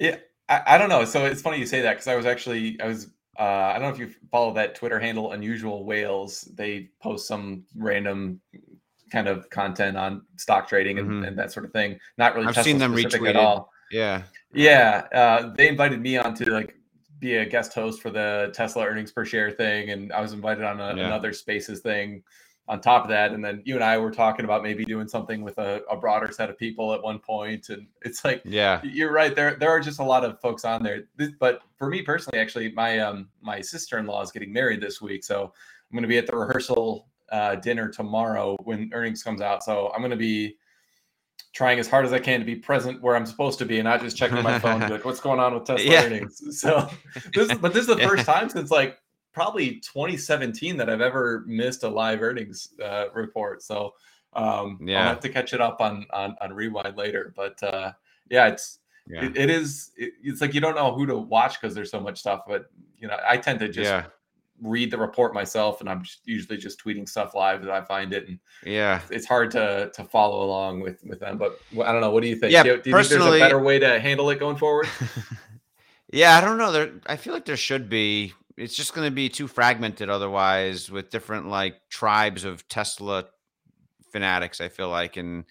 Yeah, 0.00 0.16
I, 0.48 0.62
I 0.66 0.78
don't 0.78 0.88
know. 0.88 1.04
So 1.04 1.26
it's 1.26 1.40
funny 1.40 1.60
you 1.60 1.64
say 1.66 1.80
that 1.80 1.92
because 1.92 2.08
I 2.08 2.16
was 2.16 2.26
actually 2.26 2.76
I 2.80 2.88
was 2.88 3.12
uh, 3.38 3.42
I 3.42 3.74
don't 3.74 3.82
know 3.82 3.90
if 3.90 4.00
you 4.00 4.12
follow 4.32 4.52
that 4.54 4.74
Twitter 4.74 4.98
handle, 4.98 5.30
Unusual 5.30 5.84
Whales. 5.84 6.40
They 6.56 6.88
post 7.00 7.28
some 7.28 7.62
random 7.76 8.40
kind 9.12 9.28
of 9.28 9.48
content 9.48 9.96
on 9.96 10.22
stock 10.38 10.68
trading 10.68 10.98
and, 10.98 11.08
mm-hmm. 11.08 11.24
and 11.24 11.38
that 11.38 11.52
sort 11.52 11.66
of 11.66 11.72
thing. 11.72 12.00
Not 12.16 12.34
really. 12.34 12.48
I've 12.48 12.54
Tesla 12.56 12.68
seen 12.68 12.78
them 12.78 12.96
retweet 12.96 13.28
at 13.28 13.36
all. 13.36 13.70
Yeah, 13.92 14.22
yeah. 14.52 15.06
Uh, 15.12 15.54
they 15.54 15.68
invited 15.68 16.00
me 16.00 16.16
on 16.16 16.34
to 16.34 16.50
like 16.50 16.74
be 17.18 17.36
a 17.36 17.46
guest 17.46 17.72
host 17.74 18.00
for 18.00 18.10
the 18.10 18.50
Tesla 18.54 18.84
earnings 18.86 19.12
per 19.12 19.24
share 19.24 19.50
thing, 19.50 19.90
and 19.90 20.12
I 20.12 20.20
was 20.20 20.32
invited 20.32 20.64
on 20.64 20.80
a, 20.80 20.96
yeah. 20.96 21.06
another 21.06 21.32
Spaces 21.32 21.80
thing. 21.80 22.22
on 22.68 22.80
top 22.82 23.02
of 23.02 23.08
that, 23.08 23.32
and 23.32 23.42
then 23.42 23.62
you 23.64 23.74
and 23.74 23.82
I 23.82 23.96
were 23.96 24.10
talking 24.10 24.44
about 24.44 24.62
maybe 24.62 24.84
doing 24.84 25.08
something 25.08 25.42
with 25.42 25.56
a, 25.56 25.80
a 25.90 25.96
broader 25.96 26.30
set 26.30 26.50
of 26.50 26.58
people 26.58 26.92
at 26.92 27.02
one 27.02 27.18
point. 27.18 27.70
and 27.70 27.86
it's 28.02 28.24
like, 28.24 28.42
yeah, 28.44 28.80
you're 28.84 29.12
right. 29.12 29.34
There 29.34 29.56
there 29.56 29.70
are 29.70 29.80
just 29.80 30.00
a 30.00 30.04
lot 30.04 30.24
of 30.24 30.38
folks 30.40 30.64
on 30.64 30.82
there. 30.82 31.04
This, 31.16 31.30
but 31.40 31.62
for 31.78 31.88
me 31.88 32.02
personally, 32.02 32.38
actually, 32.38 32.70
my 32.72 32.98
um 32.98 33.30
my 33.40 33.60
sister 33.62 33.98
in 33.98 34.06
law 34.06 34.20
is 34.22 34.30
getting 34.30 34.52
married 34.52 34.82
this 34.82 35.00
week, 35.00 35.24
so 35.24 35.44
I'm 35.44 35.96
going 35.96 36.02
to 36.02 36.08
be 36.08 36.18
at 36.18 36.26
the 36.26 36.36
rehearsal 36.36 37.08
uh, 37.32 37.54
dinner 37.56 37.88
tomorrow 37.88 38.56
when 38.64 38.90
earnings 38.92 39.22
comes 39.22 39.40
out. 39.40 39.62
So 39.64 39.90
I'm 39.94 40.00
going 40.00 40.10
to 40.10 40.16
be 40.16 40.57
trying 41.52 41.78
as 41.78 41.88
hard 41.88 42.04
as 42.04 42.12
I 42.12 42.18
can 42.18 42.40
to 42.40 42.46
be 42.46 42.56
present 42.56 43.02
where 43.02 43.16
I'm 43.16 43.26
supposed 43.26 43.58
to 43.60 43.64
be 43.64 43.78
and 43.78 43.84
not 43.84 44.00
just 44.00 44.16
checking 44.16 44.42
my 44.42 44.58
phone 44.58 44.80
like 44.80 45.04
what's 45.04 45.20
going 45.20 45.40
on 45.40 45.54
with 45.54 45.64
Tesla 45.64 45.84
yeah. 45.90 46.04
earnings. 46.04 46.42
So 46.58 46.88
this 47.34 47.54
but 47.54 47.72
this 47.72 47.82
is 47.82 47.86
the 47.88 47.96
yeah. 47.98 48.08
first 48.08 48.26
time 48.26 48.48
since 48.48 48.70
like 48.70 48.98
probably 49.32 49.80
2017 49.80 50.76
that 50.76 50.90
I've 50.90 51.00
ever 51.00 51.44
missed 51.46 51.82
a 51.84 51.88
live 51.88 52.22
earnings 52.22 52.70
uh, 52.84 53.06
report. 53.14 53.62
So 53.62 53.94
um 54.34 54.78
yeah. 54.82 55.00
I'll 55.00 55.08
have 55.08 55.20
to 55.20 55.28
catch 55.28 55.52
it 55.52 55.60
up 55.60 55.80
on 55.80 56.06
on 56.10 56.36
on 56.40 56.52
rewind 56.52 56.96
later. 56.96 57.32
But 57.36 57.62
uh 57.62 57.92
yeah, 58.30 58.48
it's 58.48 58.80
yeah. 59.08 59.24
It, 59.24 59.36
it 59.36 59.50
is 59.50 59.92
it, 59.96 60.12
it's 60.22 60.40
like 60.40 60.54
you 60.54 60.60
don't 60.60 60.76
know 60.76 60.94
who 60.94 61.06
to 61.06 61.16
watch 61.16 61.60
because 61.60 61.74
there's 61.74 61.90
so 61.90 61.98
much 61.98 62.18
stuff 62.18 62.42
but 62.46 62.66
you 62.98 63.08
know 63.08 63.16
i 63.26 63.38
tend 63.38 63.58
to 63.60 63.66
just 63.66 63.88
yeah 63.88 64.04
read 64.62 64.90
the 64.90 64.98
report 64.98 65.34
myself 65.34 65.80
and 65.80 65.88
i'm 65.88 66.02
usually 66.24 66.56
just 66.56 66.82
tweeting 66.82 67.08
stuff 67.08 67.34
live 67.34 67.62
that 67.62 67.70
i 67.70 67.80
find 67.80 68.12
it 68.12 68.28
and 68.28 68.38
yeah. 68.64 69.00
it's 69.10 69.26
hard 69.26 69.50
to 69.50 69.90
to 69.94 70.04
follow 70.04 70.44
along 70.44 70.80
with 70.80 71.02
with 71.04 71.20
them 71.20 71.38
but 71.38 71.60
i 71.84 71.92
don't 71.92 72.00
know 72.00 72.10
what 72.10 72.22
do 72.22 72.28
you 72.28 72.36
think? 72.36 72.52
Yeah, 72.52 72.62
do, 72.62 72.80
do 72.80 72.90
you 72.90 72.96
think 72.96 73.08
there's 73.08 73.34
a 73.34 73.38
better 73.38 73.60
way 73.60 73.78
to 73.78 74.00
handle 74.00 74.30
it 74.30 74.38
going 74.38 74.56
forward? 74.56 74.88
Yeah 76.12 76.36
i 76.36 76.40
don't 76.40 76.58
know 76.58 76.72
there 76.72 76.92
i 77.06 77.16
feel 77.16 77.32
like 77.32 77.44
there 77.44 77.56
should 77.56 77.88
be. 77.88 78.32
It's 78.56 78.74
just 78.74 78.92
going 78.92 79.06
to 79.06 79.14
be 79.14 79.28
too 79.28 79.46
fragmented 79.46 80.10
otherwise 80.10 80.90
with 80.90 81.10
different 81.10 81.48
like 81.48 81.76
tribes 81.90 82.44
of 82.44 82.66
tesla 82.68 83.26
fanatics 84.10 84.60
i 84.60 84.68
feel 84.68 84.88
like 84.88 85.18
in 85.18 85.44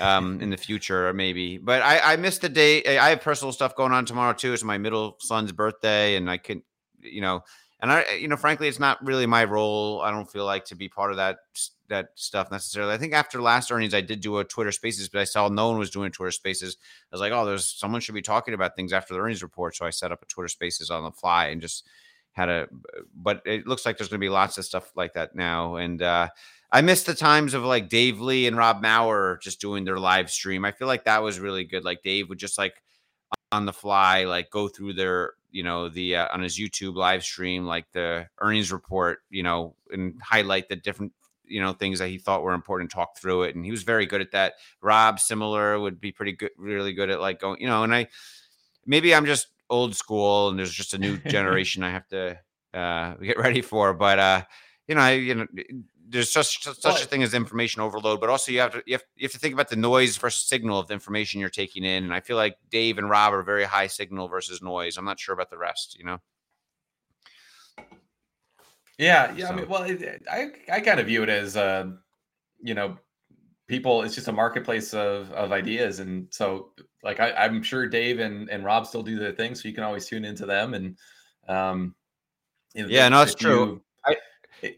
um 0.00 0.40
in 0.40 0.50
the 0.50 0.56
future 0.56 1.08
or 1.08 1.12
maybe. 1.12 1.58
But 1.58 1.82
i 1.82 2.12
i 2.12 2.16
missed 2.16 2.42
the 2.42 2.48
day 2.48 2.96
i 2.96 3.10
have 3.10 3.20
personal 3.20 3.52
stuff 3.52 3.74
going 3.74 3.92
on 3.92 4.04
tomorrow 4.04 4.32
too. 4.32 4.52
It's 4.52 4.64
my 4.64 4.78
middle 4.78 5.16
son's 5.20 5.52
birthday 5.52 6.16
and 6.16 6.30
i 6.30 6.38
can 6.38 6.62
you 7.00 7.20
know 7.20 7.42
and 7.84 7.92
I, 7.92 8.14
you 8.14 8.28
know, 8.28 8.36
frankly, 8.38 8.66
it's 8.66 8.80
not 8.80 9.04
really 9.04 9.26
my 9.26 9.44
role. 9.44 10.00
I 10.00 10.10
don't 10.10 10.24
feel 10.24 10.46
like 10.46 10.64
to 10.66 10.74
be 10.74 10.88
part 10.88 11.10
of 11.10 11.18
that 11.18 11.40
that 11.90 12.08
stuff 12.14 12.50
necessarily. 12.50 12.94
I 12.94 12.96
think 12.96 13.12
after 13.12 13.42
last 13.42 13.70
earnings, 13.70 13.92
I 13.92 14.00
did 14.00 14.22
do 14.22 14.38
a 14.38 14.44
Twitter 14.44 14.72
Spaces, 14.72 15.10
but 15.10 15.20
I 15.20 15.24
saw 15.24 15.48
no 15.48 15.68
one 15.68 15.78
was 15.78 15.90
doing 15.90 16.10
Twitter 16.10 16.30
Spaces. 16.30 16.78
I 16.80 17.14
was 17.14 17.20
like, 17.20 17.32
oh, 17.32 17.44
there's 17.44 17.66
someone 17.66 18.00
should 18.00 18.14
be 18.14 18.22
talking 18.22 18.54
about 18.54 18.74
things 18.74 18.94
after 18.94 19.12
the 19.12 19.20
earnings 19.20 19.42
report. 19.42 19.76
So 19.76 19.84
I 19.84 19.90
set 19.90 20.12
up 20.12 20.22
a 20.22 20.26
Twitter 20.26 20.48
Spaces 20.48 20.88
on 20.88 21.04
the 21.04 21.10
fly 21.10 21.48
and 21.48 21.60
just 21.60 21.86
had 22.32 22.48
a. 22.48 22.68
But 23.14 23.42
it 23.44 23.66
looks 23.66 23.84
like 23.84 23.98
there's 23.98 24.08
going 24.08 24.18
to 24.18 24.24
be 24.24 24.30
lots 24.30 24.56
of 24.56 24.64
stuff 24.64 24.90
like 24.96 25.12
that 25.12 25.34
now, 25.34 25.76
and 25.76 26.00
uh, 26.00 26.30
I 26.72 26.80
miss 26.80 27.02
the 27.02 27.12
times 27.12 27.52
of 27.52 27.64
like 27.64 27.90
Dave 27.90 28.18
Lee 28.18 28.46
and 28.46 28.56
Rob 28.56 28.80
Maurer 28.80 29.38
just 29.42 29.60
doing 29.60 29.84
their 29.84 29.98
live 29.98 30.30
stream. 30.30 30.64
I 30.64 30.72
feel 30.72 30.88
like 30.88 31.04
that 31.04 31.22
was 31.22 31.38
really 31.38 31.64
good. 31.64 31.84
Like 31.84 32.02
Dave 32.02 32.30
would 32.30 32.38
just 32.38 32.56
like 32.56 32.82
on 33.52 33.66
the 33.66 33.74
fly, 33.74 34.24
like 34.24 34.48
go 34.48 34.68
through 34.68 34.94
their 34.94 35.34
you 35.54 35.62
know 35.62 35.88
the 35.88 36.16
uh, 36.16 36.28
on 36.32 36.42
his 36.42 36.58
YouTube 36.58 36.96
live 36.96 37.22
stream 37.22 37.64
like 37.64 37.86
the 37.92 38.26
earnings 38.40 38.72
report, 38.72 39.20
you 39.30 39.42
know, 39.42 39.76
and 39.90 40.20
highlight 40.20 40.68
the 40.68 40.76
different 40.76 41.12
you 41.46 41.60
know 41.60 41.72
things 41.72 41.98
that 41.98 42.08
he 42.08 42.18
thought 42.18 42.42
were 42.42 42.54
important 42.54 42.90
talk 42.90 43.18
through 43.18 43.44
it 43.44 43.54
and 43.54 43.64
he 43.64 43.70
was 43.70 43.82
very 43.82 44.06
good 44.06 44.20
at 44.20 44.32
that. 44.32 44.54
Rob 44.82 45.20
similar 45.20 45.78
would 45.78 46.00
be 46.00 46.12
pretty 46.12 46.32
good 46.32 46.50
really 46.58 46.92
good 46.92 47.10
at 47.10 47.20
like 47.20 47.40
going 47.40 47.60
you 47.60 47.66
know 47.66 47.84
and 47.84 47.94
i 47.94 48.08
maybe 48.86 49.14
i'm 49.14 49.26
just 49.26 49.48
old 49.70 49.94
school 49.94 50.48
and 50.48 50.58
there's 50.58 50.72
just 50.72 50.94
a 50.94 50.98
new 50.98 51.16
generation 51.26 51.82
i 51.82 51.90
have 51.90 52.06
to 52.08 52.38
uh 52.72 53.14
get 53.22 53.38
ready 53.38 53.60
for 53.62 53.94
but 53.94 54.18
uh 54.18 54.42
you 54.88 54.94
know 54.94 55.00
i 55.00 55.12
you 55.12 55.34
know 55.34 55.46
there's 56.14 56.30
such 56.30 56.62
such 56.62 57.02
a 57.02 57.06
thing 57.06 57.24
as 57.24 57.34
information 57.34 57.82
overload, 57.82 58.20
but 58.20 58.30
also 58.30 58.52
you 58.52 58.60
have 58.60 58.72
to 58.72 58.82
you 58.86 58.94
have, 58.94 59.02
you 59.16 59.24
have 59.24 59.32
to 59.32 59.38
think 59.38 59.52
about 59.52 59.68
the 59.68 59.76
noise 59.76 60.16
versus 60.16 60.44
signal 60.44 60.78
of 60.78 60.86
the 60.86 60.94
information 60.94 61.40
you're 61.40 61.50
taking 61.50 61.82
in. 61.82 62.04
And 62.04 62.14
I 62.14 62.20
feel 62.20 62.36
like 62.36 62.56
Dave 62.70 62.98
and 62.98 63.10
Rob 63.10 63.34
are 63.34 63.42
very 63.42 63.64
high 63.64 63.88
signal 63.88 64.28
versus 64.28 64.62
noise. 64.62 64.96
I'm 64.96 65.04
not 65.04 65.18
sure 65.18 65.34
about 65.34 65.50
the 65.50 65.58
rest, 65.58 65.98
you 65.98 66.04
know. 66.04 66.18
Yeah, 68.96 69.34
yeah. 69.34 69.48
So. 69.48 69.52
I 69.52 69.56
mean, 69.56 69.68
well, 69.68 69.82
it, 69.82 70.22
I 70.30 70.52
I 70.72 70.80
kind 70.80 71.00
of 71.00 71.06
view 71.06 71.24
it 71.24 71.28
as 71.28 71.56
uh, 71.56 71.86
you 72.62 72.74
know, 72.74 72.96
people. 73.66 74.02
It's 74.02 74.14
just 74.14 74.28
a 74.28 74.32
marketplace 74.32 74.94
of 74.94 75.32
of 75.32 75.50
ideas, 75.50 75.98
and 75.98 76.28
so 76.30 76.70
like 77.02 77.18
I, 77.18 77.32
I'm 77.32 77.60
sure 77.60 77.88
Dave 77.88 78.20
and 78.20 78.48
and 78.50 78.64
Rob 78.64 78.86
still 78.86 79.02
do 79.02 79.18
their 79.18 79.32
thing, 79.32 79.56
so 79.56 79.66
you 79.66 79.74
can 79.74 79.82
always 79.82 80.06
tune 80.06 80.24
into 80.24 80.46
them 80.46 80.74
and 80.74 80.96
um. 81.48 81.96
You 82.76 82.82
know, 82.82 82.88
yeah, 82.88 83.08
no, 83.08 83.22
it's 83.22 83.36
true. 83.36 83.82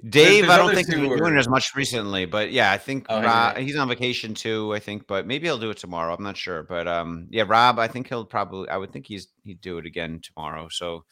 Dave, 0.09 0.49
I 0.49 0.57
don't 0.59 0.75
think 0.75 0.87
he's 0.89 0.97
been 0.97 1.17
doing 1.17 1.35
it 1.35 1.39
as 1.39 1.49
much 1.49 1.75
recently, 1.75 2.25
but 2.25 2.53
yeah, 2.53 2.73
I 2.73 2.79
think 2.79 3.07
oh, 3.09 3.23
Rob, 3.23 3.57
he's 3.57 3.77
on 3.77 3.89
vacation 3.89 4.35
too. 4.35 4.75
I 4.75 4.79
think, 4.79 5.07
but 5.07 5.27
maybe 5.27 5.47
he'll 5.47 5.59
do 5.59 5.71
it 5.71 5.77
tomorrow. 5.77 6.15
I'm 6.15 6.23
not 6.23 6.37
sure, 6.37 6.63
but 6.63 6.89
um, 6.89 7.27
yeah, 7.31 7.45
Rob, 7.47 7.79
I 7.79 7.89
think 7.89 8.09
he'll 8.09 8.25
probably. 8.25 8.69
I 8.69 8.77
would 8.77 8.93
think 8.93 9.07
he's 9.07 9.29
he'd 9.45 9.61
do 9.61 9.79
it 9.79 9.87
again 9.87 10.21
tomorrow. 10.23 10.69
So, 10.69 11.05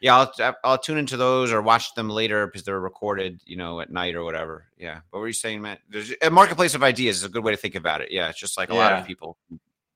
yeah, 0.00 0.16
I'll 0.16 0.54
I'll 0.64 0.78
tune 0.78 0.98
into 0.98 1.16
those 1.16 1.52
or 1.52 1.62
watch 1.62 1.94
them 1.94 2.08
later 2.08 2.46
because 2.46 2.64
they're 2.64 2.80
recorded, 2.80 3.40
you 3.44 3.56
know, 3.56 3.80
at 3.80 3.90
night 3.90 4.14
or 4.14 4.24
whatever. 4.24 4.66
Yeah, 4.78 5.00
what 5.10 5.20
were 5.20 5.28
you 5.28 5.32
saying, 5.32 5.62
Matt? 5.62 5.80
There's 5.88 6.12
a 6.22 6.30
marketplace 6.30 6.74
of 6.74 6.82
ideas 6.82 7.18
is 7.18 7.24
a 7.24 7.28
good 7.28 7.44
way 7.44 7.52
to 7.52 7.58
think 7.58 7.74
about 7.74 8.00
it. 8.00 8.10
Yeah, 8.10 8.28
it's 8.28 8.38
just 8.38 8.56
like 8.56 8.70
a 8.70 8.74
yeah. 8.74 8.78
lot 8.78 8.92
of 8.92 9.06
people 9.06 9.38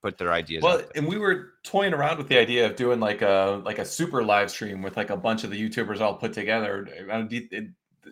put 0.03 0.19
their 0.19 0.33
ideas. 0.33 0.63
Well, 0.63 0.83
and 0.95 1.07
we 1.07 1.19
were 1.19 1.55
toying 1.65 1.93
around 1.93 2.19
with 2.19 2.29
the 2.29 2.39
idea 2.39 2.67
of 2.67 2.77
doing 2.77 3.01
like 3.01 3.23
a 3.23 3.61
like 3.65 3.79
a 3.79 3.85
super 3.85 4.23
live 4.23 4.51
stream 4.51 4.83
with 4.83 4.97
like 4.97 5.11
a 5.11 5.17
bunch 5.17 5.45
of 5.45 5.51
the 5.51 5.69
YouTubers 5.69 6.01
all 6.01 6.15
put 6.15 6.33
together. 6.33 6.87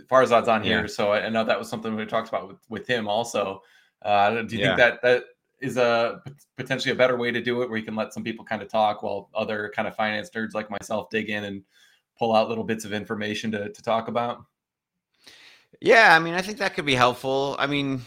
Farzad's 0.09 0.49
on 0.49 0.63
here, 0.63 0.83
yeah. 0.83 0.87
so 0.87 1.13
I, 1.13 1.29
know 1.29 1.45
that 1.45 1.59
was 1.59 1.69
something 1.69 1.95
we 1.95 2.05
talked 2.07 2.29
about 2.29 2.49
with, 2.49 2.59
with 2.69 2.87
him 2.87 3.09
also. 3.09 3.63
Uh, 4.03 4.43
do 4.43 4.57
you 4.57 4.63
yeah. 4.63 4.69
think 4.69 4.79
that 4.79 5.03
that 5.03 5.25
is 5.61 5.77
a 5.77 6.23
potentially 6.57 6.93
a 6.93 6.95
better 6.95 7.17
way 7.17 7.31
to 7.31 7.41
do 7.41 7.63
it, 7.63 7.69
where 7.69 7.79
you 7.79 7.85
can 7.85 7.95
let 7.95 8.13
some 8.13 8.25
people 8.25 8.45
kind 8.45 8.63
of 8.63 8.69
talk 8.69 9.03
while 9.03 9.31
other 9.35 9.73
kind 9.75 9.89
of 9.89 9.95
finance 9.95 10.31
nerds 10.31 10.55
like 10.55 10.71
myself 10.71 11.09
dig 11.11 11.31
in 11.31 11.45
and 11.45 11.63
pull 12.19 12.35
out 12.35 12.49
little 12.49 12.65
bits 12.65 12.85
of 12.85 12.93
information 12.93 13.51
to 13.53 13.71
to 13.71 13.83
talk 13.83 14.09
about? 14.09 14.45
Yeah, 15.81 16.15
I 16.15 16.19
mean, 16.19 16.35
I 16.35 16.43
think 16.43 16.59
that 16.59 16.75
could 16.75 16.87
be 16.87 16.95
helpful. 16.95 17.57
I 17.59 17.67
mean, 17.67 18.03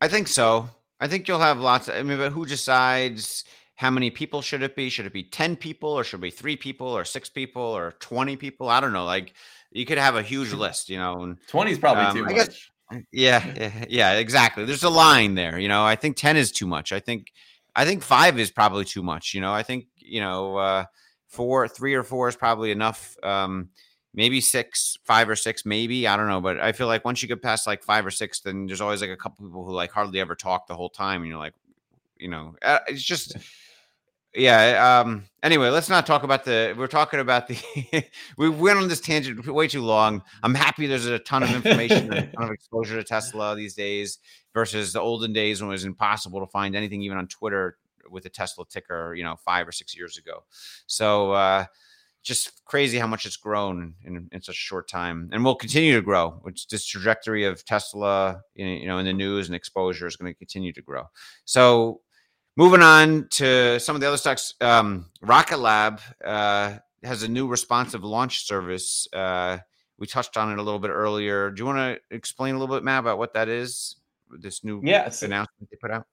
I 0.00 0.08
think 0.08 0.28
so. 0.28 0.68
I 1.00 1.08
think 1.08 1.28
you'll 1.28 1.38
have 1.38 1.60
lots. 1.60 1.88
Of, 1.88 1.96
I 1.96 2.02
mean, 2.02 2.18
but 2.18 2.32
who 2.32 2.44
decides? 2.44 3.44
how 3.78 3.90
many 3.90 4.10
people 4.10 4.42
should 4.42 4.60
it 4.64 4.74
be? 4.74 4.88
Should 4.88 5.06
it 5.06 5.12
be 5.12 5.22
10 5.22 5.54
people 5.54 5.90
or 5.90 6.02
should 6.02 6.18
it 6.18 6.22
be 6.22 6.30
three 6.32 6.56
people 6.56 6.88
or 6.88 7.04
six 7.04 7.28
people 7.28 7.62
or 7.62 7.92
20 8.00 8.34
people? 8.34 8.68
I 8.68 8.80
don't 8.80 8.92
know. 8.92 9.04
Like 9.04 9.34
you 9.70 9.84
could 9.84 9.98
have 9.98 10.16
a 10.16 10.22
huge 10.22 10.52
list, 10.52 10.88
you 10.88 10.98
know. 10.98 11.22
And, 11.22 11.38
20 11.48 11.72
is 11.72 11.78
probably 11.78 12.04
um, 12.04 12.16
too 12.16 12.24
I 12.24 12.32
much. 12.32 12.34
Guess, 12.34 12.70
yeah, 13.12 13.84
yeah, 13.88 14.14
exactly. 14.14 14.64
There's 14.64 14.82
a 14.82 14.90
line 14.90 15.34
there, 15.34 15.58
you 15.58 15.68
know. 15.68 15.84
I 15.84 15.96
think 15.96 16.16
10 16.16 16.36
is 16.36 16.50
too 16.50 16.66
much. 16.66 16.92
I 16.92 17.00
think 17.00 17.32
I 17.76 17.84
think 17.84 18.02
5 18.02 18.38
is 18.38 18.50
probably 18.50 18.84
too 18.84 19.02
much, 19.02 19.34
you 19.34 19.40
know. 19.40 19.52
I 19.52 19.62
think, 19.62 19.86
you 19.96 20.20
know, 20.20 20.56
uh 20.56 20.84
4 21.28 21.68
3 21.68 21.94
or 21.94 22.02
4 22.02 22.28
is 22.28 22.36
probably 22.36 22.70
enough 22.70 23.16
um 23.22 23.68
maybe 24.14 24.40
6, 24.40 24.98
5 25.04 25.28
or 25.28 25.36
6 25.36 25.66
maybe, 25.66 26.06
I 26.06 26.16
don't 26.16 26.28
know, 26.28 26.40
but 26.40 26.58
I 26.58 26.72
feel 26.72 26.86
like 26.86 27.04
once 27.04 27.22
you 27.22 27.28
get 27.28 27.42
past 27.42 27.66
like 27.66 27.82
5 27.82 28.06
or 28.06 28.10
6 28.10 28.40
then 28.40 28.66
there's 28.66 28.80
always 28.80 29.02
like 29.02 29.10
a 29.10 29.16
couple 29.16 29.46
people 29.46 29.64
who 29.64 29.72
like 29.72 29.92
hardly 29.92 30.18
ever 30.20 30.34
talk 30.34 30.66
the 30.66 30.74
whole 30.74 30.88
time 30.88 31.20
and 31.20 31.28
you're 31.28 31.38
like, 31.38 31.54
you 32.16 32.28
know, 32.28 32.56
uh, 32.62 32.80
it's 32.88 33.02
just 33.02 33.36
yeah. 34.38 35.00
Um, 35.00 35.24
anyway, 35.42 35.68
let's 35.68 35.88
not 35.88 36.06
talk 36.06 36.22
about 36.22 36.44
the. 36.44 36.74
We're 36.76 36.86
talking 36.86 37.20
about 37.20 37.48
the. 37.48 38.04
we 38.38 38.48
went 38.48 38.78
on 38.78 38.88
this 38.88 39.00
tangent 39.00 39.46
way 39.46 39.68
too 39.68 39.82
long. 39.82 40.22
I'm 40.42 40.54
happy 40.54 40.86
there's 40.86 41.06
a 41.06 41.18
ton 41.18 41.42
of 41.42 41.50
information, 41.50 42.12
a 42.12 42.26
ton 42.32 42.44
of 42.44 42.50
exposure 42.50 42.96
to 42.96 43.04
Tesla 43.04 43.54
these 43.56 43.74
days 43.74 44.18
versus 44.54 44.92
the 44.92 45.00
olden 45.00 45.32
days 45.32 45.60
when 45.60 45.68
it 45.68 45.72
was 45.72 45.84
impossible 45.84 46.40
to 46.40 46.46
find 46.46 46.74
anything 46.76 47.02
even 47.02 47.18
on 47.18 47.26
Twitter 47.28 47.78
with 48.10 48.24
a 48.26 48.30
Tesla 48.30 48.64
ticker. 48.68 49.14
You 49.14 49.24
know, 49.24 49.36
five 49.44 49.66
or 49.68 49.72
six 49.72 49.96
years 49.96 50.16
ago. 50.18 50.44
So. 50.86 51.32
uh 51.32 51.66
just 52.24 52.64
crazy 52.64 52.98
how 52.98 53.06
much 53.06 53.24
it's 53.24 53.36
grown 53.36 53.94
in, 54.04 54.28
in 54.32 54.42
such 54.42 54.56
a 54.56 54.58
short 54.58 54.88
time 54.88 55.30
and 55.32 55.42
will 55.42 55.54
continue 55.54 55.94
to 55.94 56.02
grow 56.02 56.30
which 56.42 56.66
this 56.66 56.84
trajectory 56.84 57.44
of 57.44 57.64
tesla 57.64 58.42
you 58.54 58.86
know 58.86 58.98
in 58.98 59.06
the 59.06 59.12
news 59.12 59.46
and 59.46 59.54
exposure 59.54 60.06
is 60.06 60.16
going 60.16 60.30
to 60.30 60.36
continue 60.36 60.72
to 60.72 60.82
grow 60.82 61.04
so 61.44 62.00
Moving 62.58 62.82
on 62.82 63.28
to 63.30 63.78
some 63.78 63.94
of 63.94 64.00
the 64.00 64.08
other 64.08 64.16
stocks, 64.16 64.54
um, 64.60 65.06
Rocket 65.22 65.60
Lab 65.60 66.00
uh, 66.24 66.78
has 67.04 67.22
a 67.22 67.28
new 67.28 67.46
responsive 67.46 68.02
launch 68.02 68.46
service. 68.46 69.06
Uh, 69.12 69.58
we 69.96 70.08
touched 70.08 70.36
on 70.36 70.50
it 70.50 70.58
a 70.58 70.62
little 70.62 70.80
bit 70.80 70.90
earlier. 70.90 71.52
Do 71.52 71.60
you 71.60 71.66
want 71.66 71.78
to 71.78 72.16
explain 72.16 72.56
a 72.56 72.58
little 72.58 72.74
bit, 72.74 72.82
Matt, 72.82 72.98
about 72.98 73.16
what 73.16 73.32
that 73.34 73.48
is? 73.48 73.94
This 74.28 74.64
new 74.64 74.80
yes. 74.82 75.22
announcement 75.22 75.70
they 75.70 75.76
put 75.80 75.92
out. 75.92 76.04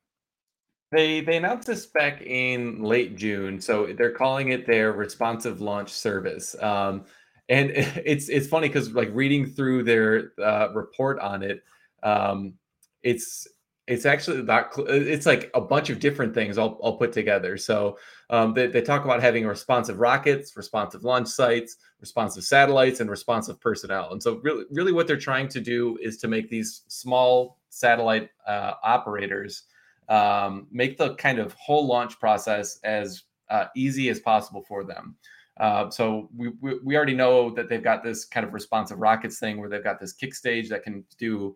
They 0.92 1.22
they 1.22 1.38
announced 1.38 1.66
this 1.66 1.88
back 1.88 2.22
in 2.22 2.84
late 2.84 3.16
June, 3.16 3.60
so 3.60 3.88
they're 3.98 4.12
calling 4.12 4.50
it 4.50 4.68
their 4.68 4.92
responsive 4.92 5.62
launch 5.62 5.90
service. 5.90 6.56
Um, 6.62 7.06
and 7.50 7.72
it's 8.06 8.30
it's 8.30 8.46
funny 8.46 8.68
because 8.68 8.94
like 8.94 9.10
reading 9.14 9.48
through 9.48 9.82
their 9.82 10.34
uh, 10.40 10.68
report 10.76 11.18
on 11.22 11.42
it, 11.42 11.64
um, 12.04 12.54
it's 13.02 13.48
it's 13.88 14.06
actually 14.06 14.42
not. 14.42 14.72
It's 14.90 15.26
like 15.26 15.52
a 15.54 15.62
bunch 15.62 15.90
of 15.90 16.00
different 16.00 16.34
things 16.34 16.58
all, 16.58 16.74
all 16.82 16.98
put 16.98 17.12
together. 17.12 17.56
So 17.56 18.00
um, 18.32 18.54
they, 18.54 18.68
they 18.68 18.82
talk 18.82 19.06
about 19.06 19.22
having 19.22 19.46
responsive 19.46 20.00
rockets, 20.00 20.58
responsive 20.58 21.04
launch 21.04 21.28
sites, 21.28 21.78
responsive 22.00 22.44
satellites, 22.44 23.00
and 23.00 23.10
responsive 23.10 23.62
personnel. 23.62 24.12
And 24.12 24.22
so 24.22 24.38
really, 24.38 24.66
really, 24.72 24.92
what 24.92 25.06
they're 25.06 25.18
trying 25.18 25.48
to 25.50 25.62
do 25.62 25.98
is 26.02 26.18
to 26.18 26.28
make 26.28 26.50
these 26.50 26.82
small 26.88 27.60
satellite 27.70 28.30
uh, 28.48 28.74
operators 28.84 29.64
um, 30.10 30.68
make 30.72 30.98
the 30.98 31.14
kind 31.16 31.38
of 31.38 31.54
whole 31.54 31.86
launch 31.86 32.20
process 32.20 32.80
as 32.84 33.24
uh, 33.50 33.66
easy 33.76 34.10
as 34.10 34.20
possible 34.20 34.64
for 34.68 34.84
them. 34.84 35.16
Uh, 35.58 35.90
so 35.90 36.30
we, 36.36 36.50
we, 36.60 36.80
we 36.84 36.96
already 36.98 37.16
know 37.16 37.50
that 37.52 37.70
they've 37.70 37.84
got 37.84 38.04
this 38.04 38.26
kind 38.26 38.46
of 38.46 38.54
responsive 38.54 39.00
rockets 39.00 39.40
thing 39.40 39.60
where 39.60 39.70
they've 39.70 39.84
got 39.84 40.00
this 40.00 40.12
kick 40.12 40.34
stage 40.34 40.70
that 40.70 40.84
can 40.84 41.04
do 41.18 41.56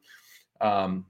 um, 0.62 1.06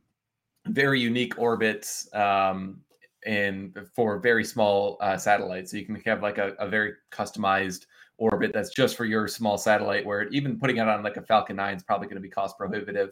very 0.68 1.00
unique 1.00 1.38
orbits 1.38 2.14
um, 2.14 2.80
and 3.26 3.78
for 3.96 4.20
very 4.20 4.44
small 4.44 4.98
uh, 5.02 5.18
satellites. 5.18 5.72
So 5.72 5.78
you 5.78 5.86
can 5.86 5.96
have 6.06 6.22
like 6.22 6.38
a, 6.38 6.54
a, 6.60 6.68
very 6.68 6.94
customized 7.12 7.86
orbit 8.18 8.52
that's 8.54 8.70
just 8.70 8.96
for 8.96 9.06
your 9.06 9.28
small 9.28 9.58
satellite. 9.58 10.06
Where 10.06 10.28
even 10.30 10.60
putting 10.60 10.78
it 10.78 10.88
on 10.88 11.04
like 11.04 11.18
a 11.18 11.22
Falcon 11.22 11.58
9 11.58 11.78
is 11.78 11.84
probably 11.84 12.08
going 12.08 12.16
to 12.16 12.22
be 12.22 12.30
cost 12.30 12.58
prohibitive, 12.58 13.12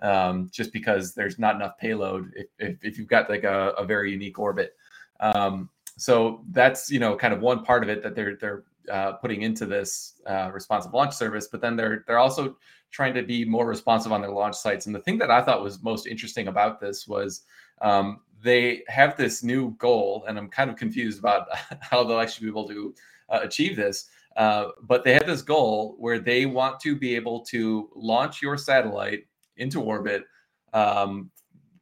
um, 0.00 0.48
just 0.52 0.72
because 0.72 1.14
there's 1.14 1.38
not 1.38 1.56
enough 1.56 1.76
payload 1.78 2.32
if, 2.34 2.46
if, 2.58 2.78
if 2.82 2.98
you've 2.98 3.08
got 3.08 3.28
like 3.28 3.44
a, 3.44 3.70
a 3.78 3.84
very 3.84 4.10
unique 4.12 4.38
orbit. 4.38 4.74
Um, 5.20 5.68
so 5.98 6.42
that's 6.50 6.90
you 6.90 6.98
know 6.98 7.16
kind 7.16 7.34
of 7.34 7.40
one 7.40 7.64
part 7.64 7.82
of 7.82 7.88
it 7.88 8.02
that 8.02 8.14
they're 8.14 8.36
they're 8.36 8.64
uh, 8.90 9.12
putting 9.12 9.42
into 9.42 9.66
this 9.66 10.20
uh, 10.26 10.50
responsive 10.52 10.92
launch 10.92 11.14
service, 11.14 11.48
but 11.50 11.60
then 11.60 11.76
they're 11.76 12.04
they're 12.06 12.18
also 12.18 12.56
trying 12.90 13.14
to 13.14 13.22
be 13.22 13.44
more 13.44 13.66
responsive 13.66 14.12
on 14.12 14.20
their 14.20 14.30
launch 14.30 14.54
sites. 14.54 14.86
And 14.86 14.94
the 14.94 15.00
thing 15.00 15.18
that 15.18 15.30
I 15.30 15.40
thought 15.40 15.62
was 15.62 15.82
most 15.82 16.06
interesting 16.06 16.48
about 16.48 16.78
this 16.78 17.08
was 17.08 17.42
um, 17.80 18.20
they 18.42 18.82
have 18.88 19.16
this 19.16 19.42
new 19.42 19.72
goal, 19.78 20.24
and 20.28 20.38
I'm 20.38 20.48
kind 20.48 20.70
of 20.70 20.76
confused 20.76 21.18
about 21.18 21.46
how 21.80 22.04
they'll 22.04 22.20
actually 22.20 22.46
be 22.46 22.50
able 22.50 22.68
to 22.68 22.94
uh, 23.30 23.40
achieve 23.42 23.76
this. 23.76 24.08
Uh, 24.36 24.68
but 24.82 25.04
they 25.04 25.12
have 25.12 25.26
this 25.26 25.42
goal 25.42 25.96
where 25.98 26.18
they 26.18 26.46
want 26.46 26.80
to 26.80 26.96
be 26.96 27.14
able 27.14 27.40
to 27.40 27.90
launch 27.94 28.40
your 28.40 28.56
satellite 28.56 29.26
into 29.58 29.80
orbit 29.80 30.24
um, 30.72 31.30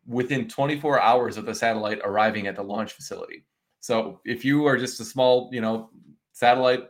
within 0.07 0.49
24 0.49 1.01
hours 1.01 1.37
of 1.37 1.47
the 1.47 1.55
satellite 1.55 2.01
arriving 2.05 2.49
at 2.49 2.57
the 2.57 2.63
launch 2.63 2.93
facility. 2.93 3.45
So 3.79 4.21
if 4.25 4.45
you 4.45 4.67
are 4.67 4.77
just 4.77 5.01
a 5.01 5.05
small, 5.05 5.49
you 5.53 5.61
know, 5.61 5.91
satellite 6.33 6.85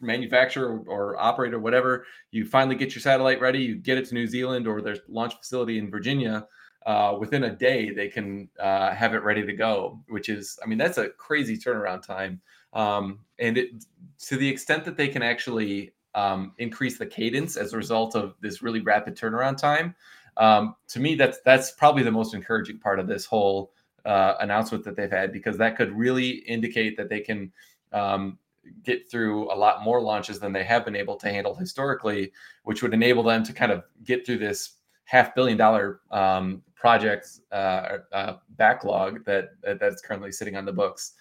manufacturer 0.00 0.82
or 0.86 1.20
operator, 1.20 1.58
whatever, 1.58 2.04
you 2.30 2.44
finally 2.44 2.76
get 2.76 2.94
your 2.94 3.00
satellite 3.00 3.40
ready, 3.40 3.60
you 3.60 3.76
get 3.76 3.98
it 3.98 4.06
to 4.08 4.14
New 4.14 4.26
Zealand 4.26 4.66
or 4.66 4.80
their 4.80 4.96
launch 5.08 5.36
facility 5.36 5.78
in 5.78 5.90
Virginia. 5.90 6.46
Uh, 6.86 7.16
within 7.18 7.44
a 7.44 7.54
day, 7.54 7.90
they 7.90 8.08
can 8.08 8.48
uh, 8.58 8.92
have 8.94 9.14
it 9.14 9.22
ready 9.22 9.44
to 9.44 9.52
go, 9.52 10.00
which 10.08 10.28
is, 10.28 10.58
I 10.62 10.66
mean, 10.66 10.78
that's 10.78 10.98
a 10.98 11.10
crazy 11.10 11.58
turnaround 11.58 12.02
time. 12.02 12.40
Um, 12.72 13.20
and 13.38 13.58
it, 13.58 13.84
to 14.26 14.36
the 14.36 14.48
extent 14.48 14.84
that 14.84 14.96
they 14.96 15.08
can 15.08 15.22
actually 15.22 15.92
um, 16.14 16.52
increase 16.58 16.98
the 16.98 17.06
cadence 17.06 17.56
as 17.56 17.72
a 17.72 17.76
result 17.76 18.14
of 18.14 18.34
this 18.40 18.62
really 18.62 18.80
rapid 18.80 19.16
turnaround 19.16 19.58
time, 19.58 19.94
um, 20.38 20.76
to 20.88 21.00
me, 21.00 21.16
that's 21.16 21.40
that's 21.44 21.72
probably 21.72 22.04
the 22.04 22.12
most 22.12 22.32
encouraging 22.32 22.78
part 22.78 23.00
of 23.00 23.08
this 23.08 23.26
whole 23.26 23.72
uh, 24.04 24.34
announcement 24.40 24.84
that 24.84 24.96
they've 24.96 25.10
had 25.10 25.32
because 25.32 25.58
that 25.58 25.76
could 25.76 25.92
really 25.92 26.30
indicate 26.30 26.96
that 26.96 27.08
they 27.08 27.20
can 27.20 27.52
um, 27.92 28.38
get 28.82 29.10
through 29.10 29.52
a 29.52 29.56
lot 29.56 29.82
more 29.82 30.00
launches 30.00 30.38
than 30.38 30.52
they 30.52 30.64
have 30.64 30.84
been 30.84 30.96
able 30.96 31.16
to 31.16 31.28
handle 31.28 31.54
historically, 31.54 32.32
which 32.64 32.82
would 32.82 32.94
enable 32.94 33.22
them 33.22 33.42
to 33.44 33.52
kind 33.52 33.72
of 33.72 33.84
get 34.04 34.24
through 34.24 34.38
this 34.38 34.76
half 35.04 35.34
billion 35.34 35.56
dollar 35.56 36.00
um, 36.10 36.62
project 36.74 37.40
uh, 37.52 37.98
uh, 38.12 38.36
backlog 38.50 39.24
that 39.24 39.50
that's 39.80 40.02
currently 40.02 40.30
sitting 40.30 40.56
on 40.56 40.64
the 40.64 40.72
books. 40.72 41.14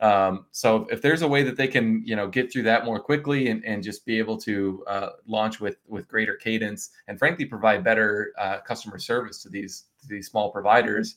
Um, 0.00 0.46
so 0.52 0.86
if 0.90 1.02
there's 1.02 1.22
a 1.22 1.28
way 1.28 1.42
that 1.42 1.56
they 1.56 1.66
can, 1.66 2.02
you 2.06 2.14
know, 2.14 2.28
get 2.28 2.52
through 2.52 2.62
that 2.64 2.84
more 2.84 3.00
quickly 3.00 3.48
and, 3.48 3.64
and 3.64 3.82
just 3.82 4.06
be 4.06 4.18
able 4.18 4.36
to 4.38 4.84
uh, 4.86 5.08
launch 5.26 5.60
with 5.60 5.78
with 5.88 6.06
greater 6.06 6.34
cadence 6.34 6.90
and 7.08 7.18
frankly 7.18 7.44
provide 7.44 7.82
better 7.82 8.32
uh, 8.38 8.58
customer 8.60 8.98
service 8.98 9.42
to 9.42 9.48
these 9.48 9.84
to 10.02 10.08
these 10.08 10.28
small 10.28 10.52
providers, 10.52 11.16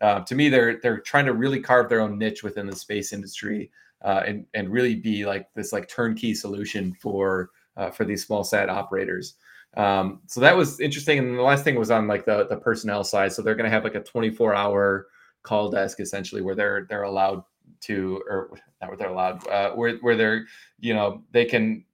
uh, 0.00 0.20
to 0.20 0.34
me 0.34 0.48
they're 0.48 0.78
they're 0.80 1.00
trying 1.00 1.26
to 1.26 1.32
really 1.32 1.60
carve 1.60 1.88
their 1.88 2.00
own 2.00 2.18
niche 2.18 2.42
within 2.42 2.66
the 2.66 2.76
space 2.76 3.12
industry 3.12 3.70
uh, 4.02 4.22
and 4.26 4.46
and 4.54 4.70
really 4.70 4.94
be 4.94 5.26
like 5.26 5.48
this 5.54 5.72
like 5.72 5.88
turnkey 5.88 6.34
solution 6.34 6.94
for 7.00 7.50
uh, 7.76 7.90
for 7.90 8.04
these 8.04 8.24
small 8.24 8.44
sat 8.44 8.68
operators. 8.68 9.34
Um, 9.76 10.20
so 10.26 10.40
that 10.40 10.56
was 10.56 10.80
interesting. 10.80 11.18
And 11.18 11.38
the 11.38 11.42
last 11.42 11.64
thing 11.64 11.76
was 11.76 11.90
on 11.90 12.06
like 12.06 12.24
the 12.24 12.46
the 12.46 12.56
personnel 12.56 13.04
side. 13.04 13.32
So 13.32 13.42
they're 13.42 13.54
going 13.54 13.64
to 13.64 13.70
have 13.70 13.84
like 13.84 13.94
a 13.94 14.02
24 14.02 14.54
hour 14.54 15.06
call 15.42 15.70
desk 15.70 16.00
essentially 16.00 16.42
where 16.42 16.54
they're 16.54 16.86
they're 16.88 17.04
allowed 17.04 17.42
to 17.80 18.22
or 18.28 18.50
not 18.80 18.90
where 18.90 18.96
they're 18.96 19.10
allowed 19.10 19.46
uh, 19.48 19.70
where 19.70 19.96
where 19.98 20.16
they're 20.16 20.46
you 20.80 20.94
know 20.94 21.22
they 21.32 21.44
can 21.44 21.84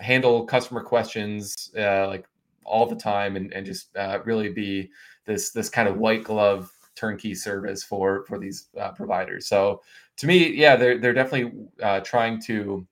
handle 0.00 0.44
customer 0.46 0.82
questions 0.82 1.70
uh, 1.78 2.06
like 2.06 2.26
all 2.64 2.86
the 2.86 2.96
time 2.96 3.36
and, 3.36 3.52
and 3.52 3.66
just 3.66 3.96
uh, 3.96 4.18
really 4.24 4.50
be 4.50 4.90
this 5.26 5.50
this 5.50 5.68
kind 5.68 5.88
of 5.88 5.96
white 5.98 6.24
glove 6.24 6.70
turnkey 6.94 7.34
service 7.34 7.82
for 7.82 8.24
for 8.26 8.38
these 8.38 8.68
uh, 8.80 8.90
providers. 8.92 9.48
So 9.48 9.80
to 10.18 10.26
me, 10.26 10.52
yeah, 10.54 10.76
they're 10.76 10.98
they're 10.98 11.14
definitely 11.14 11.68
uh, 11.82 12.00
trying 12.00 12.40
to 12.42 12.86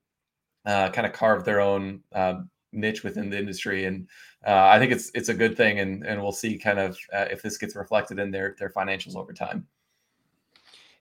uh, 0.64 0.90
kind 0.90 1.06
of 1.06 1.12
carve 1.12 1.44
their 1.44 1.60
own 1.60 2.00
um, 2.12 2.48
niche 2.72 3.02
within 3.04 3.30
the 3.30 3.38
industry, 3.38 3.84
and 3.84 4.08
uh, 4.46 4.68
I 4.70 4.78
think 4.78 4.92
it's 4.92 5.10
it's 5.14 5.28
a 5.28 5.34
good 5.34 5.56
thing, 5.56 5.80
and 5.80 6.06
and 6.06 6.22
we'll 6.22 6.32
see 6.32 6.56
kind 6.56 6.78
of 6.78 6.96
uh, 7.12 7.26
if 7.30 7.42
this 7.42 7.58
gets 7.58 7.76
reflected 7.76 8.18
in 8.18 8.30
their 8.30 8.54
their 8.58 8.70
financials 8.70 9.16
over 9.16 9.32
time. 9.32 9.66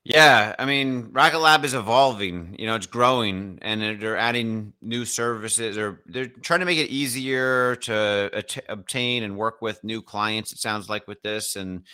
Yeah, 0.03 0.53
I 0.59 0.65
mean, 0.65 1.09
Rocket 1.13 1.39
Lab 1.39 1.65
is 1.65 1.73
evolving. 1.73 2.55
You 2.59 2.67
know, 2.67 2.75
it's 2.75 2.85
growing, 2.85 3.57
and 3.63 3.99
they're 3.99 4.17
adding 4.17 4.73
new 4.79 5.03
services. 5.03 5.79
Or 5.79 6.01
they're 6.05 6.27
trying 6.27 6.59
to 6.59 6.67
make 6.67 6.77
it 6.77 6.91
easier 6.91 7.75
to 7.77 8.29
at- 8.31 8.65
obtain 8.69 9.23
and 9.23 9.35
work 9.35 9.63
with 9.63 9.83
new 9.83 10.03
clients. 10.03 10.51
It 10.51 10.59
sounds 10.59 10.89
like 10.89 11.07
with 11.07 11.23
this, 11.23 11.55
and 11.55 11.85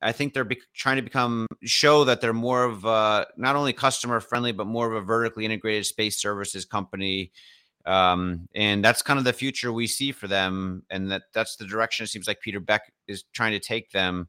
I 0.00 0.12
think 0.12 0.32
they're 0.32 0.44
be- 0.44 0.60
trying 0.74 0.96
to 0.96 1.02
become 1.02 1.46
show 1.64 2.04
that 2.04 2.20
they're 2.20 2.32
more 2.32 2.64
of 2.64 2.84
a, 2.84 3.26
not 3.36 3.56
only 3.56 3.72
customer 3.72 4.20
friendly 4.20 4.52
but 4.52 4.66
more 4.66 4.86
of 4.90 5.02
a 5.02 5.04
vertically 5.04 5.44
integrated 5.44 5.86
space 5.86 6.20
services 6.20 6.64
company. 6.64 7.32
Um, 7.86 8.48
and 8.54 8.84
that's 8.84 9.00
kind 9.00 9.18
of 9.18 9.24
the 9.24 9.32
future 9.32 9.72
we 9.72 9.86
see 9.86 10.12
for 10.12 10.28
them, 10.28 10.82
and 10.90 11.10
that 11.10 11.22
that's 11.32 11.56
the 11.56 11.66
direction 11.66 12.04
it 12.04 12.08
seems 12.08 12.28
like 12.28 12.40
Peter 12.40 12.60
Beck 12.60 12.92
is 13.06 13.24
trying 13.32 13.52
to 13.52 13.60
take 13.60 13.90
them. 13.92 14.28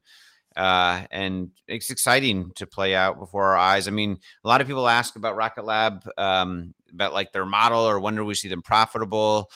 Uh, 0.56 1.02
and 1.10 1.50
it's 1.68 1.90
exciting 1.90 2.52
to 2.56 2.66
play 2.66 2.94
out 2.94 3.18
before 3.18 3.44
our 3.44 3.56
eyes. 3.56 3.86
I 3.86 3.90
mean, 3.90 4.18
a 4.44 4.48
lot 4.48 4.60
of 4.60 4.66
people 4.66 4.88
ask 4.88 5.14
about 5.14 5.36
Rocket 5.36 5.64
Lab, 5.64 6.08
um, 6.16 6.74
about 6.92 7.12
like 7.12 7.32
their 7.32 7.44
model, 7.44 7.80
or 7.80 8.00
when 8.00 8.16
do 8.16 8.24
we 8.24 8.34
see 8.34 8.48
them 8.48 8.62
profitable? 8.62 9.50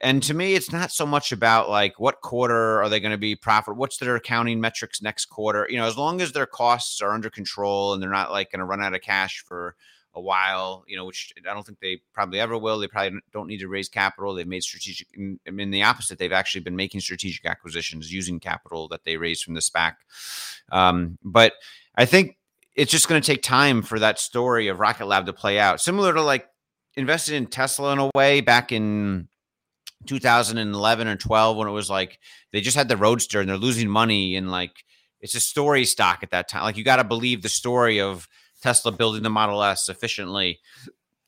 And 0.00 0.22
to 0.24 0.34
me, 0.34 0.54
it's 0.54 0.72
not 0.72 0.92
so 0.92 1.06
much 1.06 1.32
about 1.32 1.70
like 1.70 1.98
what 1.98 2.20
quarter 2.20 2.82
are 2.82 2.88
they 2.88 3.00
going 3.00 3.12
to 3.12 3.18
be 3.18 3.34
profitable? 3.34 3.80
What's 3.80 3.96
their 3.96 4.16
accounting 4.16 4.60
metrics 4.60 5.00
next 5.00 5.26
quarter? 5.26 5.66
You 5.70 5.78
know, 5.78 5.86
as 5.86 5.96
long 5.96 6.20
as 6.20 6.32
their 6.32 6.46
costs 6.46 7.00
are 7.00 7.12
under 7.12 7.30
control 7.30 7.94
and 7.94 8.02
they're 8.02 8.10
not 8.10 8.30
like 8.30 8.52
going 8.52 8.60
to 8.60 8.66
run 8.66 8.82
out 8.82 8.94
of 8.94 9.00
cash 9.00 9.42
for 9.46 9.74
a 10.14 10.20
while, 10.20 10.84
you 10.86 10.96
know, 10.96 11.04
which 11.04 11.32
I 11.48 11.54
don't 11.54 11.64
think 11.64 11.78
they 11.80 12.00
probably 12.12 12.40
ever 12.40 12.58
will. 12.58 12.78
They 12.78 12.88
probably 12.88 13.20
don't 13.32 13.46
need 13.46 13.60
to 13.60 13.68
raise 13.68 13.88
capital. 13.88 14.34
They've 14.34 14.46
made 14.46 14.62
strategic, 14.62 15.08
I 15.46 15.50
mean, 15.50 15.70
the 15.70 15.82
opposite. 15.82 16.18
They've 16.18 16.32
actually 16.32 16.62
been 16.62 16.76
making 16.76 17.00
strategic 17.00 17.44
acquisitions 17.46 18.12
using 18.12 18.40
capital 18.40 18.88
that 18.88 19.04
they 19.04 19.16
raised 19.16 19.44
from 19.44 19.54
the 19.54 19.60
SPAC. 19.60 19.94
Um, 20.72 21.18
but 21.22 21.52
I 21.94 22.06
think 22.06 22.38
it's 22.74 22.90
just 22.90 23.08
going 23.08 23.20
to 23.20 23.26
take 23.26 23.42
time 23.42 23.82
for 23.82 23.98
that 23.98 24.18
story 24.18 24.68
of 24.68 24.80
Rocket 24.80 25.06
Lab 25.06 25.26
to 25.26 25.32
play 25.32 25.58
out. 25.58 25.80
Similar 25.80 26.14
to 26.14 26.22
like 26.22 26.46
invested 26.96 27.34
in 27.34 27.46
Tesla 27.46 27.92
in 27.92 27.98
a 27.98 28.10
way 28.14 28.40
back 28.40 28.72
in 28.72 29.28
2011 30.06 31.08
or 31.08 31.16
12 31.16 31.56
when 31.56 31.68
it 31.68 31.72
was 31.72 31.90
like 31.90 32.18
they 32.52 32.60
just 32.60 32.76
had 32.76 32.88
the 32.88 32.96
roadster 32.96 33.40
and 33.40 33.48
they're 33.48 33.56
losing 33.56 33.88
money 33.88 34.36
and 34.36 34.50
like 34.50 34.84
it's 35.20 35.34
a 35.34 35.40
story 35.40 35.84
stock 35.84 36.20
at 36.22 36.30
that 36.30 36.48
time 36.48 36.62
like 36.62 36.76
you 36.76 36.84
got 36.84 36.96
to 36.96 37.04
believe 37.04 37.42
the 37.42 37.48
story 37.48 38.00
of 38.00 38.28
tesla 38.62 38.92
building 38.92 39.22
the 39.22 39.30
model 39.30 39.62
s 39.62 39.88
efficiently 39.88 40.60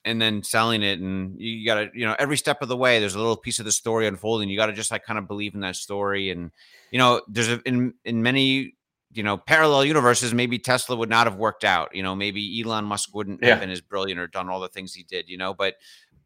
and 0.04 0.22
then 0.22 0.42
selling 0.42 0.83
it 0.83 1.00
and 1.00 1.40
you 1.40 1.66
got 1.66 1.74
to 1.74 1.90
you 1.94 2.07
know 2.07 2.14
every 2.18 2.37
step 2.37 2.62
of 2.62 2.68
the 2.68 2.76
way 2.76 3.00
there's 3.00 3.14
a 3.14 3.18
little 3.18 3.37
piece 3.37 3.59
of 3.59 3.64
the 3.64 3.72
story 3.72 4.07
unfolding 4.07 4.48
you 4.48 4.57
got 4.57 4.66
to 4.66 4.72
just 4.72 4.90
like 4.90 5.04
kind 5.04 5.18
of 5.18 5.26
believe 5.26 5.54
in 5.54 5.61
that 5.61 5.76
story 5.76 6.31
and 6.31 6.50
you 6.90 6.98
know 6.98 7.20
there's 7.28 7.48
a, 7.48 7.61
in 7.66 7.94
in 8.04 8.22
many 8.22 8.74
you 9.12 9.22
know 9.22 9.37
parallel 9.37 9.85
universes 9.85 10.33
maybe 10.33 10.59
tesla 10.59 10.96
would 10.96 11.09
not 11.09 11.26
have 11.26 11.37
worked 11.37 11.64
out 11.64 11.94
you 11.94 12.02
know 12.02 12.14
maybe 12.14 12.62
elon 12.62 12.85
musk 12.85 13.14
wouldn't 13.14 13.40
yeah. 13.42 13.50
have 13.50 13.61
been 13.61 13.70
as 13.70 13.81
brilliant 13.81 14.21
or 14.21 14.27
done 14.27 14.48
all 14.48 14.60
the 14.60 14.69
things 14.69 14.94
he 14.94 15.02
did 15.02 15.29
you 15.29 15.37
know 15.37 15.52
but 15.52 15.75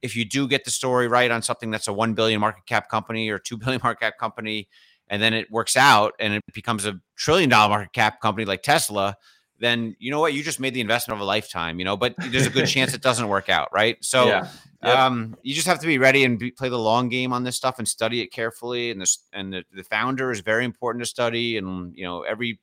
if 0.03 0.17
you 0.17 0.25
do 0.25 0.49
get 0.49 0.65
the 0.65 0.71
story 0.71 1.09
right 1.09 1.31
on 1.31 1.43
something 1.43 1.71
that's 1.71 1.89
a 1.89 1.93
1 1.93 2.15
billion 2.15 2.41
market 2.41 2.67
cap 2.67 2.89
company 2.89 3.29
or 3.31 3.39
2 3.39 3.57
billion 3.59 3.81
market 3.83 4.01
cap 4.01 4.19
company 4.19 4.69
and 5.09 5.23
then 5.23 5.35
it 5.35 5.51
works 5.51 5.77
out 5.77 6.13
and 6.19 6.35
it 6.35 6.43
becomes 6.53 6.87
a 6.87 7.01
trillion 7.17 7.49
dollar 7.49 7.69
market 7.69 7.93
cap 7.93 8.21
company 8.21 8.45
like 8.45 8.63
Tesla 8.63 9.17
then 9.59 9.95
you 10.01 10.11
know 10.11 10.19
what 10.19 10.35
you 10.35 10.43
just 10.43 10.59
made 10.59 10.75
the 10.75 10.81
investment 10.81 11.17
of 11.17 11.23
a 11.23 11.25
lifetime 11.25 11.79
you 11.79 11.85
know 11.85 11.97
but 11.97 12.15
there's 12.31 12.47
a 12.47 12.51
good 12.51 12.67
chance 12.67 12.93
it 12.95 13.03
doesn't 13.03 13.29
work 13.29 13.49
out 13.49 13.69
right 13.73 13.97
so 14.01 14.27
yeah. 14.27 14.49
yep. 14.83 14.99
um, 14.99 15.37
you 15.43 15.55
just 15.55 15.67
have 15.67 15.79
to 15.79 15.87
be 15.87 15.99
ready 15.99 16.25
and 16.25 16.39
be, 16.39 16.51
play 16.51 16.69
the 16.69 16.79
long 16.79 17.09
game 17.09 17.33
on 17.33 17.45
this 17.45 17.57
stuff 17.57 17.79
and 17.79 17.87
study 17.87 18.21
it 18.21 18.29
carefully 18.29 18.91
and 18.91 19.01
this 19.01 19.25
and 19.33 19.53
the, 19.53 19.65
the 19.73 19.85
founder 19.85 20.33
is 20.33 20.41
very 20.41 20.65
important 20.65 21.03
to 21.03 21.09
study 21.09 21.57
and 21.57 21.97
you 21.97 22.05
know 22.05 22.23
every 22.23 22.59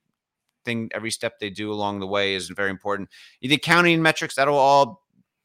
thing, 0.65 0.89
every 0.93 1.11
step 1.11 1.39
they 1.39 1.49
do 1.49 1.71
along 1.71 1.99
the 1.99 2.07
way 2.07 2.35
is 2.35 2.49
very 2.49 2.69
important. 2.69 3.09
The 3.41 3.53
accounting 3.53 4.01
metrics 4.01 4.35
that'll 4.35 4.57
all 4.57 5.03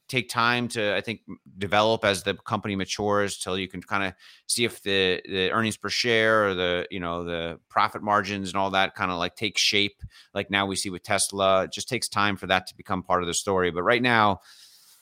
take 0.08 0.28
time 0.28 0.68
to 0.68 0.94
I 0.94 1.00
think 1.00 1.20
develop 1.58 2.04
as 2.04 2.22
the 2.22 2.34
company 2.34 2.76
matures 2.76 3.38
till 3.38 3.58
you 3.58 3.68
can 3.68 3.82
kind 3.82 4.04
of 4.04 4.14
see 4.46 4.64
if 4.64 4.82
the 4.82 5.22
the 5.24 5.50
earnings 5.50 5.76
per 5.76 5.88
share 5.88 6.48
or 6.48 6.54
the 6.54 6.86
you 6.90 7.00
know 7.00 7.24
the 7.24 7.58
profit 7.68 8.02
margins 8.02 8.50
and 8.50 8.56
all 8.56 8.70
that 8.70 8.94
kind 8.94 9.10
of 9.10 9.18
like 9.18 9.36
take 9.36 9.58
shape 9.58 10.02
like 10.34 10.50
now 10.50 10.66
we 10.66 10.76
see 10.76 10.90
with 10.90 11.02
Tesla. 11.02 11.64
It 11.64 11.72
just 11.72 11.88
takes 11.88 12.08
time 12.08 12.36
for 12.36 12.46
that 12.48 12.66
to 12.68 12.76
become 12.76 13.02
part 13.02 13.22
of 13.22 13.26
the 13.26 13.34
story 13.34 13.70
but 13.70 13.82
right 13.82 14.02
now 14.02 14.40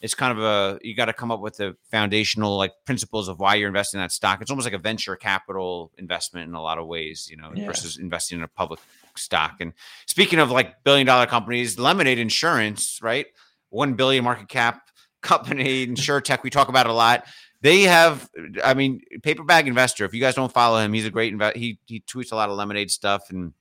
it's 0.02 0.14
kind 0.14 0.36
of 0.36 0.44
a 0.44 0.78
you 0.82 0.94
got 0.96 1.04
to 1.06 1.12
come 1.12 1.30
up 1.30 1.40
with 1.40 1.56
the 1.56 1.76
foundational 1.90 2.56
like 2.56 2.72
principles 2.84 3.28
of 3.28 3.38
why 3.38 3.54
you're 3.54 3.68
investing 3.68 3.98
in 3.98 4.04
that 4.04 4.12
stock. 4.12 4.42
It's 4.42 4.50
almost 4.50 4.66
like 4.66 4.74
a 4.74 4.78
venture 4.78 5.14
capital 5.16 5.92
investment 5.96 6.48
in 6.48 6.54
a 6.54 6.60
lot 6.60 6.78
of 6.78 6.86
ways 6.86 7.28
you 7.30 7.36
know 7.36 7.52
yeah. 7.54 7.66
versus 7.66 7.98
investing 7.98 8.38
in 8.38 8.44
a 8.44 8.48
public 8.48 8.80
stock. 9.16 9.60
And 9.60 9.72
speaking 10.06 10.40
of 10.40 10.50
like 10.50 10.82
billion 10.84 11.06
dollar 11.06 11.26
companies 11.26 11.78
lemonade 11.78 12.18
insurance 12.18 12.98
right? 13.00 13.26
1 13.70 13.94
billion 13.94 14.22
market 14.22 14.48
cap 14.48 14.90
company, 15.22 15.86
InsureTech, 15.86 16.42
we 16.42 16.50
talk 16.50 16.68
about 16.68 16.86
a 16.86 16.92
lot. 16.92 17.24
They 17.60 17.82
have, 17.82 18.28
I 18.64 18.74
mean, 18.74 19.00
Paper 19.22 19.44
Bag 19.44 19.68
Investor. 19.68 20.04
If 20.04 20.12
you 20.12 20.20
guys 20.20 20.34
don't 20.34 20.52
follow 20.52 20.78
him, 20.78 20.92
he's 20.92 21.06
a 21.06 21.10
great 21.10 21.32
investor. 21.32 21.58
He 21.58 21.78
he 21.86 22.00
tweets 22.00 22.32
a 22.32 22.36
lot 22.36 22.50
of 22.50 22.56
lemonade 22.56 22.90
stuff, 22.90 23.30
and 23.30 23.52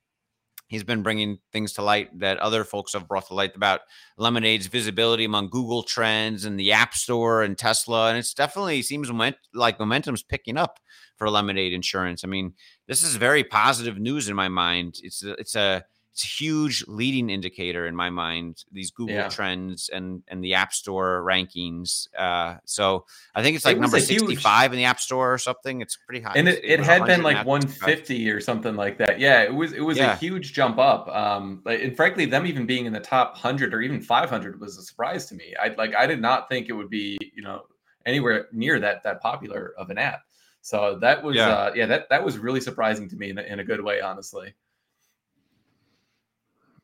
he's 0.71 0.83
been 0.83 1.03
bringing 1.03 1.37
things 1.51 1.73
to 1.73 1.83
light 1.83 2.17
that 2.19 2.39
other 2.39 2.63
folks 2.63 2.93
have 2.93 3.07
brought 3.07 3.27
to 3.27 3.33
light 3.33 3.55
about 3.55 3.81
lemonade's 4.17 4.67
visibility 4.67 5.25
among 5.25 5.49
Google 5.49 5.83
Trends 5.83 6.45
and 6.45 6.57
the 6.59 6.71
App 6.71 6.95
Store 6.95 7.43
and 7.43 7.57
Tesla. 7.57 8.09
And 8.09 8.17
it's 8.17 8.33
definitely 8.33 8.81
seems 8.81 9.11
like 9.53 9.79
momentum's 9.79 10.23
picking 10.23 10.57
up 10.57 10.79
for 11.17 11.29
lemonade 11.29 11.73
insurance. 11.73 12.23
I 12.23 12.27
mean, 12.27 12.53
this 12.87 13.03
is 13.03 13.17
very 13.17 13.43
positive 13.43 13.99
news 13.99 14.29
in 14.29 14.35
my 14.35 14.47
mind. 14.47 14.95
It's 15.03 15.23
a, 15.23 15.31
it's 15.33 15.55
a 15.55 15.83
it's 16.11 16.23
a 16.23 16.27
huge 16.27 16.83
leading 16.87 17.29
indicator 17.29 17.87
in 17.87 17.95
my 17.95 18.09
mind 18.09 18.63
these 18.71 18.91
google 18.91 19.15
yeah. 19.15 19.29
trends 19.29 19.89
and 19.89 20.23
and 20.27 20.43
the 20.43 20.53
app 20.53 20.73
store 20.73 21.23
rankings 21.25 22.07
uh 22.17 22.55
so 22.65 23.05
i 23.33 23.41
think 23.41 23.55
it's 23.55 23.65
like 23.65 23.77
it 23.77 23.79
number 23.79 23.99
65 23.99 24.61
huge... 24.61 24.71
in 24.71 24.77
the 24.77 24.85
app 24.85 24.99
store 24.99 25.33
or 25.33 25.37
something 25.37 25.81
it's 25.81 25.97
pretty 26.05 26.21
high 26.21 26.33
and 26.35 26.47
it, 26.47 26.63
it, 26.63 26.79
it 26.79 26.83
had 26.83 27.05
been 27.05 27.23
like 27.23 27.45
150 27.45 28.29
or 28.29 28.41
something 28.41 28.75
like 28.75 28.97
that 28.97 29.19
yeah 29.19 29.41
it 29.41 29.53
was 29.53 29.73
it 29.73 29.81
was 29.81 29.97
yeah. 29.97 30.13
a 30.13 30.15
huge 30.17 30.53
jump 30.53 30.77
up 30.77 31.07
um 31.09 31.61
and 31.65 31.95
frankly 31.95 32.25
them 32.25 32.45
even 32.45 32.65
being 32.65 32.85
in 32.85 32.93
the 32.93 32.99
top 32.99 33.33
100 33.33 33.73
or 33.73 33.81
even 33.81 34.01
500 34.01 34.59
was 34.59 34.77
a 34.77 34.81
surprise 34.81 35.25
to 35.27 35.35
me 35.35 35.53
i 35.61 35.69
like 35.77 35.95
i 35.95 36.05
did 36.05 36.21
not 36.21 36.49
think 36.49 36.67
it 36.67 36.73
would 36.73 36.89
be 36.89 37.17
you 37.33 37.41
know 37.41 37.61
anywhere 38.05 38.47
near 38.51 38.79
that 38.79 39.03
that 39.03 39.21
popular 39.21 39.73
of 39.77 39.89
an 39.89 39.97
app 39.97 40.21
so 40.61 40.97
that 40.99 41.23
was 41.23 41.35
yeah, 41.35 41.47
uh, 41.47 41.71
yeah 41.73 41.85
that 41.85 42.09
that 42.09 42.23
was 42.23 42.37
really 42.37 42.61
surprising 42.61 43.09
to 43.09 43.15
me 43.15 43.29
in 43.29 43.37
a, 43.37 43.41
in 43.43 43.59
a 43.59 43.63
good 43.63 43.83
way 43.83 44.01
honestly 44.01 44.53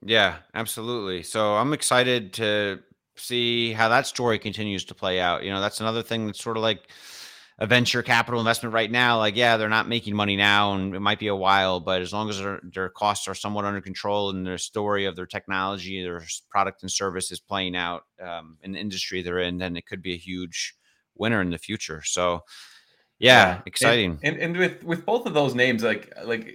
yeah, 0.07 0.37
absolutely. 0.53 1.23
So 1.23 1.55
I'm 1.55 1.73
excited 1.73 2.33
to 2.33 2.79
see 3.17 3.73
how 3.73 3.89
that 3.89 4.07
story 4.07 4.39
continues 4.39 4.85
to 4.85 4.95
play 4.95 5.19
out. 5.19 5.43
You 5.43 5.51
know, 5.51 5.59
that's 5.59 5.81
another 5.81 6.01
thing 6.01 6.25
that's 6.25 6.41
sort 6.41 6.55
of 6.55 6.63
like 6.63 6.89
a 7.59 7.67
venture 7.67 8.01
capital 8.01 8.39
investment 8.39 8.73
right 8.73 8.89
now. 8.89 9.17
Like, 9.17 9.35
yeah, 9.35 9.57
they're 9.57 9.67
not 9.67 9.89
making 9.89 10.15
money 10.15 10.37
now, 10.37 10.73
and 10.73 10.95
it 10.95 11.01
might 11.01 11.19
be 11.19 11.27
a 11.27 11.35
while, 11.35 11.81
but 11.81 12.01
as 12.01 12.13
long 12.13 12.29
as 12.29 12.37
their, 12.37 12.61
their 12.63 12.89
costs 12.89 13.27
are 13.27 13.35
somewhat 13.35 13.65
under 13.65 13.81
control 13.81 14.29
and 14.29 14.47
their 14.47 14.57
story 14.57 15.05
of 15.05 15.17
their 15.17 15.25
technology, 15.25 16.01
their 16.01 16.23
product 16.49 16.83
and 16.83 16.91
service 16.91 17.29
is 17.29 17.41
playing 17.41 17.75
out 17.75 18.03
um, 18.21 18.57
in 18.61 18.71
the 18.71 18.79
industry 18.79 19.21
they're 19.21 19.39
in, 19.39 19.57
then 19.57 19.75
it 19.75 19.85
could 19.85 20.01
be 20.01 20.13
a 20.13 20.17
huge 20.17 20.75
winner 21.15 21.41
in 21.41 21.49
the 21.49 21.57
future. 21.57 22.01
So, 22.03 22.43
yeah, 23.19 23.55
yeah. 23.55 23.61
exciting. 23.65 24.19
And, 24.23 24.37
and, 24.37 24.55
and 24.55 24.57
with 24.57 24.83
with 24.83 25.05
both 25.05 25.25
of 25.25 25.33
those 25.33 25.55
names, 25.55 25.83
like 25.83 26.13
like 26.23 26.53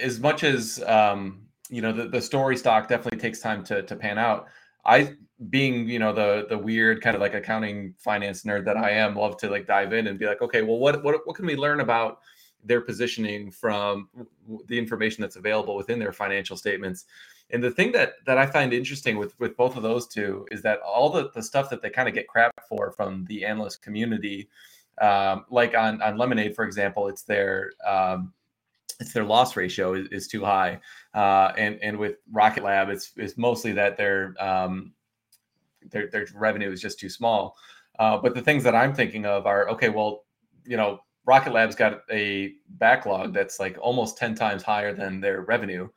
as 0.00 0.20
much 0.20 0.44
as 0.44 0.80
um 0.86 1.47
you 1.68 1.82
know 1.82 1.92
the, 1.92 2.08
the 2.08 2.20
story 2.20 2.56
stock 2.56 2.88
definitely 2.88 3.18
takes 3.18 3.40
time 3.40 3.62
to 3.64 3.82
to 3.82 3.96
pan 3.96 4.18
out 4.18 4.46
i 4.84 5.14
being 5.50 5.88
you 5.88 5.98
know 5.98 6.12
the 6.12 6.46
the 6.48 6.58
weird 6.58 7.00
kind 7.00 7.14
of 7.14 7.20
like 7.20 7.34
accounting 7.34 7.94
finance 7.98 8.42
nerd 8.42 8.64
that 8.64 8.76
i 8.76 8.90
am 8.90 9.14
love 9.14 9.36
to 9.36 9.48
like 9.48 9.66
dive 9.66 9.92
in 9.92 10.06
and 10.08 10.18
be 10.18 10.26
like 10.26 10.42
okay 10.42 10.62
well 10.62 10.78
what 10.78 11.02
what, 11.04 11.26
what 11.26 11.36
can 11.36 11.46
we 11.46 11.56
learn 11.56 11.80
about 11.80 12.20
their 12.64 12.80
positioning 12.80 13.50
from 13.50 14.08
the 14.66 14.78
information 14.78 15.22
that's 15.22 15.36
available 15.36 15.76
within 15.76 15.98
their 15.98 16.12
financial 16.12 16.56
statements 16.56 17.04
and 17.50 17.62
the 17.62 17.70
thing 17.70 17.92
that 17.92 18.14
that 18.26 18.36
i 18.36 18.44
find 18.44 18.72
interesting 18.72 19.16
with 19.16 19.38
with 19.38 19.56
both 19.56 19.76
of 19.76 19.82
those 19.82 20.08
two 20.08 20.46
is 20.50 20.60
that 20.62 20.80
all 20.80 21.08
the, 21.08 21.30
the 21.34 21.42
stuff 21.42 21.70
that 21.70 21.80
they 21.82 21.90
kind 21.90 22.08
of 22.08 22.14
get 22.14 22.26
crap 22.26 22.52
for 22.68 22.90
from 22.90 23.24
the 23.26 23.44
analyst 23.44 23.80
community 23.80 24.48
um, 25.00 25.44
like 25.50 25.76
on 25.76 26.02
on 26.02 26.16
lemonade 26.16 26.56
for 26.56 26.64
example 26.64 27.06
it's 27.06 27.22
their 27.22 27.70
um, 27.86 28.32
it's 29.00 29.12
their 29.12 29.24
loss 29.24 29.56
ratio 29.56 29.94
is, 29.94 30.08
is 30.08 30.28
too 30.28 30.44
high. 30.44 30.80
Uh, 31.18 31.52
and 31.58 31.80
and 31.82 31.98
with 31.98 32.18
Rocket 32.30 32.62
Lab, 32.62 32.90
it's 32.90 33.10
it's 33.16 33.36
mostly 33.36 33.72
that 33.72 33.96
their 33.96 34.36
um, 34.38 34.92
their 35.90 36.06
their 36.06 36.28
revenue 36.32 36.70
is 36.70 36.80
just 36.80 37.00
too 37.00 37.08
small. 37.08 37.56
Uh, 37.98 38.16
but 38.18 38.36
the 38.36 38.40
things 38.40 38.62
that 38.62 38.76
I'm 38.76 38.94
thinking 38.94 39.26
of 39.26 39.44
are 39.44 39.68
okay. 39.70 39.88
Well, 39.88 40.26
you 40.64 40.76
know, 40.76 41.00
Rocket 41.26 41.52
Lab's 41.52 41.74
got 41.74 42.02
a 42.08 42.52
backlog 42.68 43.34
that's 43.34 43.58
like 43.58 43.76
almost 43.80 44.16
ten 44.16 44.36
times 44.36 44.62
higher 44.62 44.94
than 44.94 45.20
their 45.20 45.40
revenue, 45.40 45.88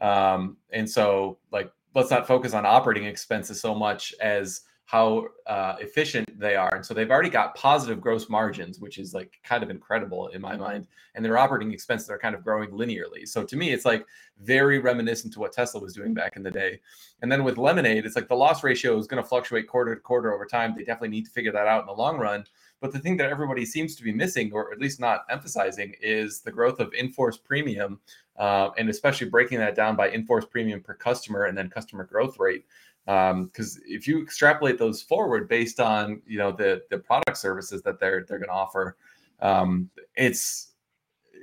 um, 0.00 0.56
and 0.70 0.88
so 0.88 1.36
like 1.52 1.70
let's 1.94 2.10
not 2.10 2.26
focus 2.26 2.54
on 2.54 2.64
operating 2.64 3.04
expenses 3.04 3.60
so 3.60 3.74
much 3.74 4.14
as 4.22 4.62
how 4.90 5.28
uh, 5.46 5.76
efficient 5.78 6.28
they 6.36 6.56
are. 6.56 6.74
And 6.74 6.84
so 6.84 6.94
they've 6.94 7.12
already 7.12 7.30
got 7.30 7.54
positive 7.54 8.00
gross 8.00 8.28
margins, 8.28 8.80
which 8.80 8.98
is 8.98 9.14
like 9.14 9.38
kind 9.44 9.62
of 9.62 9.70
incredible 9.70 10.26
in 10.28 10.40
my 10.40 10.56
mind. 10.56 10.88
And 11.14 11.24
their 11.24 11.38
operating 11.38 11.70
expenses 11.70 12.10
are 12.10 12.18
kind 12.18 12.34
of 12.34 12.42
growing 12.42 12.70
linearly. 12.70 13.24
So 13.24 13.44
to 13.44 13.56
me, 13.56 13.70
it's 13.70 13.84
like 13.84 14.04
very 14.42 14.80
reminiscent 14.80 15.32
to 15.34 15.38
what 15.38 15.52
Tesla 15.52 15.80
was 15.80 15.94
doing 15.94 16.12
back 16.12 16.34
in 16.34 16.42
the 16.42 16.50
day. 16.50 16.80
And 17.22 17.30
then 17.30 17.44
with 17.44 17.56
Lemonade, 17.56 18.04
it's 18.04 18.16
like 18.16 18.26
the 18.26 18.34
loss 18.34 18.64
ratio 18.64 18.98
is 18.98 19.06
going 19.06 19.22
to 19.22 19.28
fluctuate 19.28 19.68
quarter 19.68 19.94
to 19.94 20.00
quarter 20.00 20.34
over 20.34 20.44
time. 20.44 20.74
They 20.76 20.82
definitely 20.82 21.10
need 21.10 21.26
to 21.26 21.30
figure 21.30 21.52
that 21.52 21.68
out 21.68 21.82
in 21.82 21.86
the 21.86 21.92
long 21.92 22.18
run. 22.18 22.44
But 22.80 22.92
the 22.92 22.98
thing 22.98 23.16
that 23.18 23.30
everybody 23.30 23.64
seems 23.66 23.94
to 23.94 24.02
be 24.02 24.12
missing, 24.12 24.50
or 24.52 24.72
at 24.72 24.80
least 24.80 24.98
not 24.98 25.24
emphasizing, 25.30 25.94
is 26.00 26.40
the 26.40 26.50
growth 26.50 26.80
of 26.80 26.92
in-force 26.94 27.36
premium, 27.36 28.00
uh, 28.38 28.70
and 28.76 28.88
especially 28.88 29.28
breaking 29.28 29.58
that 29.58 29.76
down 29.76 29.94
by 29.94 30.08
in-force 30.08 30.46
premium 30.46 30.80
per 30.80 30.94
customer 30.94 31.44
and 31.44 31.56
then 31.56 31.68
customer 31.68 32.04
growth 32.04 32.40
rate 32.40 32.64
because 33.06 33.76
um, 33.76 33.82
if 33.86 34.06
you 34.06 34.22
extrapolate 34.22 34.78
those 34.78 35.02
forward 35.02 35.48
based 35.48 35.80
on 35.80 36.20
you 36.26 36.38
know 36.38 36.52
the 36.52 36.82
the 36.90 36.98
product 36.98 37.36
services 37.36 37.82
that 37.82 37.98
they're 37.98 38.24
they're 38.28 38.38
going 38.38 38.48
to 38.48 38.54
offer 38.54 38.96
um, 39.40 39.90
it's 40.14 40.70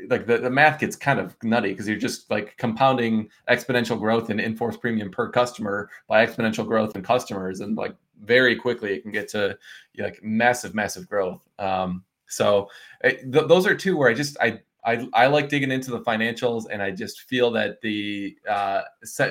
like 0.10 0.28
the, 0.28 0.38
the 0.38 0.50
math 0.50 0.80
gets 0.80 0.96
kind 0.96 1.20
of 1.20 1.36
nutty 1.44 1.70
because 1.70 1.88
you're 1.88 1.98
just 1.98 2.30
like 2.30 2.56
compounding 2.58 3.30
exponential 3.50 4.00
growth 4.00 4.30
in 4.30 4.40
in-force 4.40 4.78
premium 4.78 5.10
per 5.10 5.30
customer 5.30 5.90
by 6.08 6.26
exponential 6.26 6.66
growth 6.66 6.96
in 6.96 7.02
customers 7.02 7.62
and 7.62 7.76
like 7.78 7.96
very 8.24 8.56
quickly 8.56 8.94
it 8.94 9.02
can 9.02 9.12
get 9.12 9.28
to 9.28 9.58
like 9.98 10.22
massive 10.24 10.76
massive 10.76 11.08
growth. 11.08 11.48
Um, 11.60 12.04
so 12.28 12.70
it, 13.04 13.20
eh, 13.22 13.32
th- 13.32 13.48
those 13.48 13.66
are 13.66 13.74
two 13.74 13.96
where 13.96 14.10
i 14.10 14.14
just 14.14 14.38
i 14.42 14.60
I, 14.88 15.06
I 15.14 15.28
like 15.28 15.50
digging 15.50 15.70
into 15.70 15.92
the 15.92 16.00
financials, 16.00 16.66
and 16.72 16.82
I 16.82 16.92
just 16.92 17.24
feel 17.24 17.52
that 17.52 17.82
the 17.82 18.38
uh, 18.50 18.84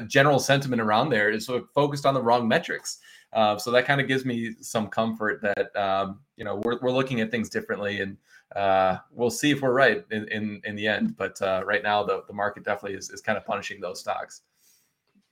general 0.07 0.39
sentiment 0.39 0.83
around 0.83 1.09
there 1.09 1.31
is 1.31 1.47
sort 1.47 1.63
of 1.63 1.71
focused 1.75 2.05
on 2.05 2.13
the 2.13 2.23
wrong 2.23 2.47
metrics. 2.47 2.99
Uh, 3.33 3.57
so 3.57 3.71
that 3.71 3.87
kind 3.87 3.99
of 4.01 4.07
gives 4.07 4.27
me 4.27 4.55
some 4.61 4.87
comfort 4.89 5.41
that 5.41 5.75
um, 5.75 6.21
you 6.37 6.45
know 6.45 6.61
we're, 6.63 6.79
we're 6.81 6.93
looking 6.93 7.23
at 7.23 7.31
things 7.31 7.49
differently, 7.49 8.03
and 8.03 8.19
uh, 8.55 8.99
we'll 9.11 9.31
see 9.31 9.51
if 9.51 9.63
we're 9.63 9.73
right 9.73 10.05
in 10.11 10.29
in, 10.29 10.61
in 10.65 10.77
the 10.77 10.87
end. 10.87 11.17
But 11.17 11.41
uh, 11.41 11.63
right 11.65 11.83
now, 11.83 12.05
the, 12.05 12.23
the 12.27 12.35
market 12.35 12.63
definitely 12.63 12.99
is, 12.99 13.09
is 13.09 13.23
kind 13.23 13.39
of 13.39 13.47
punishing 13.47 13.81
those 13.81 14.01
stocks. 14.01 14.43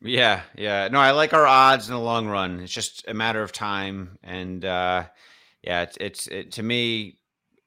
Yeah, 0.01 0.41
yeah. 0.57 0.89
No, 0.89 1.01
I 1.01 1.11
like 1.11 1.35
our 1.35 1.47
odds 1.47 1.89
in 1.89 1.95
the 1.95 2.01
long 2.01 2.29
run. 2.29 2.61
It's 2.61 2.72
just 2.72 3.05
a 3.07 3.14
matter 3.14 3.43
of 3.43 3.53
time, 3.53 4.18
and 4.22 4.64
uh, 4.64 5.05
yeah, 5.62 5.83
it's 5.83 5.99
it's 6.01 6.27
it, 6.29 6.53
to 6.53 6.62
me 6.62 7.18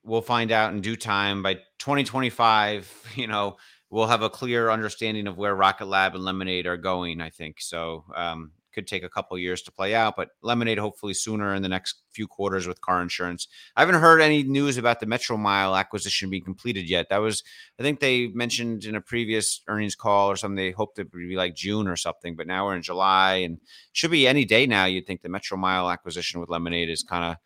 we'll 0.08 0.22
find 0.22 0.52
out 0.52 0.74
in 0.74 0.82
due 0.82 0.96
time. 0.96 1.44
By 1.44 1.56
2025 1.80 3.12
you 3.16 3.28
know 3.28 3.58
we'll 3.90 4.08
have 4.08 4.22
a 4.22 4.30
clear 4.30 4.70
understanding 4.70 5.28
of 5.28 5.38
where 5.38 5.56
rocket 5.56 5.86
lab 5.86 6.14
and 6.14 6.24
lemonade 6.24 6.66
are 6.66 6.78
going 6.78 7.22
i 7.22 7.30
think. 7.30 7.62
So 7.62 8.06
um, 8.16 8.52
could 8.74 8.86
take 8.86 9.04
a 9.04 9.10
couple 9.10 9.38
years 9.40 9.64
to 9.64 9.72
play 9.72 9.96
out 9.96 10.16
but 10.16 10.30
lemonade 10.42 10.78
hopefully 10.78 11.14
sooner 11.14 11.56
in 11.56 11.64
the 11.64 11.70
next 11.70 12.04
few 12.12 12.28
quarters 12.28 12.68
with 12.68 12.82
car 12.82 13.02
insurance. 13.02 13.48
I 13.76 13.82
haven't 13.82 14.02
heard 14.02 14.22
any 14.22 14.44
news 14.44 14.78
about 14.78 15.00
the 15.00 15.08
Metromile 15.08 15.80
acquisition 15.80 16.30
being 16.30 16.44
completed 16.44 16.90
yet. 16.90 17.10
That 17.10 17.18
was 17.18 17.44
i 17.80 17.84
think 17.84 18.00
they 18.00 18.28
mentioned 18.28 18.86
in 18.86 18.96
a 18.96 19.02
previous 19.02 19.62
earnings 19.68 19.96
call 19.96 20.30
or 20.30 20.36
something 20.36 20.56
they 20.56 20.72
hoped 20.72 21.00
it 21.00 21.12
would 21.12 21.30
be 21.30 21.36
like 21.36 21.56
june 21.56 21.88
or 21.88 21.96
something 21.96 22.36
but 22.36 22.48
now 22.48 22.66
we're 22.66 22.76
in 22.76 22.82
july 22.82 23.36
and 23.36 23.60
should 23.94 24.12
be 24.12 24.28
any 24.28 24.46
day 24.46 24.66
now 24.68 24.86
you'd 24.86 25.08
think 25.08 25.22
the 25.22 25.30
Metromile 25.30 25.92
acquisition 25.92 26.40
with 26.40 26.50
lemonade 26.50 26.90
is 26.90 27.04
kind 27.04 27.24
of 27.24 27.38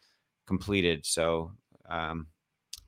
completed. 0.51 1.05
So 1.05 1.53
um, 1.89 2.27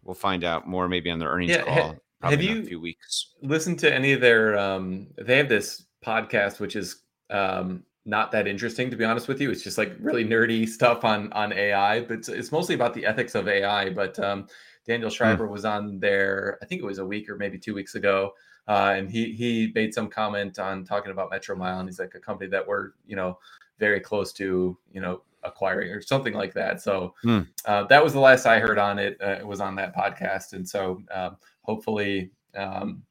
we'll 0.03 0.13
find 0.13 0.43
out 0.43 0.67
more 0.67 0.87
maybe 0.87 1.09
on 1.09 1.19
their 1.19 1.29
earnings 1.29 1.51
yeah, 1.51 1.63
call. 1.63 1.95
Ha- 2.21 2.29
have 2.29 2.41
you 2.41 2.61
a 2.61 2.65
few 2.65 2.79
weeks 2.79 3.33
listened 3.41 3.79
to 3.79 3.93
any 3.93 4.13
of 4.13 4.21
their? 4.21 4.57
Um, 4.57 5.07
they 5.17 5.37
have 5.37 5.49
this 5.49 5.85
podcast 6.05 6.59
which 6.59 6.75
is 6.75 7.01
um, 7.29 7.83
not 8.05 8.31
that 8.31 8.47
interesting 8.47 8.89
to 8.89 8.95
be 8.95 9.03
honest 9.03 9.27
with 9.27 9.41
you. 9.41 9.51
It's 9.51 9.63
just 9.63 9.77
like 9.77 9.95
really 9.99 10.23
nerdy 10.23 10.67
stuff 10.67 11.03
on 11.03 11.31
on 11.33 11.51
AI, 11.51 12.01
but 12.01 12.19
it's, 12.19 12.29
it's 12.29 12.51
mostly 12.51 12.75
about 12.75 12.93
the 12.93 13.05
ethics 13.05 13.35
of 13.35 13.47
AI. 13.47 13.89
But 13.89 14.17
um, 14.19 14.47
Daniel 14.85 15.09
hmm. 15.09 15.13
Schreiber 15.13 15.47
mm. 15.47 15.51
was 15.51 15.65
on 15.65 15.99
there. 15.99 16.59
I 16.61 16.65
think 16.65 16.81
it 16.81 16.85
was 16.85 16.99
a 16.99 17.05
week 17.05 17.29
or 17.29 17.35
maybe 17.35 17.57
two 17.57 17.73
weeks 17.73 17.95
ago, 17.95 18.33
uh, 18.67 18.93
and 18.95 19.09
he 19.09 19.33
he 19.33 19.71
made 19.75 19.93
some 19.93 20.09
comment 20.09 20.59
on 20.59 20.85
talking 20.85 21.11
about 21.11 21.31
Metromile, 21.31 21.79
and 21.79 21.89
he's 21.89 21.99
like 21.99 22.15
a 22.15 22.19
company 22.19 22.49
that 22.49 22.65
we're 22.65 22.91
you 23.05 23.15
know 23.15 23.37
very 23.79 23.99
close 23.99 24.33
to 24.33 24.77
you 24.91 25.01
know 25.01 25.21
acquiring 25.43 25.91
or 25.91 26.01
something 26.01 26.33
like 26.33 26.53
that. 26.53 26.81
So 26.81 27.13
mm. 27.23 27.47
uh, 27.65 27.83
that 27.85 28.03
was 28.03 28.13
the 28.13 28.19
last 28.19 28.45
I 28.45 28.59
heard 28.59 28.77
on 28.77 28.99
it. 28.99 29.17
Uh, 29.21 29.31
it 29.39 29.47
was 29.47 29.59
on 29.59 29.75
that 29.75 29.95
podcast, 29.95 30.53
and 30.53 30.67
so 30.67 31.01
um, 31.11 31.37
hopefully, 31.61 32.31
um, 32.55 33.03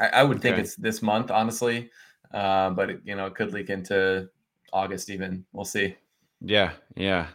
I, 0.00 0.06
I, 0.08 0.22
would 0.22 0.40
think 0.42 0.58
it's 0.58 0.74
this 0.74 1.02
month, 1.02 1.30
honestly, 1.30 1.90
uh, 2.32 2.70
but 2.70 2.90
it, 2.90 3.00
you 3.04 3.14
know 3.14 3.26
it 3.26 3.34
could 3.34 3.52
leak 3.52 3.70
into 3.70 4.28
August 4.72 5.10
even. 5.10 5.44
We'll 5.52 5.64
see. 5.64 5.96
Yeah, 6.40 6.72
yeah. 6.96 7.28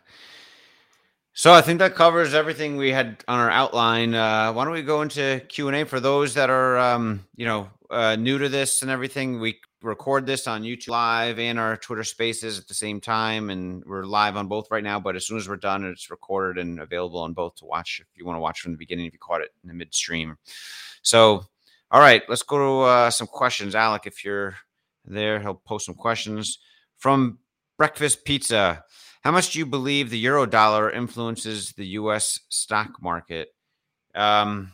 So 1.34 1.54
I 1.54 1.62
think 1.62 1.80
that 1.80 1.95
covers 1.95 2.34
everything 2.34 2.76
we 2.76 2.91
had 2.91 3.24
on 3.28 3.39
our 3.39 3.50
outline. 3.50 4.14
Uh, 4.14 4.52
why 4.52 4.66
don't 4.66 4.74
we 4.74 4.82
go 4.82 5.02
into 5.02 5.41
Q 5.47 5.70
and 5.70 5.78
A 5.78 5.86
for 5.86 6.02
those 6.02 6.34
that 6.34 6.50
are, 6.50 6.78
um, 6.78 7.26
you 7.38 7.45
know, 7.45 7.70
uh, 7.89 8.18
new 8.18 8.38
to 8.38 8.50
this 8.50 8.82
and 8.82 8.91
everything? 8.91 9.39
We 9.39 9.62
record 9.82 10.26
this 10.26 10.48
on 10.48 10.64
YouTube 10.64 10.90
Live 10.90 11.40
and 11.40 11.58
our 11.58 11.78
Twitter 11.78 12.04
Spaces 12.04 12.60
at 12.60 12.68
the 12.68 12.74
same 12.74 13.00
time, 13.00 13.50
and 13.50 13.84
we're 13.86 14.04
live 14.04 14.36
on 14.36 14.48
both 14.48 14.70
right 14.72 14.84
now. 14.84 15.00
But 15.00 15.16
as 15.16 15.26
soon 15.26 15.38
as 15.38 15.48
we're 15.48 15.56
done, 15.56 15.86
it's 15.86 16.10
recorded 16.10 16.62
and 16.62 16.80
available 16.80 17.20
on 17.20 17.34
both 17.34 17.56
to 17.58 17.66
watch 17.66 18.02
if 18.02 18.08
you 18.16 18.26
want 18.26 18.36
to 18.36 18.42
watch 18.42 18.62
from 18.62 18.72
the 18.72 18.78
beginning. 18.78 19.06
If 19.06 19.14
you 19.14 19.20
caught 19.20 19.42
it 19.42 19.54
in 19.64 19.68
the 19.68 19.74
midstream, 19.74 20.38
so 21.02 21.46
all 21.92 22.02
right, 22.02 22.22
let's 22.30 22.44
go 22.44 22.58
to 22.58 22.88
uh, 22.88 23.10
some 23.10 23.28
questions. 23.28 23.74
Alec, 23.74 24.04
if 24.06 24.24
you're 24.24 24.56
there, 25.06 25.40
he'll 25.40 25.56
post 25.56 25.86
some 25.86 25.96
questions 25.96 26.60
from 26.98 27.40
Breakfast 27.78 28.26
Pizza. 28.26 28.84
How 29.22 29.32
much 29.32 29.52
do 29.52 29.60
you 29.60 29.66
believe 29.66 30.10
the 30.10 30.20
euro 30.20 30.46
dollar 30.46 30.92
influences 30.92 31.72
the 31.72 31.88
U.S. 31.88 32.40
stock 32.50 33.02
market? 33.02 33.50
Um, 34.16 34.72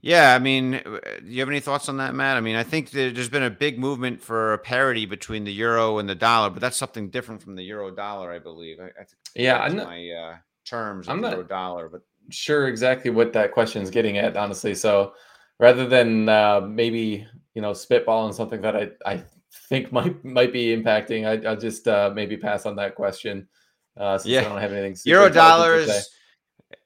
yeah, 0.00 0.34
I 0.34 0.38
mean, 0.38 0.74
uh, 0.74 0.80
do 0.80 1.26
you 1.26 1.40
have 1.40 1.48
any 1.48 1.58
thoughts 1.60 1.88
on 1.88 1.96
that, 1.96 2.14
Matt? 2.14 2.36
I 2.36 2.40
mean, 2.40 2.54
I 2.54 2.62
think 2.62 2.90
there's 2.90 3.28
been 3.28 3.42
a 3.42 3.50
big 3.50 3.78
movement 3.78 4.22
for 4.22 4.52
a 4.52 4.58
parity 4.58 5.06
between 5.06 5.42
the 5.42 5.52
euro 5.52 5.98
and 5.98 6.08
the 6.08 6.14
dollar, 6.14 6.50
but 6.50 6.60
that's 6.60 6.76
something 6.76 7.10
different 7.10 7.42
from 7.42 7.56
the 7.56 7.64
euro 7.64 7.90
dollar, 7.90 8.32
I 8.32 8.38
believe. 8.38 8.78
I, 8.78 8.84
I 8.84 9.04
yeah, 9.34 9.58
I'm 9.58 9.76
not, 9.76 9.86
my 9.86 10.10
uh, 10.10 10.36
terms 10.64 11.08
I'm 11.08 11.20
not 11.20 11.32
euro 11.32 11.44
dollar, 11.44 11.88
but 11.88 12.02
sure 12.30 12.68
exactly 12.68 13.10
what 13.10 13.32
that 13.32 13.52
question 13.52 13.82
is 13.82 13.90
getting 13.90 14.18
at, 14.18 14.36
honestly. 14.36 14.74
So 14.74 15.14
rather 15.58 15.86
than 15.88 16.28
uh, 16.28 16.60
maybe 16.60 17.26
you 17.54 17.62
know 17.62 17.72
spitball 17.72 18.26
on 18.26 18.32
something 18.32 18.60
that 18.60 18.76
I 18.76 18.90
I 19.04 19.24
think 19.68 19.90
might 19.92 20.24
might 20.24 20.52
be 20.52 20.76
impacting, 20.76 21.26
I, 21.26 21.50
will 21.50 21.60
just 21.60 21.88
uh, 21.88 22.12
maybe 22.14 22.36
pass 22.36 22.66
on 22.66 22.76
that 22.76 22.94
question. 22.94 23.48
Uh, 23.96 24.16
since 24.16 24.30
yeah. 24.30 24.40
I 24.42 24.44
don't 24.44 24.60
have 24.60 24.72
anything. 24.72 24.96
Euro 25.06 25.28
dollars. 25.28 26.08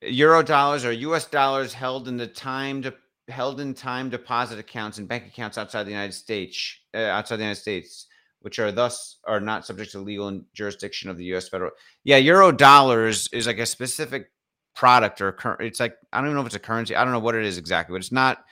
Euro 0.01 0.43
dollars 0.43 0.85
or 0.85 0.93
U.S. 0.93 1.27
dollars 1.27 1.75
held 1.75 2.09
in 2.09 2.17
the 2.17 2.27
time 2.27 2.83
to 2.83 2.95
held 3.29 3.61
in 3.61 3.75
time 3.75 4.11
deposit 4.11 4.59
accounts 4.59 4.99
and 4.99 5.09
bank 5.09 5.27
accounts 5.27 5.59
outside 5.59 5.85
the 5.85 5.91
United 5.91 6.13
States, 6.13 6.79
uh, 6.95 6.99
outside 6.99 7.37
the 7.37 7.45
United 7.45 7.61
States, 7.61 8.07
which 8.41 8.59
are 8.59 8.73
thus 8.73 9.19
are 9.27 9.41
not 9.41 9.65
subject 9.67 9.93
to 9.93 9.99
legal 10.01 10.41
jurisdiction 10.55 11.09
of 11.09 11.17
the 11.17 11.25
U.S. 11.27 11.49
federal. 11.49 11.71
Yeah, 12.05 12.17
euro 12.17 12.53
dollars 12.53 13.29
is 13.33 13.47
like 13.47 13.59
a 13.59 13.67
specific 13.67 14.31
product 14.75 15.21
or 15.21 15.33
cur- 15.33 15.59
it's 15.61 15.81
like 15.81 15.97
I 16.13 16.19
don't 16.19 16.27
even 16.27 16.35
know 16.35 16.41
if 16.41 16.47
it's 16.47 16.57
a 16.57 16.61
currency. 16.61 16.97
I 16.97 17.05
don't 17.05 17.13
know 17.13 17.21
what 17.21 17.35
it 17.35 17.45
is 17.45 17.59
exactly, 17.59 17.95
but 17.95 18.03
it's 18.03 18.13
not 18.13 18.45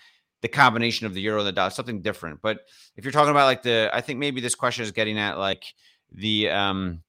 the 0.43 0.49
combination 0.49 1.07
of 1.07 1.15
the 1.15 1.21
euro 1.21 1.41
and 1.41 1.49
the 1.49 1.53
dollar. 1.53 1.71
Something 1.71 2.03
different. 2.03 2.41
But 2.43 2.61
if 2.97 3.05
you're 3.05 3.13
talking 3.13 3.31
about 3.31 3.47
like 3.47 3.63
the, 3.63 3.91
I 3.93 4.01
think 4.01 4.19
maybe 4.19 4.41
this 4.41 4.55
question 4.55 4.85
is 4.85 4.93
getting 4.93 5.19
at 5.19 5.39
like 5.39 5.65
the 6.13 6.51
um 6.51 7.03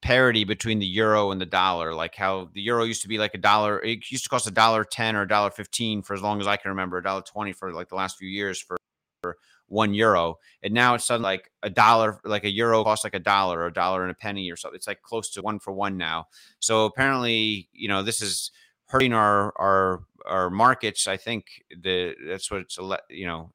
parity 0.00 0.44
between 0.44 0.78
the 0.78 0.86
euro 0.86 1.30
and 1.30 1.40
the 1.40 1.46
dollar, 1.46 1.94
like 1.94 2.14
how 2.14 2.50
the 2.54 2.60
euro 2.60 2.84
used 2.84 3.02
to 3.02 3.08
be 3.08 3.18
like 3.18 3.34
a 3.34 3.38
dollar. 3.38 3.82
It 3.82 4.10
used 4.10 4.24
to 4.24 4.30
cost 4.30 4.46
a 4.46 4.50
dollar 4.50 4.84
ten 4.84 5.16
or 5.16 5.22
a 5.22 5.28
dollar 5.28 5.50
fifteen 5.50 6.02
for 6.02 6.14
as 6.14 6.22
long 6.22 6.40
as 6.40 6.46
I 6.46 6.56
can 6.56 6.70
remember, 6.70 6.98
a 6.98 7.02
dollar 7.02 7.22
twenty 7.22 7.52
for 7.52 7.72
like 7.72 7.88
the 7.88 7.96
last 7.96 8.18
few 8.18 8.28
years 8.28 8.60
for, 8.60 8.76
for 9.22 9.36
one 9.66 9.94
euro. 9.94 10.36
And 10.62 10.72
now 10.72 10.94
it's 10.94 11.04
suddenly 11.04 11.28
like 11.28 11.50
a 11.62 11.70
dollar, 11.70 12.20
like 12.24 12.44
a 12.44 12.50
euro 12.50 12.82
costs 12.84 13.04
like 13.04 13.14
a 13.14 13.18
dollar 13.18 13.60
or 13.60 13.66
a 13.66 13.72
dollar 13.72 14.02
and 14.02 14.10
a 14.10 14.14
penny 14.14 14.50
or 14.50 14.56
something. 14.56 14.76
It's 14.76 14.86
like 14.86 15.02
close 15.02 15.30
to 15.30 15.42
one 15.42 15.58
for 15.58 15.72
one 15.72 15.96
now. 15.96 16.26
So 16.60 16.84
apparently, 16.86 17.68
you 17.72 17.88
know, 17.88 18.02
this 18.02 18.22
is 18.22 18.50
hurting 18.86 19.12
our 19.12 19.52
our 19.58 20.04
our 20.26 20.50
markets. 20.50 21.06
I 21.06 21.16
think 21.16 21.46
the 21.70 22.14
that's 22.26 22.50
what 22.50 22.60
it's 22.60 22.78
you 23.10 23.26
know 23.26 23.52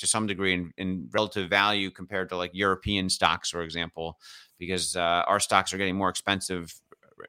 to 0.00 0.06
some 0.06 0.26
degree 0.26 0.54
in, 0.54 0.72
in 0.76 1.08
relative 1.12 1.48
value 1.48 1.90
compared 1.90 2.28
to 2.30 2.36
like 2.36 2.50
European 2.52 3.08
stocks, 3.08 3.50
for 3.50 3.62
example 3.62 4.18
because 4.60 4.94
uh, 4.94 5.24
our 5.26 5.40
stocks 5.40 5.72
are 5.72 5.78
getting 5.78 5.96
more 5.96 6.10
expensive 6.10 6.72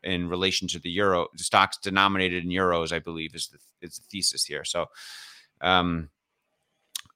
in 0.04 0.28
relation 0.30 0.68
to 0.68 0.80
the 0.80 0.92
euro. 0.92 1.28
The 1.36 1.44
stocks 1.44 1.78
denominated 1.78 2.44
in 2.44 2.52
euros, 2.52 2.92
I 2.92 3.00
believe, 3.00 3.34
is 3.34 3.48
the 3.48 3.58
is 3.82 3.98
the 3.98 4.04
thesis 4.12 4.44
here. 4.44 4.64
So, 4.64 4.88
um, 5.62 6.10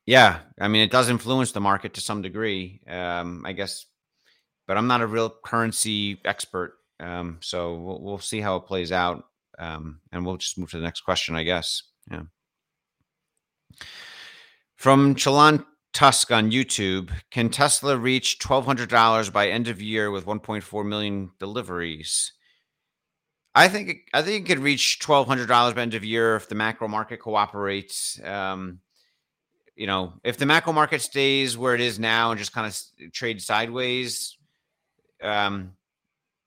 yeah, 0.07 0.39
I 0.59 0.67
mean, 0.67 0.81
it 0.81 0.91
does 0.91 1.09
influence 1.09 1.51
the 1.51 1.61
market 1.61 1.93
to 1.95 2.01
some 2.01 2.21
degree, 2.23 2.81
um, 2.87 3.43
I 3.45 3.51
guess, 3.51 3.85
but 4.67 4.77
I'm 4.77 4.87
not 4.87 5.01
a 5.01 5.07
real 5.07 5.29
currency 5.29 6.19
expert, 6.25 6.75
um, 6.99 7.37
so 7.41 7.75
we'll, 7.75 8.01
we'll 8.01 8.19
see 8.19 8.39
how 8.39 8.55
it 8.55 8.67
plays 8.67 8.91
out, 8.91 9.25
um, 9.59 9.99
and 10.11 10.25
we'll 10.25 10.37
just 10.37 10.57
move 10.57 10.71
to 10.71 10.77
the 10.77 10.83
next 10.83 11.01
question, 11.01 11.35
I 11.35 11.43
guess. 11.43 11.83
Yeah. 12.09 12.23
From 14.75 15.15
Chalan 15.15 15.65
Tusk 15.93 16.31
on 16.31 16.51
YouTube. 16.51 17.09
Can 17.31 17.49
Tesla 17.49 17.97
reach 17.97 18.37
$1,200 18.39 19.31
by 19.31 19.47
end 19.47 19.67
of 19.67 19.81
year 19.81 20.11
with 20.11 20.25
1.4 20.25 20.85
million 20.85 21.31
deliveries? 21.39 22.33
I 23.55 23.69
think 23.69 24.09
I 24.13 24.21
think 24.21 24.43
it 24.43 24.53
could 24.53 24.61
reach 24.61 24.99
twelve 24.99 25.27
hundred 25.27 25.47
dollars 25.47 25.73
by 25.73 25.81
end 25.81 25.93
of 25.93 26.03
year 26.03 26.35
if 26.35 26.49
the 26.49 26.55
macro 26.55 26.89
market 26.89 27.21
cooperates. 27.21 28.19
Um, 28.21 28.81
you 29.77 29.87
know, 29.87 30.13
if 30.25 30.37
the 30.37 30.45
macro 30.45 30.73
market 30.73 31.01
stays 31.01 31.57
where 31.57 31.73
it 31.73 31.79
is 31.79 31.97
now 31.97 32.31
and 32.31 32.37
just 32.37 32.51
kind 32.51 32.67
of 32.67 33.13
trades 33.13 33.45
sideways, 33.45 34.37
um, 35.23 35.71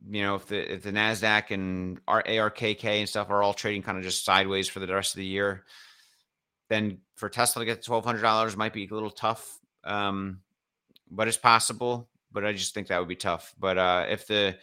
you 0.06 0.20
know, 0.20 0.34
if 0.34 0.46
the 0.48 0.74
if 0.74 0.82
the 0.82 0.92
Nasdaq 0.92 1.50
and 1.50 1.98
our 2.06 2.22
ARKK 2.22 2.84
and 2.84 3.08
stuff 3.08 3.30
are 3.30 3.42
all 3.42 3.54
trading 3.54 3.82
kind 3.82 3.96
of 3.96 4.04
just 4.04 4.26
sideways 4.26 4.68
for 4.68 4.80
the 4.80 4.92
rest 4.92 5.14
of 5.14 5.18
the 5.18 5.26
year, 5.26 5.64
then 6.68 6.98
for 7.18 7.28
Tesla 7.28 7.60
to 7.60 7.66
get 7.66 7.84
twelve 7.84 8.04
hundred 8.04 8.22
dollars 8.22 8.56
might 8.56 8.72
be 8.72 8.86
a 8.86 8.94
little 8.94 9.10
tough, 9.10 9.58
um, 9.84 10.40
but 11.10 11.28
it's 11.28 11.36
possible. 11.36 12.08
But 12.30 12.44
I 12.44 12.52
just 12.52 12.74
think 12.74 12.88
that 12.88 12.98
would 12.98 13.08
be 13.08 13.16
tough. 13.16 13.54
But 13.58 13.78
uh, 13.78 14.06
if 14.08 14.26
the 14.26 14.56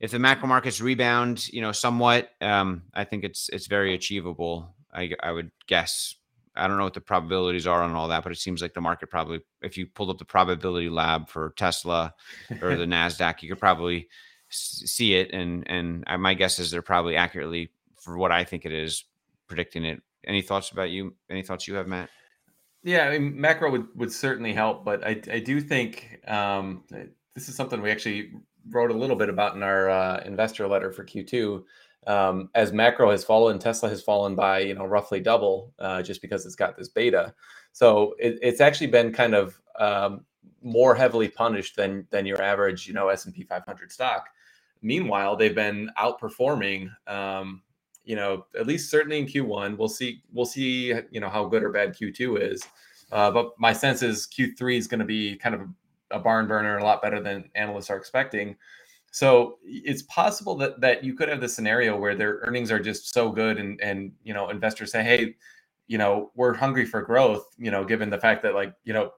if 0.00 0.10
the 0.10 0.18
macro 0.18 0.48
markets 0.48 0.80
rebound, 0.80 1.48
you 1.52 1.60
know, 1.60 1.72
somewhat, 1.72 2.30
um, 2.40 2.82
I 2.94 3.04
think 3.04 3.24
it's 3.24 3.48
it's 3.50 3.66
very 3.66 3.94
achievable. 3.94 4.74
I, 4.92 5.12
I 5.22 5.32
would 5.32 5.50
guess. 5.66 6.14
I 6.54 6.66
don't 6.66 6.78
know 6.78 6.84
what 6.84 6.94
the 6.94 7.02
probabilities 7.02 7.66
are 7.66 7.82
on 7.82 7.92
all 7.92 8.08
that, 8.08 8.22
but 8.22 8.32
it 8.32 8.38
seems 8.38 8.62
like 8.62 8.72
the 8.72 8.80
market 8.80 9.10
probably, 9.10 9.42
if 9.60 9.76
you 9.76 9.86
pulled 9.86 10.08
up 10.08 10.16
the 10.16 10.24
probability 10.24 10.88
lab 10.88 11.28
for 11.28 11.52
Tesla 11.54 12.14
or 12.62 12.76
the 12.76 12.84
Nasdaq, 12.86 13.42
you 13.42 13.50
could 13.50 13.60
probably 13.60 14.08
see 14.48 15.14
it. 15.14 15.32
And 15.32 15.68
and 15.68 16.04
my 16.18 16.34
guess 16.34 16.58
is 16.58 16.70
they're 16.70 16.82
probably 16.82 17.16
accurately 17.16 17.72
for 18.00 18.16
what 18.16 18.32
I 18.32 18.44
think 18.44 18.64
it 18.64 18.72
is 18.72 19.04
predicting 19.48 19.84
it 19.84 20.02
any 20.26 20.42
thoughts 20.42 20.70
about 20.70 20.90
you? 20.90 21.14
Any 21.30 21.42
thoughts 21.42 21.68
you 21.68 21.74
have, 21.74 21.86
Matt? 21.86 22.10
Yeah, 22.82 23.08
I 23.08 23.18
mean, 23.18 23.40
macro 23.40 23.70
would, 23.70 23.88
would 23.96 24.12
certainly 24.12 24.52
help, 24.52 24.84
but 24.84 25.04
I, 25.04 25.20
I 25.30 25.40
do 25.40 25.60
think 25.60 26.20
um, 26.28 26.84
this 27.34 27.48
is 27.48 27.56
something 27.56 27.82
we 27.82 27.90
actually 27.90 28.30
wrote 28.70 28.90
a 28.90 28.96
little 28.96 29.16
bit 29.16 29.28
about 29.28 29.56
in 29.56 29.62
our 29.62 29.90
uh, 29.90 30.22
investor 30.24 30.68
letter 30.68 30.92
for 30.92 31.04
Q2. 31.04 31.62
Um, 32.06 32.48
as 32.54 32.72
macro 32.72 33.10
has 33.10 33.24
fallen, 33.24 33.58
Tesla 33.58 33.88
has 33.88 34.02
fallen 34.02 34.36
by 34.36 34.60
you 34.60 34.74
know 34.74 34.84
roughly 34.84 35.20
double 35.20 35.74
uh, 35.80 36.02
just 36.02 36.22
because 36.22 36.46
it's 36.46 36.54
got 36.54 36.76
this 36.76 36.88
beta. 36.88 37.34
So 37.72 38.14
it, 38.18 38.38
it's 38.40 38.60
actually 38.60 38.86
been 38.88 39.12
kind 39.12 39.34
of 39.34 39.60
um, 39.78 40.24
more 40.62 40.94
heavily 40.94 41.28
punished 41.28 41.76
than 41.76 42.06
than 42.10 42.24
your 42.24 42.40
average 42.40 42.86
you 42.86 42.94
know 42.94 43.08
S 43.08 43.24
and 43.26 43.34
P 43.34 43.42
500 43.42 43.90
stock. 43.90 44.28
Meanwhile, 44.82 45.36
they've 45.36 45.54
been 45.54 45.90
outperforming 45.98 46.88
um, 47.08 47.62
you 48.06 48.16
know, 48.16 48.46
at 48.58 48.66
least 48.66 48.90
certainly 48.90 49.18
in 49.18 49.26
Q1. 49.26 49.76
We'll 49.76 49.88
see. 49.88 50.22
We'll 50.32 50.46
see. 50.46 50.94
You 51.10 51.20
know 51.20 51.28
how 51.28 51.44
good 51.46 51.62
or 51.62 51.70
bad 51.70 51.94
Q2 51.94 52.52
is. 52.52 52.64
Uh, 53.12 53.30
but 53.30 53.50
my 53.58 53.72
sense 53.72 54.02
is 54.02 54.26
Q3 54.26 54.78
is 54.78 54.86
going 54.86 55.00
to 55.00 55.06
be 55.06 55.36
kind 55.36 55.54
of 55.54 55.62
a 56.10 56.18
barn 56.18 56.46
burner, 56.46 56.78
a 56.78 56.84
lot 56.84 57.02
better 57.02 57.20
than 57.20 57.50
analysts 57.54 57.90
are 57.90 57.96
expecting. 57.96 58.56
So 59.10 59.58
it's 59.64 60.02
possible 60.02 60.56
that 60.56 60.80
that 60.80 61.04
you 61.04 61.14
could 61.14 61.28
have 61.28 61.40
the 61.40 61.48
scenario 61.48 61.98
where 61.98 62.14
their 62.14 62.40
earnings 62.46 62.70
are 62.70 62.80
just 62.80 63.12
so 63.12 63.30
good, 63.30 63.58
and 63.58 63.80
and 63.80 64.12
you 64.24 64.34
know 64.34 64.50
investors 64.50 64.92
say, 64.92 65.02
hey, 65.02 65.34
you 65.88 65.98
know, 65.98 66.30
we're 66.36 66.54
hungry 66.54 66.86
for 66.86 67.02
growth. 67.02 67.46
You 67.58 67.70
know, 67.70 67.84
given 67.84 68.10
the 68.10 68.18
fact 68.18 68.42
that 68.44 68.54
like 68.54 68.74
you 68.84 68.92
know, 68.92 69.10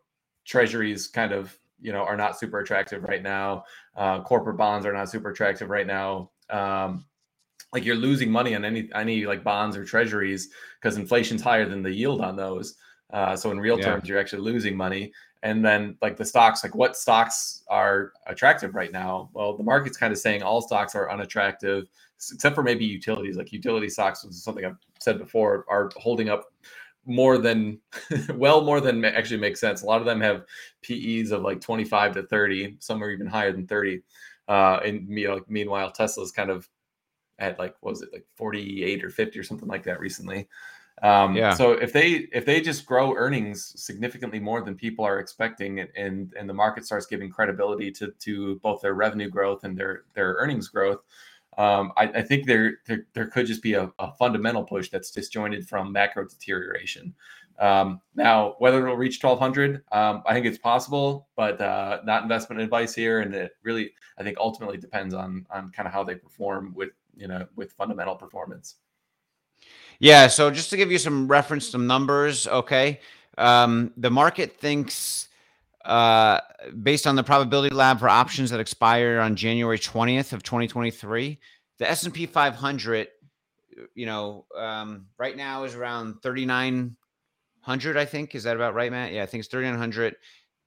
treasuries 0.47 1.09
kind 1.09 1.32
of 1.32 1.59
you 1.80 1.93
know 1.93 2.03
are 2.03 2.16
not 2.16 2.39
super 2.39 2.61
attractive 2.61 3.03
right 3.05 3.22
now. 3.22 3.64
Uh, 3.97 4.22
corporate 4.22 4.57
bonds 4.57 4.86
are 4.86 4.93
not 4.95 5.11
super 5.11 5.30
attractive 5.30 5.68
right 5.68 5.86
now. 5.86 6.30
Um, 6.49 7.05
like 7.72 7.84
you're 7.84 7.96
losing 7.96 8.30
money 8.30 8.54
on 8.54 8.64
any 8.64 8.88
any 8.94 9.26
like 9.26 9.44
bonds 9.44 9.76
or 9.76 9.84
treasuries 9.84 10.48
because 10.80 10.96
inflation's 10.96 11.42
higher 11.42 11.68
than 11.68 11.82
the 11.82 11.92
yield 11.92 12.20
on 12.20 12.36
those. 12.36 12.76
Uh, 13.12 13.34
so 13.36 13.50
in 13.50 13.60
real 13.60 13.78
yeah. 13.78 13.84
terms, 13.84 14.08
you're 14.08 14.18
actually 14.18 14.42
losing 14.42 14.76
money. 14.76 15.12
And 15.42 15.64
then 15.64 15.96
like 16.02 16.16
the 16.16 16.24
stocks, 16.24 16.64
like 16.64 16.74
what 16.74 16.96
stocks 16.96 17.62
are 17.68 18.12
attractive 18.26 18.74
right 18.74 18.92
now? 18.92 19.30
Well, 19.32 19.56
the 19.56 19.62
market's 19.62 19.96
kind 19.96 20.12
of 20.12 20.18
saying 20.18 20.42
all 20.42 20.60
stocks 20.60 20.94
are 20.94 21.10
unattractive, 21.10 21.86
except 22.32 22.54
for 22.54 22.62
maybe 22.62 22.84
utilities. 22.84 23.36
Like 23.36 23.52
utility 23.52 23.88
stocks, 23.88 24.24
which 24.24 24.32
is 24.32 24.42
something 24.42 24.64
I've 24.64 24.76
said 24.98 25.18
before, 25.18 25.64
are 25.68 25.90
holding 25.96 26.28
up 26.28 26.46
more 27.06 27.38
than 27.38 27.78
well 28.34 28.62
more 28.62 28.80
than 28.80 29.04
actually 29.04 29.40
makes 29.40 29.60
sense. 29.60 29.82
A 29.82 29.86
lot 29.86 30.00
of 30.00 30.06
them 30.06 30.20
have 30.20 30.44
PEs 30.82 31.30
of 31.30 31.42
like 31.42 31.60
25 31.60 32.14
to 32.14 32.22
30, 32.24 32.76
some 32.80 33.02
are 33.02 33.10
even 33.10 33.26
higher 33.26 33.52
than 33.52 33.66
30. 33.66 34.02
Uh, 34.48 34.80
and 34.84 35.06
you 35.08 35.28
know, 35.28 35.40
meanwhile, 35.48 35.90
Tesla's 35.90 36.32
kind 36.32 36.50
of 36.50 36.68
at 37.39 37.59
like 37.59 37.74
was 37.82 38.03
it 38.03 38.11
like 38.12 38.26
48 38.36 39.05
or 39.05 39.11
50 39.11 39.39
or 39.39 39.43
something 39.43 39.68
like 39.68 39.84
that 39.84 40.01
recently. 40.01 40.49
Um, 41.03 41.36
yeah. 41.36 41.55
So 41.55 41.72
if 41.72 41.93
they 41.93 42.28
if 42.32 42.45
they 42.45 42.61
just 42.61 42.84
grow 42.84 43.14
earnings 43.14 43.72
significantly 43.76 44.41
more 44.41 44.62
than 44.62 44.74
people 44.74 45.05
are 45.05 45.20
expecting, 45.20 45.80
and 45.80 46.34
and 46.36 46.49
the 46.49 46.55
market 46.55 46.84
starts 46.84 47.07
giving 47.07 47.30
credibility 47.30 47.91
to 47.93 48.12
to 48.18 48.57
both 48.57 48.80
their 48.80 48.95
revenue 48.95 49.28
growth 49.28 49.64
and 49.64 49.78
their 49.78 50.05
their 50.14 50.34
earnings 50.34 50.68
growth, 50.68 50.99
um, 51.59 51.93
I, 51.97 52.05
I, 52.05 52.22
think 52.22 52.47
there, 52.47 52.78
there, 52.86 53.07
there 53.14 53.26
could 53.26 53.47
just 53.47 53.62
be 53.62 53.74
a, 53.74 53.91
a, 53.99 54.12
fundamental 54.12 54.62
push 54.62 54.91
that's 54.91 55.11
disjointed 55.11 55.68
from 55.68 55.91
macro 55.91 56.24
deterioration. 56.24 57.12
Um, 57.59 58.01
now, 58.14 58.55
whether 58.61 58.80
it'll 58.80 58.97
reach 58.97 59.20
1200, 59.20 59.82
um, 59.91 60.22
I 60.24 60.34
think 60.34 60.47
it's 60.47 60.59
possible, 60.59 61.26
but 61.36 61.61
uh, 61.61 61.99
not 62.05 62.22
investment 62.22 62.62
advice 62.62 62.95
here. 62.95 63.20
And 63.20 63.34
it 63.34 63.53
really, 63.64 63.91
I 64.16 64.22
think, 64.22 64.39
ultimately 64.39 64.78
depends 64.78 65.14
on 65.14 65.45
on 65.51 65.70
kind 65.70 65.89
of 65.89 65.93
how 65.93 66.05
they 66.05 66.14
perform 66.14 66.72
with 66.76 66.91
you 67.18 67.28
know 67.28 67.46
with 67.56 67.72
fundamental 67.72 68.14
performance. 68.14 68.76
Yeah. 69.98 70.28
So 70.28 70.50
just 70.50 70.70
to 70.70 70.76
give 70.76 70.92
you 70.92 70.98
some 70.98 71.28
reference, 71.28 71.68
some 71.68 71.86
numbers. 71.86 72.46
Okay, 72.46 73.00
um, 73.36 73.92
the 73.96 74.10
market 74.10 74.56
thinks 74.56 75.28
uh, 75.84 76.40
based 76.82 77.06
on 77.06 77.16
the 77.16 77.22
probability 77.22 77.74
lab 77.74 77.98
for 77.98 78.08
options 78.08 78.50
that 78.50 78.60
expire 78.60 79.20
on 79.20 79.34
January 79.34 79.78
20th 79.78 80.32
of 80.32 80.42
2023, 80.42 81.38
the 81.78 81.90
S&P 81.90 82.26
500, 82.26 83.08
you 83.94 84.04
know, 84.04 84.44
um, 84.56 85.06
right 85.16 85.36
now 85.36 85.64
is 85.64 85.74
around 85.74 86.20
3,900, 86.22 87.96
I 87.96 88.04
think. 88.04 88.34
Is 88.34 88.42
that 88.42 88.56
about 88.56 88.74
right, 88.74 88.90
Matt? 88.90 89.12
Yeah, 89.12 89.22
I 89.22 89.26
think 89.26 89.40
it's 89.40 89.48
3,900 89.48 90.16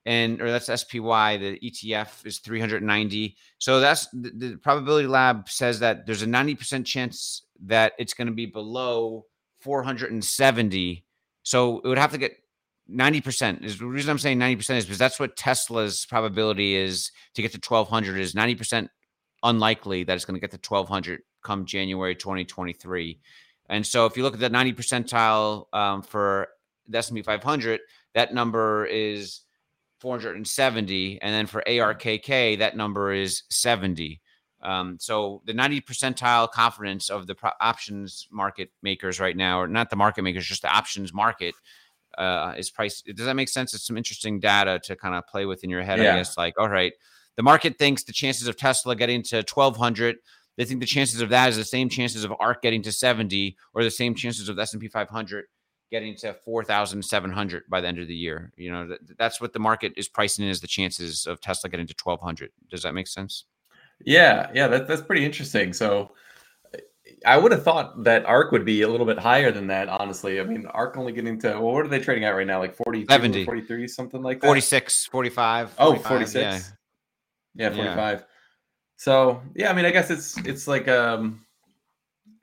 and 0.05 0.41
or 0.41 0.51
that's 0.51 0.65
SPY. 0.65 1.37
The 1.37 1.59
ETF 1.63 2.25
is 2.25 2.39
390. 2.39 3.35
So 3.59 3.79
that's 3.79 4.07
the, 4.07 4.31
the, 4.35 4.57
probability 4.57 5.07
lab 5.07 5.47
says 5.49 5.79
that 5.79 6.05
there's 6.05 6.23
a 6.23 6.27
90% 6.27 6.85
chance 6.85 7.43
that 7.65 7.93
it's 7.99 8.13
going 8.13 8.27
to 8.27 8.33
be 8.33 8.45
below 8.45 9.25
470. 9.59 11.05
So 11.43 11.79
it 11.79 11.87
would 11.87 11.97
have 11.97 12.11
to 12.11 12.17
get 12.17 12.33
90% 12.89 13.63
is 13.63 13.77
the 13.77 13.85
reason 13.85 14.09
I'm 14.09 14.19
saying 14.19 14.39
90% 14.39 14.77
is 14.77 14.85
because 14.85 14.97
that's 14.97 15.19
what 15.19 15.37
Tesla's 15.37 16.05
probability 16.05 16.75
is 16.75 17.11
to 17.35 17.41
get 17.41 17.51
to 17.53 17.59
1200 17.59 18.19
is 18.19 18.33
90% 18.33 18.89
unlikely 19.43 20.03
that 20.03 20.15
it's 20.15 20.25
going 20.25 20.35
to 20.35 20.41
get 20.41 20.51
to 20.51 20.57
1200 20.57 21.21
come 21.43 21.65
January 21.65 22.15
2023. 22.15 23.19
And 23.69 23.85
so 23.85 24.05
if 24.05 24.17
you 24.17 24.23
look 24.23 24.33
at 24.33 24.39
the 24.39 24.49
90 24.49 24.73
percentile 24.73 25.65
um, 25.73 26.01
for 26.01 26.49
the 26.87 26.97
S&P 26.97 27.21
500, 27.21 27.79
that 28.13 28.33
number 28.33 28.85
is 28.85 29.41
470 30.01 31.21
and 31.21 31.33
then 31.33 31.45
for 31.45 31.63
ARKK 31.67 32.57
that 32.57 32.75
number 32.75 33.13
is 33.13 33.43
70. 33.49 34.19
Um, 34.63 34.97
so 34.99 35.41
the 35.45 35.53
90 35.53 35.81
percentile 35.81 36.49
confidence 36.49 37.09
of 37.09 37.27
the 37.27 37.35
pro- 37.35 37.51
options 37.61 38.27
market 38.31 38.71
makers 38.81 39.19
right 39.19 39.37
now, 39.37 39.61
or 39.61 39.67
not 39.67 39.89
the 39.89 39.95
market 39.95 40.23
makers, 40.23 40.45
just 40.45 40.63
the 40.63 40.75
options 40.75 41.13
market 41.13 41.55
uh, 42.17 42.53
is 42.57 42.69
price. 42.69 43.01
Does 43.01 43.25
that 43.25 43.35
make 43.35 43.49
sense? 43.49 43.73
It's 43.73 43.85
some 43.85 43.97
interesting 43.97 44.39
data 44.39 44.79
to 44.83 44.95
kind 44.95 45.15
of 45.15 45.25
play 45.27 45.45
with 45.45 45.63
in 45.63 45.69
your 45.69 45.81
head. 45.83 45.99
Yeah. 45.99 46.13
I 46.13 46.17
guess 46.17 46.37
like, 46.37 46.55
all 46.59 46.69
right, 46.69 46.93
the 47.37 47.43
market 47.43 47.77
thinks 47.77 48.03
the 48.03 48.13
chances 48.13 48.47
of 48.47 48.57
Tesla 48.57 48.95
getting 48.95 49.23
to 49.23 49.37
1200. 49.37 50.17
They 50.57 50.65
think 50.65 50.79
the 50.79 50.85
chances 50.85 51.21
of 51.21 51.29
that 51.29 51.49
is 51.49 51.57
the 51.57 51.63
same 51.63 51.89
chances 51.89 52.23
of 52.23 52.33
ARK 52.39 52.61
getting 52.61 52.81
to 52.83 52.91
70, 52.91 53.55
or 53.73 53.83
the 53.83 53.91
same 53.91 54.13
chances 54.13 54.49
of 54.49 54.57
the 54.57 54.61
S&P 54.63 54.87
500 54.89 55.45
getting 55.91 56.15
to 56.15 56.33
4,700 56.33 57.63
by 57.69 57.81
the 57.81 57.87
end 57.87 57.99
of 57.99 58.07
the 58.07 58.15
year. 58.15 58.51
You 58.55 58.71
know, 58.71 58.87
that, 58.87 59.17
that's 59.17 59.41
what 59.41 59.53
the 59.53 59.59
market 59.59 59.93
is 59.97 60.07
pricing 60.07 60.45
in 60.45 60.51
as 60.51 60.61
the 60.61 60.67
chances 60.67 61.27
of 61.27 61.41
Tesla 61.41 61.69
getting 61.69 61.87
to 61.87 61.95
1200. 62.01 62.49
Does 62.69 62.83
that 62.83 62.93
make 62.93 63.07
sense? 63.07 63.45
Yeah, 64.03 64.49
yeah, 64.53 64.67
that, 64.67 64.87
that's 64.87 65.01
pretty 65.01 65.25
interesting. 65.25 65.73
So 65.73 66.11
I 67.25 67.37
would 67.37 67.51
have 67.51 67.63
thought 67.63 68.03
that 68.03 68.25
ARK 68.25 68.51
would 68.51 68.65
be 68.65 68.81
a 68.81 68.87
little 68.87 69.05
bit 69.05 69.19
higher 69.19 69.51
than 69.51 69.67
that, 69.67 69.89
honestly. 69.89 70.39
I 70.39 70.43
mean, 70.43 70.65
ARK 70.67 70.97
only 70.97 71.11
getting 71.11 71.39
to, 71.41 71.49
well, 71.49 71.73
what 71.73 71.85
are 71.85 71.89
they 71.89 71.99
trading 71.99 72.23
at 72.23 72.31
right 72.31 72.47
now? 72.47 72.59
Like 72.59 72.75
40, 72.75 73.05
70. 73.07 73.45
43, 73.45 73.87
something 73.87 74.23
like 74.23 74.39
that? 74.41 74.47
46, 74.47 75.05
45. 75.07 75.71
45, 75.71 75.75
oh, 75.79 76.07
46. 76.07 76.73
Yeah, 77.55 77.69
yeah 77.69 77.75
45. 77.75 78.19
Yeah. 78.19 78.25
So, 78.95 79.41
yeah, 79.55 79.69
I 79.69 79.73
mean, 79.73 79.85
I 79.85 79.91
guess 79.91 80.09
it's, 80.09 80.37
it's 80.37 80.67
like, 80.67 80.87
um, 80.87 81.45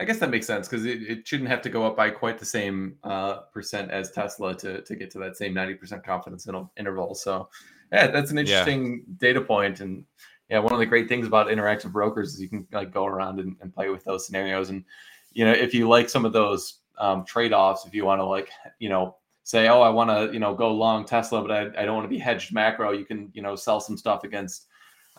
I 0.00 0.04
guess 0.04 0.18
that 0.18 0.30
makes 0.30 0.46
sense 0.46 0.68
because 0.68 0.86
it, 0.86 1.02
it 1.02 1.26
shouldn't 1.26 1.48
have 1.48 1.62
to 1.62 1.70
go 1.70 1.84
up 1.84 1.96
by 1.96 2.10
quite 2.10 2.38
the 2.38 2.44
same 2.44 2.96
uh, 3.02 3.38
percent 3.52 3.90
as 3.90 4.12
Tesla 4.12 4.54
to, 4.56 4.80
to 4.82 4.96
get 4.96 5.10
to 5.12 5.18
that 5.18 5.36
same 5.36 5.54
90% 5.54 6.04
confidence 6.04 6.48
interval. 6.76 7.14
So, 7.16 7.48
yeah, 7.92 8.06
that's 8.06 8.30
an 8.30 8.38
interesting 8.38 9.04
yeah. 9.06 9.14
data 9.18 9.40
point. 9.40 9.80
And, 9.80 10.04
yeah, 10.48 10.60
one 10.60 10.72
of 10.72 10.78
the 10.78 10.86
great 10.86 11.08
things 11.08 11.26
about 11.26 11.48
interactive 11.48 11.92
brokers 11.92 12.34
is 12.34 12.40
you 12.40 12.48
can 12.48 12.66
like 12.72 12.92
go 12.92 13.06
around 13.06 13.40
and, 13.40 13.56
and 13.60 13.74
play 13.74 13.90
with 13.90 14.04
those 14.04 14.24
scenarios. 14.24 14.70
And 14.70 14.84
you 15.32 15.44
know, 15.44 15.52
if 15.52 15.74
you 15.74 15.88
like 15.88 16.08
some 16.08 16.24
of 16.24 16.32
those 16.32 16.78
um, 16.98 17.24
trade-offs, 17.24 17.84
if 17.84 17.94
you 17.94 18.04
want 18.04 18.20
to 18.20 18.24
like, 18.24 18.50
you 18.78 18.88
know, 18.88 19.16
say, 19.42 19.68
oh, 19.68 19.80
I 19.80 19.88
want 19.88 20.10
to, 20.10 20.32
you 20.32 20.38
know, 20.38 20.54
go 20.54 20.70
long 20.72 21.04
Tesla, 21.04 21.42
but 21.42 21.50
I, 21.50 21.82
I 21.82 21.84
don't 21.84 21.94
want 21.94 22.04
to 22.04 22.08
be 22.08 22.18
hedged 22.18 22.52
macro, 22.52 22.92
you 22.92 23.04
can, 23.04 23.30
you 23.32 23.42
know, 23.42 23.56
sell 23.56 23.80
some 23.80 23.96
stuff 23.96 24.24
against 24.24 24.67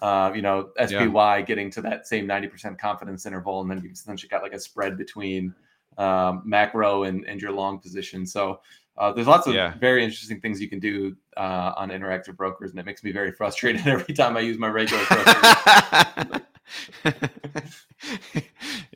uh, 0.02 0.32
you 0.34 0.42
know, 0.42 0.70
SPY 0.78 1.38
yeah. 1.38 1.42
getting 1.42 1.70
to 1.72 1.82
that 1.82 2.08
same 2.08 2.28
90% 2.28 2.78
confidence 2.78 3.26
interval. 3.26 3.62
And 3.62 3.70
then 3.70 3.82
you've 3.84 3.94
essentially 3.94 4.30
got 4.30 4.42
like 4.42 4.54
a 4.54 4.60
spread 4.60 4.98
between 4.98 5.54
um, 5.98 6.42
macro 6.46 7.04
and, 7.04 7.26
and 7.26 7.42
your 7.42 7.52
long 7.52 7.80
position. 7.80 8.26
So 8.26 8.62
uh, 8.98 9.14
there's 9.14 9.28
lots 9.28 9.48
of 9.48 9.56
yeah. 9.56 9.74
very 9.80 10.04
interesting 10.04 10.42
things 10.42 10.60
you 10.60 10.68
can 10.68 10.80
do 10.80 11.16
uh, 11.38 11.74
on 11.78 11.90
interactive 11.90 12.36
brokers, 12.36 12.72
and 12.72 12.80
it 12.80 12.86
makes 12.86 13.04
me 13.04 13.12
very 13.12 13.32
frustrated 13.32 13.82
every 13.88 14.14
time 14.14 14.36
I 14.36 14.42
use 14.42 14.58
my 14.58 14.68
regular 14.68 15.04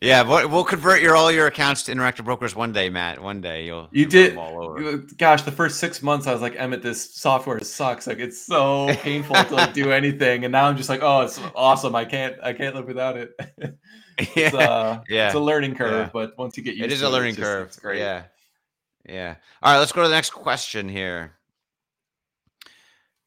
yeah, 0.01 0.21
we'll, 0.21 0.63
convert 0.63 1.01
your 1.01 1.15
all 1.15 1.32
your 1.32 1.47
accounts 1.47 1.84
to 1.84 1.93
interactive 1.93 2.26
brokers 2.26 2.55
one 2.55 2.71
day, 2.71 2.89
Matt. 2.89 3.21
One 3.21 3.41
day 3.41 3.65
you'll 3.65 3.89
you 3.91 4.05
did. 4.05 4.34
You, 4.34 5.07
gosh, 5.17 5.41
the 5.43 5.51
first 5.51 5.80
six 5.80 6.01
months 6.01 6.28
I 6.28 6.34
was 6.34 6.41
like, 6.41 6.55
Emmett, 6.57 6.82
this 6.82 7.13
software 7.13 7.59
sucks. 7.59 8.07
Like 8.07 8.19
it's 8.19 8.45
so 8.45 8.88
painful 9.01 9.36
to 9.36 9.55
like, 9.55 9.74
do 9.74 9.91
anything, 9.91 10.45
and 10.45 10.51
now 10.51 10.65
I'm 10.65 10.78
just 10.78 10.89
like, 10.89 11.01
oh, 11.01 11.21
it's 11.21 11.39
awesome. 11.55 11.95
I 11.95 12.05
can't 12.05 12.36
I 12.43 12.53
can't 12.53 12.76
live 12.76 12.88
without 12.88 13.17
it. 13.17 13.32
it's, 14.17 14.55
uh, 14.55 15.01
yeah, 15.09 15.28
it's 15.28 15.36
a 15.36 15.39
learning 15.39 15.76
curve, 15.76 16.07
yeah. 16.07 16.09
but 16.13 16.38
once 16.38 16.57
you 16.57 16.63
get 16.63 16.76
used, 16.76 16.86
it 16.86 16.91
is 16.91 17.01
a 17.01 17.09
learning 17.09 17.36
it, 17.36 17.39
it's 17.39 17.47
curve. 17.47 17.67
Just, 17.67 17.78
it's 17.78 17.84
great. 17.84 17.99
Yeah. 17.99 18.24
Yeah. 19.07 19.36
All 19.61 19.74
right, 19.74 19.80
let's 19.80 19.91
go 19.91 20.01
to 20.01 20.07
the 20.07 20.15
next 20.15 20.32
question 20.32 20.88
here. 20.88 21.34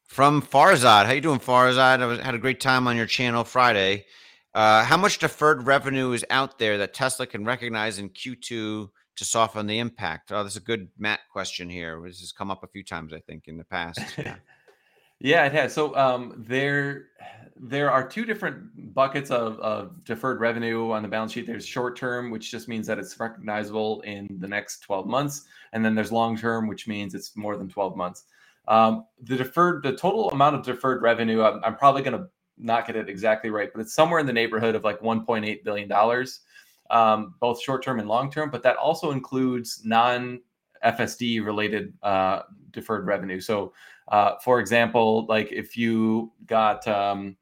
From 0.07 0.41
Farzad. 0.41 1.05
How 1.05 1.11
you 1.11 1.21
doing, 1.21 1.39
Farzad? 1.39 2.01
I 2.01 2.05
was, 2.05 2.19
had 2.19 2.33
a 2.33 2.39
great 2.39 2.59
time 2.59 2.87
on 2.87 2.95
your 2.95 3.05
channel 3.05 3.43
Friday. 3.43 4.05
Uh, 4.57 4.83
how 4.83 4.97
much 4.97 5.19
deferred 5.19 5.67
revenue 5.67 6.13
is 6.13 6.25
out 6.31 6.57
there 6.57 6.79
that 6.79 6.91
Tesla 6.91 7.27
can 7.27 7.45
recognize 7.45 7.99
in 7.99 8.09
Q2 8.09 8.41
to 8.41 8.89
soften 9.19 9.67
the 9.67 9.77
impact? 9.77 10.31
Oh, 10.31 10.43
this 10.43 10.53
is 10.53 10.57
a 10.57 10.61
good 10.61 10.87
Matt 10.97 11.19
question 11.31 11.69
here. 11.69 12.01
This 12.03 12.21
has 12.21 12.31
come 12.31 12.49
up 12.49 12.63
a 12.63 12.67
few 12.67 12.83
times, 12.83 13.13
I 13.13 13.19
think, 13.19 13.47
in 13.47 13.59
the 13.59 13.63
past. 13.63 13.99
Yeah. 14.17 14.35
yeah, 15.19 15.45
it 15.45 15.51
has. 15.51 15.75
So 15.75 15.95
um, 15.95 16.43
there, 16.47 17.09
there 17.55 17.91
are 17.91 18.09
two 18.09 18.25
different 18.25 18.95
buckets 18.95 19.29
of, 19.29 19.59
of 19.59 20.03
deferred 20.03 20.39
revenue 20.39 20.89
on 20.89 21.03
the 21.03 21.07
balance 21.07 21.33
sheet. 21.33 21.45
There's 21.45 21.63
short 21.63 21.95
term, 21.95 22.31
which 22.31 22.49
just 22.49 22.67
means 22.67 22.87
that 22.87 22.97
it's 22.97 23.19
recognizable 23.19 24.01
in 24.01 24.27
the 24.39 24.47
next 24.47 24.79
12 24.79 25.05
months, 25.05 25.45
and 25.73 25.85
then 25.85 25.93
there's 25.93 26.11
long 26.11 26.35
term, 26.35 26.67
which 26.67 26.87
means 26.87 27.13
it's 27.13 27.37
more 27.37 27.57
than 27.57 27.69
12 27.69 27.95
months. 27.95 28.23
Um, 28.67 29.05
the 29.21 29.37
deferred, 29.37 29.83
the 29.83 29.95
total 29.95 30.31
amount 30.31 30.55
of 30.55 30.63
deferred 30.63 31.03
revenue, 31.03 31.43
I'm, 31.43 31.63
I'm 31.63 31.75
probably 31.75 32.01
going 32.01 32.17
to 32.17 32.27
not 32.57 32.87
get 32.87 32.95
it 32.95 33.09
exactly 33.09 33.49
right, 33.49 33.69
but 33.73 33.81
it's 33.81 33.93
somewhere 33.93 34.19
in 34.19 34.25
the 34.25 34.33
neighborhood 34.33 34.75
of 34.75 34.83
like 34.83 34.99
1.8 34.99 35.63
billion 35.63 35.87
dollars, 35.87 36.41
um, 36.89 37.35
both 37.39 37.61
short 37.61 37.83
term 37.83 37.99
and 37.99 38.07
long 38.07 38.31
term. 38.31 38.49
But 38.49 38.63
that 38.63 38.77
also 38.77 39.11
includes 39.11 39.81
non 39.83 40.41
FSD 40.83 41.43
related 41.45 41.93
uh, 42.03 42.41
deferred 42.71 43.05
revenue. 43.05 43.39
So, 43.39 43.73
uh, 44.09 44.35
for 44.43 44.59
example, 44.59 45.25
like 45.27 45.51
if 45.51 45.75
you 45.75 46.31
got 46.45 46.87
um, 46.87 47.35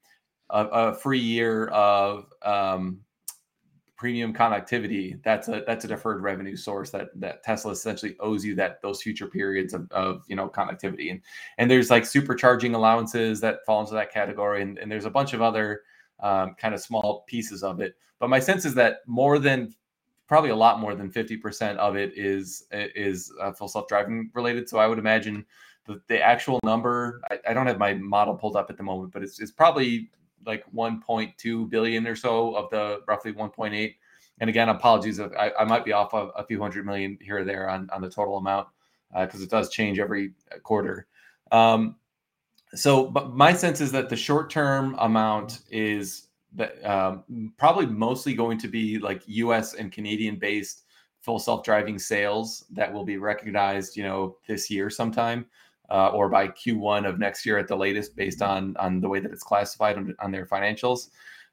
a, 0.49 0.66
a 0.66 0.95
free 0.95 1.20
year 1.20 1.68
of 1.68 2.26
um, 2.41 3.01
premium 3.98 4.34
connectivity, 4.34 5.22
that's 5.24 5.48
a 5.48 5.64
that's 5.66 5.86
a 5.86 5.88
deferred 5.88 6.22
revenue 6.22 6.56
source 6.56 6.89
that 6.91 7.10
that 7.16 7.43
Tesla 7.43 7.72
essentially 7.72 8.16
owes 8.20 8.43
you 8.43 8.56
that 8.56 8.82
those 8.82 9.02
future 9.02 9.28
periods 9.28 9.74
of, 9.74 9.89
of 9.91 10.24
you 10.28 10.36
know 10.36 10.50
connectivity 10.50 11.12
and 11.12 11.22
and 11.58 11.70
there's 11.70 11.89
like 11.89 12.04
supercharging 12.04 12.76
allowances 12.76 13.39
that 13.41 13.66
fall 13.66 13.82
into 13.82 13.93
that 13.93 14.12
category 14.12 14.62
and, 14.62 14.78
and 14.78 14.91
there's 14.91 15.06
a 15.06 15.10
bunch 15.10 15.34
of 15.34 15.41
other 15.41 15.82
um, 16.20 16.56
kind 16.60 16.74
of 16.74 16.82
small 16.82 17.24
pieces 17.28 17.64
of 17.64 17.80
it. 17.82 17.96
But 18.20 18.30
my 18.30 18.39
sense 18.39 18.66
is 18.66 18.74
that 18.76 19.00
more 19.08 19.39
than 19.39 19.74
probably 20.28 20.50
a 20.50 20.56
lot 20.56 20.80
more 20.80 20.96
than 20.96 21.12
50% 21.12 21.78
of 21.78 21.96
it 21.96 22.12
is 22.16 22.66
is 22.72 23.32
uh, 23.41 23.52
full 23.52 23.68
self-driving 23.68 24.32
related. 24.34 24.68
So 24.68 24.80
I 24.80 24.88
would 24.88 25.00
imagine 25.00 25.46
the, 25.86 26.02
the 26.08 26.20
actual 26.20 26.60
number, 26.64 27.22
I, 27.30 27.38
I, 27.50 27.54
don't 27.54 27.68
have 27.68 27.78
my 27.78 27.93
model 27.93 28.34
pulled 28.34 28.56
up 28.56 28.72
at 28.72 28.78
the 28.78 28.82
moment, 28.82 29.14
but 29.14 29.22
it's, 29.22 29.39
it's 29.39 29.52
probably 29.52 30.10
like 30.46 30.64
1.2 30.74 31.70
billion 31.70 32.08
or 32.08 32.16
so 32.16 32.56
of 32.56 32.70
the 32.70 33.02
roughly 33.08 33.34
1.8. 33.34 33.96
And 34.39 34.50
again, 34.50 34.70
apologies, 34.70 35.20
I, 35.20 35.52
I 35.60 35.64
might 35.64 35.86
be 35.86 35.93
off 35.93 36.14
a, 36.14 36.28
a, 36.36 36.46
few 36.46 36.60
hundred 36.60 36.86
million 36.86 37.18
here 37.22 37.39
or 37.39 37.43
there 37.46 37.70
on, 37.70 37.89
on 37.91 38.02
the 38.02 38.10
total 38.10 38.38
amount 38.38 38.68
because 39.14 39.41
uh, 39.41 39.43
it 39.43 39.50
does 39.50 39.70
change 39.70 39.98
every 40.00 40.34
quarter. 40.64 41.08
Um, 41.52 41.96
so, 42.74 43.08
but 43.08 43.34
my 43.34 43.54
sense 43.54 43.80
is 43.80 43.91
that 43.93 44.10
the 44.10 44.16
short 44.16 44.50
term 44.50 44.96
amount 45.00 45.62
is 45.70 46.28
that 46.54 46.84
um, 46.86 47.54
probably 47.58 47.86
mostly 47.86 48.34
going 48.34 48.58
to 48.58 48.68
be 48.68 49.00
like 49.00 49.22
U.S. 49.28 49.76
and 49.76 49.91
Canadian 49.91 50.38
based 50.38 50.84
full 51.22 51.39
self 51.39 51.64
driving 51.64 51.98
sales 51.98 52.66
that 52.72 52.91
will 52.91 53.06
be 53.06 53.18
recognized, 53.18 53.96
you 53.96 54.04
know, 54.04 54.38
this 54.48 54.70
year 54.70 54.89
sometime. 54.89 55.46
Uh, 55.90 56.10
or 56.10 56.30
by 56.30 56.48
Q1 56.48 57.08
of 57.08 57.20
next 57.20 57.46
year 57.46 57.60
at 57.60 57.68
the 57.68 57.76
latest, 57.76 58.16
based 58.16 58.42
on 58.42 58.76
on 58.78 59.02
the 59.02 59.08
way 59.08 59.20
that 59.20 59.32
it's 59.32 59.44
classified 59.44 59.98
on, 59.98 60.16
on 60.20 60.32
their 60.32 60.46
financials. 60.46 61.10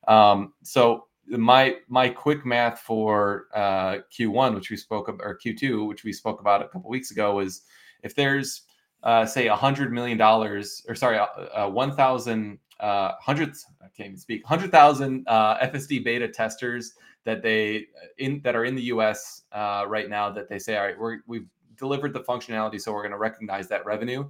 Um, 0.09 0.55
so 0.63 1.07
my 1.29 1.77
my 1.89 2.09
quick 2.09 2.45
math 2.45 2.81
for 2.81 3.47
uh, 3.55 3.99
Q1, 4.13 4.55
which 4.55 4.71
we 4.71 4.77
spoke 4.77 5.09
about, 5.09 5.25
or 5.25 5.39
Q2, 5.39 5.87
which 5.87 6.05
we 6.05 6.13
spoke 6.13 6.41
about 6.41 6.63
a 6.63 6.69
couple 6.69 6.91
weeks 6.91 7.11
ago, 7.11 7.41
is 7.41 7.63
if 8.03 8.15
there's 8.15 8.63
uh, 9.03 9.27
say 9.27 9.49
a 9.49 9.57
hundred 9.57 9.93
million 9.93 10.19
dollars, 10.19 10.85
or 10.89 10.95
sorry, 10.95 11.19
uh, 11.19 11.27
uh 11.55 11.69
one 11.69 11.95
thousand 11.95 12.59
uh, 12.81 13.13
hundreds, 13.21 13.67
I 13.81 13.87
can't 13.97 14.09
even 14.09 14.19
speak, 14.19 14.45
hundred 14.45 14.71
thousand 14.71 15.25
uh, 15.29 15.59
FSD 15.59 16.05
beta 16.05 16.29
testers 16.29 16.95
that 17.25 17.43
they 17.43 17.87
in 18.19 18.41
that 18.43 18.57
are 18.57 18.65
in 18.65 18.75
the 18.75 18.83
U.S. 18.83 19.43
Uh, 19.53 19.85
right 19.87 20.09
now 20.09 20.31
that 20.31 20.49
they 20.49 20.59
say, 20.59 20.77
all 20.77 20.85
right, 20.85 20.99
we're, 20.99 21.19
we've 21.27 21.47
delivered 21.77 22.13
the 22.13 22.21
functionality, 22.21 22.81
so 22.81 22.93
we're 22.93 23.03
going 23.03 23.13
to 23.13 23.19
recognize 23.19 23.69
that 23.69 23.85
revenue. 23.85 24.29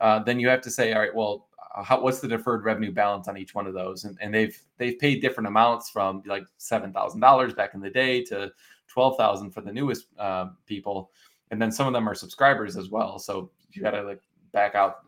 Uh, 0.00 0.18
then 0.22 0.40
you 0.40 0.48
have 0.48 0.62
to 0.62 0.70
say, 0.70 0.92
all 0.92 1.00
right, 1.00 1.14
well, 1.14 1.48
uh, 1.76 1.82
how, 1.82 2.00
what's 2.00 2.20
the 2.20 2.28
deferred 2.28 2.64
revenue 2.64 2.92
balance 2.92 3.28
on 3.28 3.36
each 3.36 3.54
one 3.54 3.66
of 3.66 3.74
those? 3.74 4.04
And, 4.04 4.16
and 4.20 4.34
they've 4.34 4.58
they've 4.78 4.98
paid 4.98 5.20
different 5.20 5.46
amounts 5.46 5.90
from 5.90 6.22
like 6.26 6.44
seven 6.56 6.92
thousand 6.92 7.20
dollars 7.20 7.54
back 7.54 7.74
in 7.74 7.80
the 7.80 7.90
day 7.90 8.24
to 8.24 8.50
twelve 8.88 9.16
thousand 9.16 9.50
for 9.52 9.60
the 9.60 9.72
newest 9.72 10.06
uh, 10.18 10.46
people, 10.66 11.10
and 11.50 11.60
then 11.60 11.70
some 11.70 11.86
of 11.86 11.92
them 11.92 12.08
are 12.08 12.14
subscribers 12.14 12.76
as 12.76 12.90
well. 12.90 13.18
So 13.18 13.50
you 13.72 13.82
got 13.82 13.92
to 13.92 14.02
like 14.02 14.22
back 14.52 14.74
out 14.74 15.00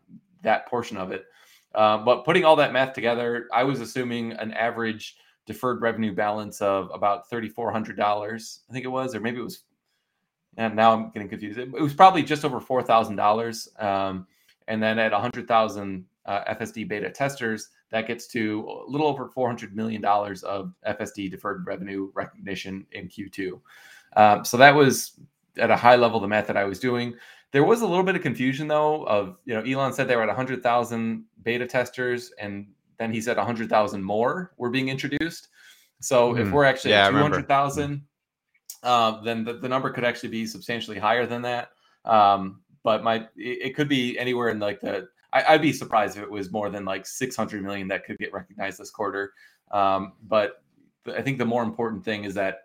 that 0.43 0.67
portion 0.67 0.97
of 0.97 1.11
it. 1.11 1.25
Um, 1.75 2.05
but 2.05 2.25
putting 2.25 2.45
all 2.45 2.57
that 2.57 2.73
math 2.73 2.93
together, 2.93 3.49
I 3.53 3.65
was 3.65 3.81
assuming 3.81 4.33
an 4.33 4.53
average 4.53 5.17
deferred 5.47 5.81
revenue 5.81 6.15
balance 6.15 6.61
of 6.61 6.91
about 6.93 7.29
thirty 7.31 7.49
four 7.49 7.73
hundred 7.73 7.97
dollars. 7.97 8.61
I 8.69 8.73
think 8.73 8.85
it 8.85 8.89
was, 8.89 9.15
or 9.15 9.21
maybe 9.21 9.39
it 9.39 9.45
was. 9.45 9.65
And 10.57 10.77
now 10.77 10.93
I'm 10.93 11.11
getting 11.11 11.29
confused. 11.29 11.59
It 11.59 11.73
was 11.73 11.95
probably 11.95 12.23
just 12.23 12.45
over 12.45 12.61
four 12.61 12.83
thousand 12.83 13.15
um, 13.15 13.17
dollars. 13.17 13.69
And 13.79 14.83
then 14.83 14.99
at 14.99 15.13
a 15.13 15.19
hundred 15.19 15.49
thousand 15.49 16.05
uh, 16.27 16.55
FSD 16.55 16.89
beta 16.89 17.11
testers, 17.11 17.71
that 17.93 18.07
gets 18.07 18.27
to 18.29 18.67
a 18.87 18.91
little 18.91 19.07
over 19.07 19.29
$400 19.29 19.75
million 19.75 20.05
of 20.05 20.73
FSD 20.89 21.31
deferred 21.31 21.67
revenue 21.67 22.11
recognition 22.15 22.87
in 22.93 23.07
Q2. 23.07 23.61
Um, 24.17 24.45
so 24.45 24.57
that 24.57 24.75
was 24.75 25.21
at 25.59 25.71
a 25.71 25.77
high 25.77 25.97
level 25.97 26.19
the 26.19 26.27
math 26.27 26.47
that 26.47 26.57
I 26.57 26.65
was 26.65 26.79
doing. 26.79 27.15
There 27.53 27.65
was 27.65 27.83
a 27.83 27.87
little 27.87 28.03
bit 28.03 28.17
of 28.17 28.23
confusion 28.23 28.67
though. 28.67 29.05
Of 29.05 29.37
you 29.45 29.55
know, 29.55 29.61
Elon 29.61 29.93
said 29.93 30.09
they 30.09 30.17
were 30.17 30.23
at 30.23 30.29
100,000 30.29 31.25
beta 31.43 31.67
testers, 31.67 32.33
and 32.39 32.67
then 32.99 33.13
he 33.13 33.21
said 33.21 33.37
100,000 33.37 34.03
more 34.03 34.53
were 34.57 34.71
being 34.71 34.89
introduced. 34.89 35.49
So 36.01 36.33
mm, 36.33 36.41
if 36.41 36.49
hmm. 36.49 36.55
we're 36.55 36.65
actually 36.65 36.93
yeah, 36.93 37.09
at 37.09 37.11
200,000, 37.11 38.03
uh, 38.83 39.21
then 39.23 39.45
the, 39.45 39.55
the, 39.55 39.69
number 39.69 39.91
could 39.91 40.05
actually 40.05 40.29
be 40.29 40.47
substantially 40.47 40.99
higher 40.99 41.27
than 41.27 41.43
that. 41.43 41.71
Um, 42.05 42.61
but 42.83 43.05
my 43.05 43.29
it, 43.37 43.77
could 43.77 43.89
be 43.89 44.19
anywhere 44.19 44.49
in 44.49 44.59
like 44.59 44.81
the 44.81 45.09
I, 45.33 45.53
would 45.53 45.63
be 45.63 45.73
surprised 45.73 46.17
if 46.17 46.23
it 46.23 46.31
was 46.31 46.51
more 46.51 46.69
than 46.69 46.85
like 46.85 47.07
600 47.07 47.63
million 47.63 47.89
that 47.89 48.05
could 48.05 48.19
get 48.19 48.33
recognized 48.33 48.79
this 48.79 48.91
quarter. 48.91 49.33
Um, 49.71 50.15
but 50.29 50.63
I 51.07 51.23
think 51.23 51.39
the 51.39 51.47
more 51.47 51.63
important 51.63 52.05
thing 52.05 52.25
is 52.25 52.35
that 52.35 52.63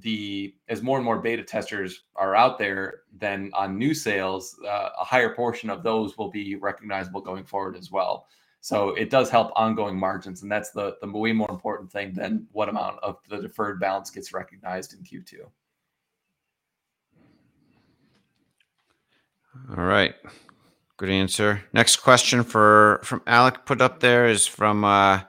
the 0.00 0.54
as 0.68 0.80
more 0.80 0.96
and 0.96 1.04
more 1.04 1.18
beta 1.18 1.42
testers 1.42 2.04
are 2.14 2.36
out 2.36 2.58
there, 2.58 3.00
then 3.12 3.50
on 3.52 3.78
new 3.78 3.94
sales, 3.94 4.58
uh, 4.64 4.90
a 4.98 5.04
higher 5.04 5.34
portion 5.34 5.70
of 5.70 5.82
those 5.82 6.16
will 6.16 6.30
be 6.30 6.54
recognizable 6.56 7.20
going 7.20 7.44
forward 7.44 7.76
as 7.76 7.90
well. 7.90 8.28
So 8.60 8.90
it 8.90 9.08
does 9.10 9.30
help 9.30 9.52
ongoing 9.56 9.96
margins, 9.98 10.42
and 10.42 10.50
that's 10.50 10.70
the 10.70 10.96
the 11.00 11.08
way 11.10 11.32
more 11.32 11.50
important 11.50 11.90
thing 11.90 12.12
than 12.12 12.46
what 12.52 12.68
amount 12.68 12.98
of 13.02 13.18
the 13.28 13.40
deferred 13.40 13.80
balance 13.80 14.10
gets 14.10 14.32
recognized 14.32 14.94
in 14.94 15.00
Q2. 15.00 15.40
All 19.76 19.84
right. 19.84 20.14
Good 20.96 21.10
answer. 21.10 21.62
Next 21.72 21.96
question 21.96 22.42
for 22.42 23.00
from 23.04 23.22
Alec 23.26 23.64
put 23.64 23.80
up 23.80 24.00
there 24.00 24.26
is 24.26 24.46
from 24.46 24.84
uh, 24.84 25.20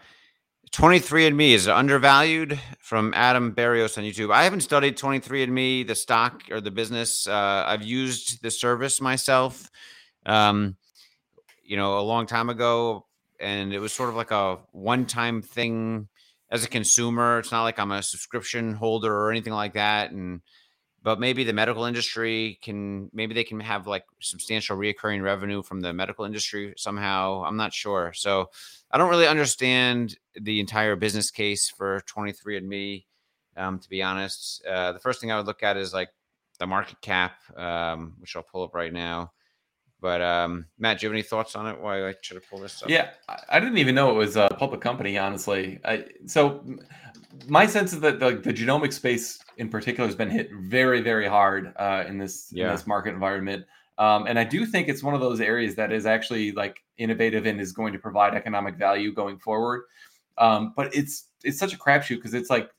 23andMe. 0.72 1.52
Is 1.52 1.68
undervalued? 1.68 2.60
From 2.80 3.14
Adam 3.16 3.52
Barrios 3.52 3.98
on 3.98 4.04
YouTube. 4.04 4.34
I 4.34 4.44
haven't 4.44 4.62
studied 4.62 4.98
23andMe, 4.98 5.86
the 5.86 5.96
stock 5.96 6.44
or 6.50 6.60
the 6.60 6.72
business. 6.72 7.28
Uh, 7.28 7.66
I've 7.68 7.84
used 7.84 8.42
the 8.42 8.50
service 8.50 9.00
myself, 9.00 9.70
um, 10.26 10.76
you 11.64 11.78
know, 11.78 12.00
a 12.00 12.02
long 12.02 12.26
time 12.26 12.50
ago, 12.50 13.06
and 13.40 13.74
it 13.74 13.80
was 13.80 13.94
sort 13.94 14.10
of 14.10 14.16
like 14.16 14.32
a 14.32 14.60
one-time 14.72 15.42
thing 15.42 16.08
as 16.52 16.64
a 16.64 16.70
consumer. 16.70 17.40
It's 17.40 17.52
not 17.52 17.64
like 17.64 17.80
I'm 17.80 17.92
a 17.92 18.04
subscription 18.04 18.74
holder 18.74 19.16
or 19.16 19.32
anything 19.32 19.54
like 19.54 19.74
that, 19.74 20.12
and 20.12 20.42
but 21.02 21.20
maybe 21.20 21.44
the 21.44 21.54
medical 21.54 21.86
industry 21.86 22.60
can 22.62 23.10
maybe 23.14 23.34
they 23.34 23.44
can 23.44 23.60
have 23.60 23.88
like 23.88 24.04
substantial 24.20 24.78
reoccurring 24.78 25.24
revenue 25.24 25.64
from 25.64 25.82
the 25.82 25.94
medical 25.94 26.26
industry 26.26 26.74
somehow. 26.78 27.44
I'm 27.44 27.58
not 27.58 27.74
sure. 27.74 28.12
So 28.14 28.50
i 28.92 28.98
don't 28.98 29.10
really 29.10 29.28
understand 29.28 30.18
the 30.36 30.60
entire 30.60 30.96
business 30.96 31.30
case 31.32 31.70
for 31.70 32.02
23andme 32.02 33.06
um, 33.56 33.80
to 33.80 33.90
be 33.90 34.02
honest. 34.02 34.66
Uh, 34.66 34.92
the 34.92 35.00
first 35.00 35.22
thing 35.22 35.32
i 35.32 35.38
would 35.38 35.48
look 35.48 35.64
at 35.64 35.78
is 35.78 35.94
like 35.94 36.10
the 36.60 36.68
market 36.68 37.00
cap 37.02 37.34
um, 37.58 38.16
which 38.20 38.36
i'll 38.36 38.44
pull 38.44 38.64
up 38.64 38.76
right 38.76 38.94
now 38.94 39.32
but 40.02 40.22
um, 40.22 40.66
Matt, 40.78 41.00
do 41.00 41.06
you 41.06 41.10
have 41.10 41.16
any 41.16 41.24
thoughts 41.24 41.56
on 41.56 41.68
it? 41.68 41.80
Why 41.80 42.08
I 42.08 42.16
should 42.22 42.36
have 42.36 42.50
pulled 42.50 42.64
this 42.64 42.82
up? 42.82 42.90
Yeah, 42.90 43.12
I 43.50 43.60
didn't 43.60 43.78
even 43.78 43.96
know 43.96 44.12
it 44.12 44.16
was 44.16 44.36
a 44.38 44.48
public 44.58 44.82
company, 44.82 45.18
honestly. 45.18 45.80
I, 45.84 46.06
so 46.26 46.64
my 47.48 47.66
sense 47.66 47.94
is 47.94 48.00
that 48.02 48.20
the, 48.20 48.32
the 48.32 48.54
genomic 48.54 48.94
space 48.94 49.40
in 49.58 49.70
particular 49.70 50.08
has 50.08 50.16
been 50.16 50.30
hit 50.30 50.50
very, 50.54 51.02
very 51.02 51.28
hard 51.28 51.74
uh, 51.78 52.04
in 52.08 52.18
this 52.18 52.50
yeah. 52.52 52.66
in 52.66 52.72
this 52.72 52.88
market 52.88 53.14
environment. 53.14 53.66
Um, 53.98 54.28
and 54.28 54.40
I 54.40 54.46
do 54.46 54.66
think 54.66 54.88
it's 54.88 55.04
one 55.04 55.14
of 55.14 55.20
those 55.20 55.42
areas 55.42 55.76
that 55.76 55.92
is 55.92 56.06
actually 56.06 56.54
like 56.54 56.78
innovative 56.98 57.46
and 57.46 57.60
is 57.60 57.74
going 57.74 57.92
to 57.92 58.00
provide 58.00 58.34
economic 58.34 58.78
value 58.78 59.14
going 59.14 59.38
forward. 59.40 59.84
Um, 60.38 60.74
but 60.76 60.96
it's 60.96 61.26
it's 61.44 61.60
such 61.60 61.74
a 61.74 61.78
crapshoot 61.78 62.16
because 62.16 62.34
it's 62.34 62.50
like 62.50 62.70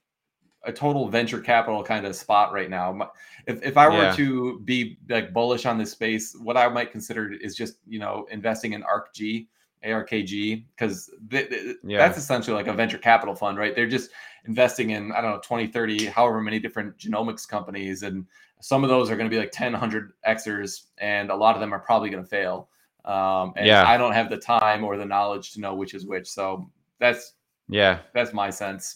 a 0.64 0.72
total 0.72 1.08
venture 1.08 1.40
capital 1.40 1.82
kind 1.82 2.06
of 2.06 2.14
spot 2.14 2.52
right 2.52 2.68
now. 2.68 3.10
If, 3.46 3.62
if 3.62 3.76
I 3.76 3.88
were 3.88 4.02
yeah. 4.02 4.16
to 4.16 4.60
be 4.60 4.98
like 5.08 5.32
bullish 5.32 5.66
on 5.66 5.78
this 5.78 5.90
space, 5.90 6.36
what 6.40 6.56
I 6.56 6.68
might 6.68 6.92
consider 6.92 7.32
is 7.32 7.56
just 7.56 7.76
you 7.86 7.98
know 7.98 8.26
investing 8.30 8.74
in 8.74 8.82
ARKG, 8.82 9.46
ARKG, 9.84 10.64
because 10.76 11.10
th- 11.30 11.48
th- 11.48 11.76
yeah. 11.84 11.98
that's 11.98 12.18
essentially 12.18 12.54
like 12.54 12.66
a 12.66 12.72
venture 12.72 12.98
capital 12.98 13.34
fund, 13.34 13.56
right? 13.58 13.74
They're 13.74 13.88
just 13.88 14.10
investing 14.44 14.90
in 14.90 15.12
I 15.12 15.20
don't 15.20 15.30
know 15.30 15.40
20, 15.42 15.68
30, 15.68 16.06
however 16.06 16.40
many 16.40 16.58
different 16.58 16.98
genomics 16.98 17.48
companies, 17.48 18.02
and 18.02 18.26
some 18.60 18.84
of 18.84 18.90
those 18.90 19.10
are 19.10 19.16
going 19.16 19.28
to 19.28 19.34
be 19.34 19.40
like 19.40 19.52
10, 19.52 19.72
100 19.72 20.12
Xers, 20.26 20.86
and 20.98 21.30
a 21.30 21.36
lot 21.36 21.54
of 21.54 21.60
them 21.60 21.72
are 21.72 21.78
probably 21.78 22.10
going 22.10 22.22
to 22.22 22.28
fail. 22.28 22.68
Um, 23.04 23.54
and 23.56 23.66
yeah. 23.66 23.88
I 23.88 23.96
don't 23.96 24.12
have 24.12 24.28
the 24.28 24.36
time 24.36 24.84
or 24.84 24.98
the 24.98 25.06
knowledge 25.06 25.52
to 25.52 25.60
know 25.60 25.74
which 25.74 25.94
is 25.94 26.06
which. 26.06 26.28
So 26.28 26.70
that's 26.98 27.32
yeah, 27.68 28.00
that's 28.12 28.34
my 28.34 28.50
sense. 28.50 28.94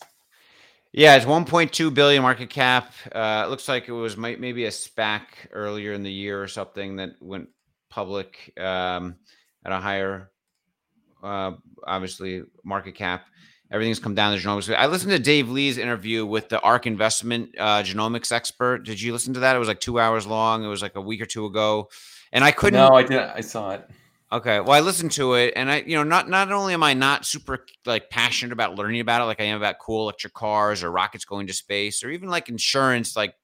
Yeah, 0.96 1.16
it's 1.16 1.26
1.2 1.26 1.92
billion 1.92 2.22
market 2.22 2.50
cap. 2.50 2.92
Uh, 3.10 3.42
it 3.44 3.50
looks 3.50 3.66
like 3.66 3.88
it 3.88 3.92
was 3.92 4.16
maybe 4.16 4.66
a 4.66 4.70
SPAC 4.70 5.22
earlier 5.50 5.92
in 5.92 6.04
the 6.04 6.12
year 6.12 6.40
or 6.40 6.46
something 6.46 6.96
that 6.96 7.16
went 7.20 7.48
public 7.90 8.52
um, 8.60 9.16
at 9.64 9.72
a 9.72 9.80
higher, 9.80 10.30
uh, 11.20 11.54
obviously, 11.84 12.44
market 12.62 12.94
cap. 12.94 13.26
Everything's 13.72 13.98
come 13.98 14.14
down 14.14 14.38
to 14.38 14.40
genomics. 14.40 14.72
I 14.72 14.86
listened 14.86 15.10
to 15.10 15.18
Dave 15.18 15.48
Lee's 15.50 15.78
interview 15.78 16.24
with 16.24 16.48
the 16.48 16.60
ARK 16.60 16.86
Investment 16.86 17.56
uh, 17.58 17.82
genomics 17.82 18.30
expert. 18.30 18.84
Did 18.84 19.00
you 19.00 19.12
listen 19.12 19.34
to 19.34 19.40
that? 19.40 19.56
It 19.56 19.58
was 19.58 19.66
like 19.66 19.80
two 19.80 19.98
hours 19.98 20.28
long. 20.28 20.62
It 20.62 20.68
was 20.68 20.80
like 20.80 20.94
a 20.94 21.00
week 21.00 21.20
or 21.20 21.26
two 21.26 21.46
ago, 21.46 21.88
and 22.32 22.44
I 22.44 22.52
couldn't. 22.52 22.78
No, 22.78 22.94
I 22.94 23.02
didn't. 23.02 23.30
I 23.30 23.40
saw 23.40 23.72
it. 23.72 23.90
Okay. 24.34 24.58
Well, 24.60 24.72
I 24.72 24.80
listened 24.80 25.12
to 25.12 25.34
it, 25.34 25.52
and 25.54 25.70
I, 25.70 25.84
you 25.86 25.96
know, 25.96 26.02
not 26.02 26.28
not 26.28 26.50
only 26.50 26.74
am 26.74 26.82
I 26.82 26.94
not 26.94 27.24
super 27.24 27.64
like 27.86 28.10
passionate 28.10 28.52
about 28.52 28.74
learning 28.74 29.00
about 29.00 29.22
it, 29.22 29.26
like 29.26 29.40
I 29.40 29.44
am 29.44 29.58
about 29.58 29.78
cool 29.78 30.02
electric 30.02 30.34
cars 30.34 30.82
or 30.82 30.90
rockets 30.90 31.24
going 31.24 31.46
to 31.46 31.52
space, 31.52 32.02
or 32.02 32.10
even 32.10 32.28
like 32.28 32.48
insurance, 32.48 33.16
like 33.16 33.36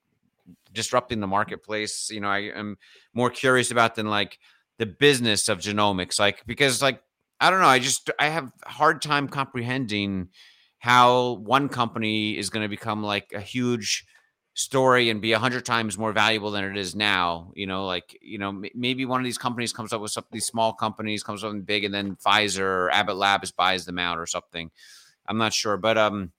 disrupting 0.73 1.19
the 1.21 1.27
marketplace. 1.27 2.09
You 2.11 2.21
know, 2.21 2.29
I 2.29 2.39
am 2.55 2.77
more 3.13 3.29
curious 3.31 3.71
about 3.71 3.95
than 3.95 4.07
like 4.09 4.39
the 4.79 4.85
business 4.87 5.49
of 5.49 5.59
genomics, 5.59 6.19
like 6.19 6.45
because 6.47 6.81
like 6.81 7.01
I 7.39 7.51
don't 7.51 7.61
know, 7.61 7.67
I 7.67 7.79
just 7.79 8.09
I 8.19 8.29
have 8.29 8.51
hard 8.65 9.01
time 9.01 9.27
comprehending 9.29 10.29
how 10.79 11.33
one 11.43 11.69
company 11.69 12.37
is 12.37 12.49
going 12.49 12.63
to 12.63 12.69
become 12.69 13.03
like 13.03 13.31
a 13.35 13.41
huge 13.41 14.05
story 14.53 15.09
and 15.09 15.21
be 15.21 15.31
a 15.31 15.39
hundred 15.39 15.65
times 15.65 15.97
more 15.97 16.11
valuable 16.11 16.51
than 16.51 16.63
it 16.65 16.77
is 16.77 16.95
now. 16.95 17.51
You 17.55 17.67
know, 17.67 17.85
like 17.85 18.17
you 18.21 18.37
know, 18.37 18.49
m- 18.49 18.65
maybe 18.75 19.05
one 19.05 19.19
of 19.21 19.25
these 19.25 19.37
companies 19.37 19.73
comes 19.73 19.93
up 19.93 20.01
with 20.01 20.11
some 20.11 20.25
these 20.31 20.45
small 20.45 20.73
companies 20.73 21.23
comes 21.23 21.43
up 21.43 21.53
with 21.53 21.65
big, 21.65 21.83
and 21.83 21.93
then 21.93 22.15
Pfizer 22.15 22.61
or 22.61 22.91
Abbott 22.91 23.17
Labs 23.17 23.51
buys 23.51 23.85
them 23.85 23.99
out 23.99 24.17
or 24.17 24.25
something. 24.25 24.69
I'm 25.27 25.37
not 25.37 25.53
sure, 25.53 25.77
but 25.77 25.97
um, 25.97 26.31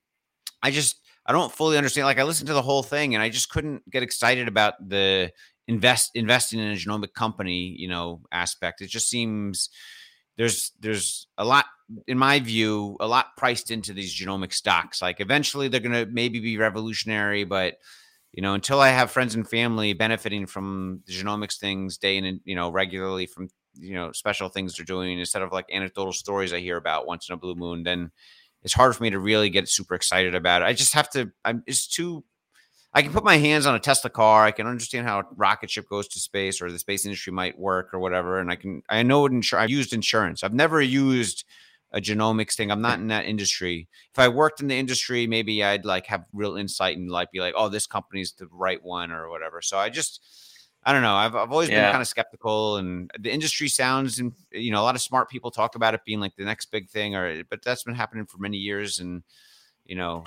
I 0.62 0.70
just 0.70 1.00
I 1.26 1.32
don't 1.32 1.52
fully 1.52 1.76
understand. 1.76 2.06
Like 2.06 2.18
I 2.18 2.24
listened 2.24 2.48
to 2.48 2.54
the 2.54 2.62
whole 2.62 2.82
thing, 2.82 3.14
and 3.14 3.22
I 3.22 3.28
just 3.28 3.50
couldn't 3.50 3.88
get 3.90 4.02
excited 4.02 4.48
about 4.48 4.74
the 4.88 5.32
invest 5.68 6.10
investing 6.14 6.60
in 6.60 6.72
a 6.72 6.76
genomic 6.76 7.14
company, 7.14 7.74
you 7.78 7.88
know, 7.88 8.20
aspect. 8.30 8.82
It 8.82 8.88
just 8.88 9.08
seems 9.08 9.70
there's 10.36 10.72
there's 10.80 11.26
a 11.38 11.44
lot 11.44 11.66
in 12.06 12.16
my 12.16 12.40
view 12.40 12.96
a 13.00 13.06
lot 13.06 13.36
priced 13.36 13.70
into 13.70 13.92
these 13.92 14.14
genomic 14.18 14.52
stocks 14.52 15.02
like 15.02 15.20
eventually 15.20 15.68
they're 15.68 15.80
going 15.80 15.92
to 15.92 16.10
maybe 16.10 16.40
be 16.40 16.56
revolutionary 16.56 17.44
but 17.44 17.74
you 18.32 18.42
know 18.42 18.54
until 18.54 18.80
i 18.80 18.88
have 18.88 19.10
friends 19.10 19.34
and 19.34 19.48
family 19.48 19.92
benefiting 19.92 20.46
from 20.46 21.02
the 21.06 21.12
genomics 21.12 21.58
things 21.58 21.98
day 21.98 22.16
in 22.16 22.24
and 22.24 22.40
you 22.44 22.54
know 22.54 22.70
regularly 22.70 23.26
from 23.26 23.48
you 23.74 23.94
know 23.94 24.12
special 24.12 24.48
things 24.48 24.76
they're 24.76 24.84
doing 24.84 25.18
instead 25.18 25.42
of 25.42 25.52
like 25.52 25.66
anecdotal 25.72 26.12
stories 26.12 26.52
i 26.52 26.58
hear 26.60 26.76
about 26.76 27.06
once 27.06 27.28
in 27.28 27.34
a 27.34 27.38
blue 27.38 27.54
moon 27.54 27.82
then 27.82 28.10
it's 28.62 28.74
hard 28.74 28.94
for 28.94 29.02
me 29.02 29.10
to 29.10 29.18
really 29.18 29.50
get 29.50 29.68
super 29.68 29.94
excited 29.94 30.34
about 30.34 30.62
it 30.62 30.66
i 30.66 30.72
just 30.72 30.94
have 30.94 31.08
to 31.10 31.30
i'm 31.44 31.62
it's 31.66 31.86
too 31.86 32.24
I 32.94 33.02
can 33.02 33.12
put 33.12 33.24
my 33.24 33.38
hands 33.38 33.64
on 33.64 33.74
a 33.74 33.78
Tesla 33.80 34.10
car. 34.10 34.44
I 34.44 34.50
can 34.50 34.66
understand 34.66 35.06
how 35.06 35.20
a 35.20 35.24
rocket 35.34 35.70
ship 35.70 35.88
goes 35.88 36.08
to 36.08 36.20
space 36.20 36.60
or 36.60 36.70
the 36.70 36.78
space 36.78 37.06
industry 37.06 37.32
might 37.32 37.58
work 37.58 37.94
or 37.94 37.98
whatever. 37.98 38.38
And 38.38 38.50
I 38.50 38.56
can, 38.56 38.82
I 38.88 39.02
know 39.02 39.22
what 39.22 39.32
insur- 39.32 39.58
I've 39.58 39.70
used 39.70 39.94
insurance. 39.94 40.44
I've 40.44 40.52
never 40.52 40.80
used 40.80 41.44
a 41.92 42.00
genomics 42.00 42.54
thing. 42.54 42.70
I'm 42.70 42.80
not 42.80 42.98
in 42.98 43.08
that 43.08 43.26
industry. 43.26 43.88
If 44.12 44.18
I 44.18 44.28
worked 44.28 44.60
in 44.60 44.68
the 44.68 44.78
industry, 44.78 45.26
maybe 45.26 45.62
I'd 45.62 45.84
like 45.84 46.06
have 46.06 46.24
real 46.32 46.56
insight 46.56 46.96
and 46.96 47.10
like 47.10 47.30
be 47.30 47.40
like, 47.40 47.54
oh, 47.56 47.68
this 47.68 47.86
company's 47.86 48.32
the 48.32 48.48
right 48.50 48.82
one 48.82 49.12
or 49.12 49.28
whatever. 49.28 49.60
So 49.60 49.76
I 49.76 49.90
just, 49.90 50.20
I 50.84 50.92
don't 50.92 51.02
know. 51.02 51.14
I've, 51.14 51.34
I've 51.34 51.52
always 51.52 51.68
yeah. 51.68 51.82
been 51.82 51.92
kind 51.92 52.02
of 52.02 52.08
skeptical, 52.08 52.76
and 52.76 53.10
the 53.18 53.30
industry 53.30 53.68
sounds, 53.68 54.18
and 54.18 54.32
you 54.50 54.72
know, 54.72 54.80
a 54.80 54.82
lot 54.82 54.96
of 54.96 55.00
smart 55.00 55.30
people 55.30 55.50
talk 55.50 55.76
about 55.76 55.94
it 55.94 56.04
being 56.04 56.18
like 56.18 56.34
the 56.36 56.44
next 56.44 56.72
big 56.72 56.88
thing, 56.88 57.14
or 57.14 57.44
but 57.44 57.62
that's 57.62 57.84
been 57.84 57.94
happening 57.94 58.26
for 58.26 58.38
many 58.38 58.56
years, 58.56 58.98
and 58.98 59.22
you 59.84 59.94
know, 59.94 60.24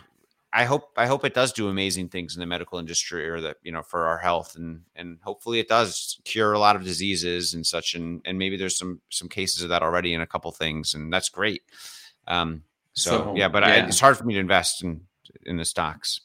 I 0.56 0.64
hope 0.64 0.94
I 0.96 1.06
hope 1.06 1.26
it 1.26 1.34
does 1.34 1.52
do 1.52 1.68
amazing 1.68 2.08
things 2.08 2.34
in 2.34 2.40
the 2.40 2.46
medical 2.46 2.80
industry 2.80 3.28
or 3.30 3.42
that 3.42 3.58
you 3.62 3.74
know 3.74 3.82
for 3.82 4.08
our 4.08 4.18
health 4.18 4.56
and 4.56 4.84
and 4.96 5.20
hopefully 5.22 5.60
it 5.60 5.68
does 5.68 6.22
cure 6.24 6.54
a 6.54 6.60
lot 6.60 6.78
of 6.78 6.84
diseases 6.86 7.54
and 7.54 7.68
such 7.68 7.94
and 7.94 8.22
and 8.24 8.40
maybe 8.40 8.56
there's 8.56 8.78
some 8.78 9.02
some 9.10 9.28
cases 9.28 9.64
of 9.64 9.70
that 9.70 9.84
already 9.84 10.14
in 10.14 10.22
a 10.22 10.28
couple 10.28 10.50
things 10.54 10.94
and 10.94 11.12
that's 11.12 11.28
great. 11.28 11.64
Um, 12.26 12.64
so, 12.94 13.12
so 13.12 13.34
yeah, 13.36 13.50
but 13.50 13.64
yeah. 13.64 13.70
I, 13.70 13.88
it's 13.88 14.00
hard 14.00 14.18
for 14.18 14.24
me 14.24 14.36
to 14.36 14.40
invest 14.40 14.82
in 14.82 15.02
in 15.46 15.58
the 15.58 15.66
stocks. 15.66 16.22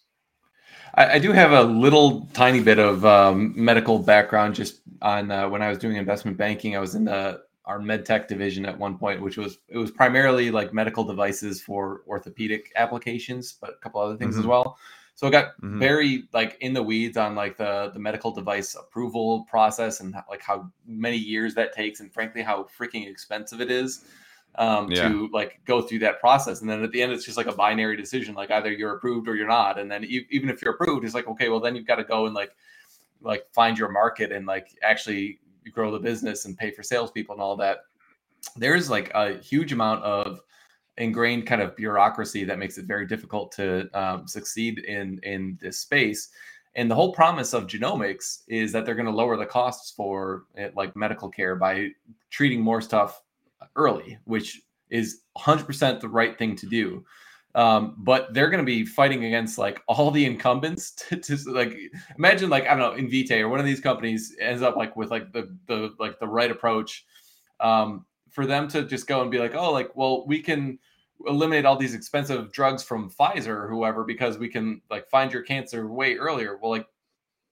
I, 0.95 1.15
I 1.15 1.19
do 1.19 1.33
have 1.33 1.51
a 1.51 1.65
little 1.65 2.29
tiny 2.33 2.61
bit 2.61 2.79
of 2.79 3.05
um, 3.05 3.53
medical 3.57 3.99
background 3.99 4.55
just 4.55 4.81
on 5.03 5.33
uh, 5.33 5.49
when 5.49 5.61
I 5.61 5.69
was 5.69 5.79
doing 5.79 5.97
investment 5.97 6.37
banking. 6.37 6.77
I 6.77 6.79
was 6.79 6.95
in 6.95 7.05
the 7.05 7.43
our 7.71 7.79
medtech 7.79 8.27
division 8.27 8.67
at 8.67 8.77
one 8.77 8.99
point, 8.99 9.23
which 9.23 9.37
was 9.37 9.59
it 9.69 9.79
was 9.79 9.93
primarily 9.93 10.51
like 10.51 10.75
medical 10.75 11.05
devices 11.05 11.63
for 11.63 12.03
orthopedic 12.09 12.73
applications, 12.75 13.53
but 13.61 13.71
a 13.71 13.77
couple 13.77 14.01
other 14.01 14.17
things 14.17 14.35
mm-hmm. 14.35 14.41
as 14.41 14.47
well. 14.47 14.77
So 15.15 15.29
it 15.29 15.31
got 15.31 15.57
mm-hmm. 15.63 15.79
very 15.79 16.25
like 16.33 16.57
in 16.61 16.73
the 16.73 16.83
weeds 16.83 17.17
on 17.17 17.37
like 17.37 17.57
the 17.57 17.91
the 17.95 18.01
medical 18.01 18.33
device 18.33 18.75
approval 18.75 19.47
process 19.49 20.01
and 20.01 20.17
like 20.29 20.43
how 20.43 20.69
many 20.85 21.17
years 21.17 21.55
that 21.55 21.73
takes, 21.73 22.01
and 22.01 22.13
frankly 22.13 22.43
how 22.43 22.67
freaking 22.77 23.09
expensive 23.09 23.61
it 23.61 23.71
is 23.71 24.05
um, 24.57 24.91
yeah. 24.91 25.09
to 25.09 25.29
like 25.33 25.61
go 25.65 25.81
through 25.81 26.01
that 26.01 26.19
process. 26.19 26.61
And 26.61 26.69
then 26.69 26.83
at 26.83 26.91
the 26.91 27.01
end, 27.01 27.13
it's 27.13 27.25
just 27.25 27.37
like 27.37 27.47
a 27.47 27.55
binary 27.55 27.97
decision, 27.97 28.35
like 28.35 28.51
either 28.51 28.73
you're 28.73 28.97
approved 28.97 29.29
or 29.29 29.37
you're 29.37 29.47
not. 29.47 29.79
And 29.79 29.89
then 29.89 30.03
e- 30.03 30.27
even 30.31 30.51
if 30.51 30.61
you're 30.61 30.75
approved, 30.75 31.05
it's 31.05 31.15
like 31.15 31.29
okay, 31.29 31.49
well 31.49 31.61
then 31.61 31.77
you've 31.77 31.87
got 31.87 31.97
to 31.97 32.05
go 32.05 32.27
and 32.27 32.35
like 32.35 32.51
like 33.23 33.47
find 33.53 33.79
your 33.79 33.91
market 33.91 34.33
and 34.33 34.45
like 34.45 34.77
actually 34.83 35.39
grow 35.73 35.91
the 35.91 35.99
business 35.99 36.45
and 36.45 36.57
pay 36.57 36.71
for 36.71 36.83
salespeople 36.83 37.35
and 37.35 37.43
all 37.43 37.57
that. 37.57 37.81
There's 38.57 38.89
like 38.89 39.11
a 39.15 39.39
huge 39.39 39.73
amount 39.73 40.03
of 40.03 40.41
ingrained 40.97 41.47
kind 41.47 41.63
of 41.63 41.77
bureaucracy 41.77 42.45
that 42.45 42.59
makes 42.59 42.79
it 42.79 42.85
very 42.85 43.07
difficult 43.07 43.53
to 43.53 43.89
um, 43.99 44.27
succeed 44.27 44.81
in 44.81 45.21
in 45.23 45.59
this 45.61 45.81
space. 45.81 46.31
And 46.77 46.91
the 46.91 46.95
whole 46.95 47.13
promise 47.13 47.53
of 47.53 47.67
genomics 47.67 48.43
is 48.49 48.71
that 48.73 48.87
they're 48.87 48.95
going 48.95 49.07
to 49.07 49.13
lower 49.13 49.37
the 49.37 49.47
costs 49.47 49.91
for 49.91 50.45
it, 50.55 50.63
eh, 50.63 50.71
like 50.77 50.95
medical 50.95 51.29
care 51.29 51.57
by 51.57 51.89
treating 52.31 52.61
more 52.61 52.81
stuff 52.81 53.23
early, 53.75 54.19
which 54.25 54.63
is 54.89 55.23
100% 55.37 56.01
the 56.01 56.09
right 56.09 56.39
thing 56.39 56.55
to 56.57 56.67
do. 56.67 57.05
Um, 57.55 57.97
but 57.99 58.33
they're 58.33 58.49
going 58.49 58.65
to 58.65 58.67
be 58.67 58.85
fighting 58.85 59.25
against 59.25 59.59
like 59.59 59.83
all 59.89 60.13
the 60.13 60.25
incumbents 60.25 60.93
to, 61.09 61.17
to, 61.17 61.37
like 61.51 61.77
imagine 62.17 62.49
like 62.49 62.67
I 62.69 62.77
don't 62.77 62.79
know 62.79 63.03
Invitae 63.03 63.41
or 63.41 63.49
one 63.49 63.59
of 63.59 63.67
these 63.67 63.81
companies 63.81 64.37
ends 64.41 64.63
up 64.63 64.77
like 64.77 64.95
with 64.97 65.11
like 65.11 65.33
the 65.33 65.57
the 65.67 65.95
like 65.99 66.21
the 66.21 66.29
right 66.29 66.51
approach 66.51 67.05
um, 67.59 68.07
for 68.31 68.47
them 68.47 68.69
to 68.69 68.85
just 68.85 69.09
go 69.09 69.23
and 69.23 69.31
be 69.31 69.39
like 69.39 69.55
oh 69.57 69.73
like 69.73 69.97
well 69.97 70.27
we 70.27 70.41
can 70.41 70.79
eliminate 71.27 71.65
all 71.65 71.77
these 71.77 71.95
expensive 71.95 72.53
drugs 72.53 72.83
from 72.83 73.11
Pfizer 73.11 73.49
or 73.49 73.69
whoever 73.69 74.05
because 74.05 74.39
we 74.39 74.49
can 74.49 74.81
like 74.91 75.09
find 75.09 75.33
your 75.33 75.43
cancer 75.43 75.89
way 75.89 76.17
earlier. 76.17 76.59
Well, 76.61 76.71
like 76.71 76.87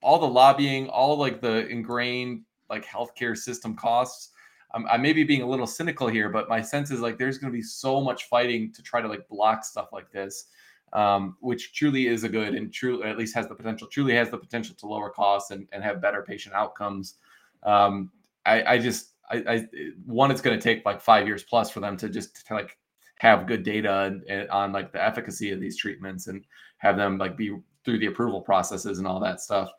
all 0.03 0.19
the 0.19 0.27
lobbying, 0.27 0.89
all 0.89 1.17
like 1.17 1.41
the 1.41 1.67
ingrained 1.69 2.43
like 2.71 2.85
healthcare 2.87 3.37
system 3.37 3.75
costs 3.75 4.31
I'm, 4.73 4.87
I 4.87 4.97
may 4.97 5.13
be 5.13 5.25
being 5.25 5.43
a 5.43 5.49
little 5.49 5.67
cynical 5.67 6.09
here, 6.09 6.29
but 6.29 6.49
my 6.49 6.61
sense 6.61 6.91
is 6.91 7.01
like 7.01 7.19
there's 7.19 7.39
going 7.39 7.53
to 7.53 7.57
be 7.57 7.63
so 7.63 8.01
much 8.01 8.25
fighting 8.25 8.73
to 8.73 8.83
try 8.83 9.01
to 9.01 9.09
like 9.09 9.27
block 9.29 9.65
stuff 9.65 9.89
like 9.93 10.11
this, 10.11 10.47
um, 10.93 11.37
which 11.41 11.73
truly 11.73 12.07
is 12.07 12.25
a 12.25 12.29
good 12.29 12.55
and 12.55 12.73
truly 12.73 13.05
at 13.09 13.17
least 13.17 13.35
has 13.35 13.49
the 13.49 13.55
potential, 13.55 13.87
truly 13.89 14.15
has 14.15 14.31
the 14.31 14.39
potential 14.39 14.75
to 14.77 14.87
lower 14.87 15.11
costs 15.11 15.51
and, 15.51 15.67
and 15.73 15.83
have 15.83 16.03
better 16.03 16.23
patient 16.23 16.55
outcomes. 16.55 17.15
Um, 17.63 18.11
I, 18.47 18.75
I 18.75 18.79
just, 18.79 19.15
I, 19.31 19.37
I 19.49 19.67
one, 20.07 20.31
it's 20.31 20.41
going 20.41 20.59
to 20.59 20.63
take 20.63 20.85
like 20.85 21.01
five 21.01 21.27
years 21.27 21.43
plus 21.43 21.71
for 21.71 21.81
them 21.81 21.97
to 21.99 22.09
just 22.09 22.47
to 22.47 22.55
like 22.55 22.79
have 23.19 23.47
good 23.47 23.63
data 23.63 24.49
on 24.51 24.73
like 24.73 24.93
the 24.93 25.05
efficacy 25.05 25.51
of 25.51 25.61
these 25.61 25.77
treatments 25.77 26.29
and 26.29 26.45
have 26.79 26.97
them 26.97 27.19
like 27.19 27.37
be 27.37 27.57
through 27.85 27.99
the 27.99 28.07
approval 28.07 28.41
processes 28.41 28.99
and 28.99 29.07
all 29.07 29.21
that 29.21 29.41
stuff. 29.41 29.71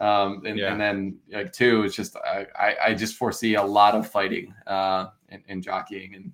Um, 0.00 0.42
and, 0.46 0.58
yeah. 0.58 0.72
and, 0.72 0.80
then 0.80 1.18
like 1.32 1.52
two, 1.52 1.82
it's 1.82 1.96
just 1.96 2.16
I, 2.16 2.76
I 2.86 2.94
just 2.94 3.16
foresee 3.16 3.54
a 3.54 3.62
lot 3.62 3.94
of 3.94 4.08
fighting 4.08 4.54
uh, 4.66 5.06
and, 5.28 5.42
and 5.48 5.62
jockeying, 5.62 6.14
and 6.14 6.32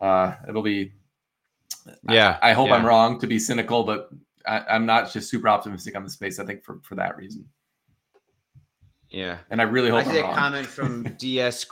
uh, 0.00 0.34
it'll 0.48 0.62
be. 0.62 0.92
Yeah, 2.08 2.38
I, 2.40 2.50
I 2.50 2.52
hope 2.52 2.68
yeah. 2.68 2.76
I'm 2.76 2.86
wrong 2.86 3.18
to 3.20 3.26
be 3.26 3.38
cynical, 3.38 3.84
but 3.84 4.10
I, 4.46 4.76
am 4.76 4.86
not 4.86 5.12
just 5.12 5.28
super 5.28 5.48
optimistic 5.48 5.96
on 5.96 6.04
the 6.04 6.10
space. 6.10 6.38
I 6.38 6.46
think 6.46 6.62
for 6.62 6.80
for 6.82 6.94
that 6.94 7.16
reason. 7.16 7.46
Yeah, 9.10 9.38
and 9.50 9.60
I 9.60 9.64
really 9.64 9.90
hope. 9.90 10.06
I 10.06 10.12
see 10.12 10.18
a 10.18 10.22
comment 10.22 10.66
from 10.66 11.02
DS. 11.18 11.66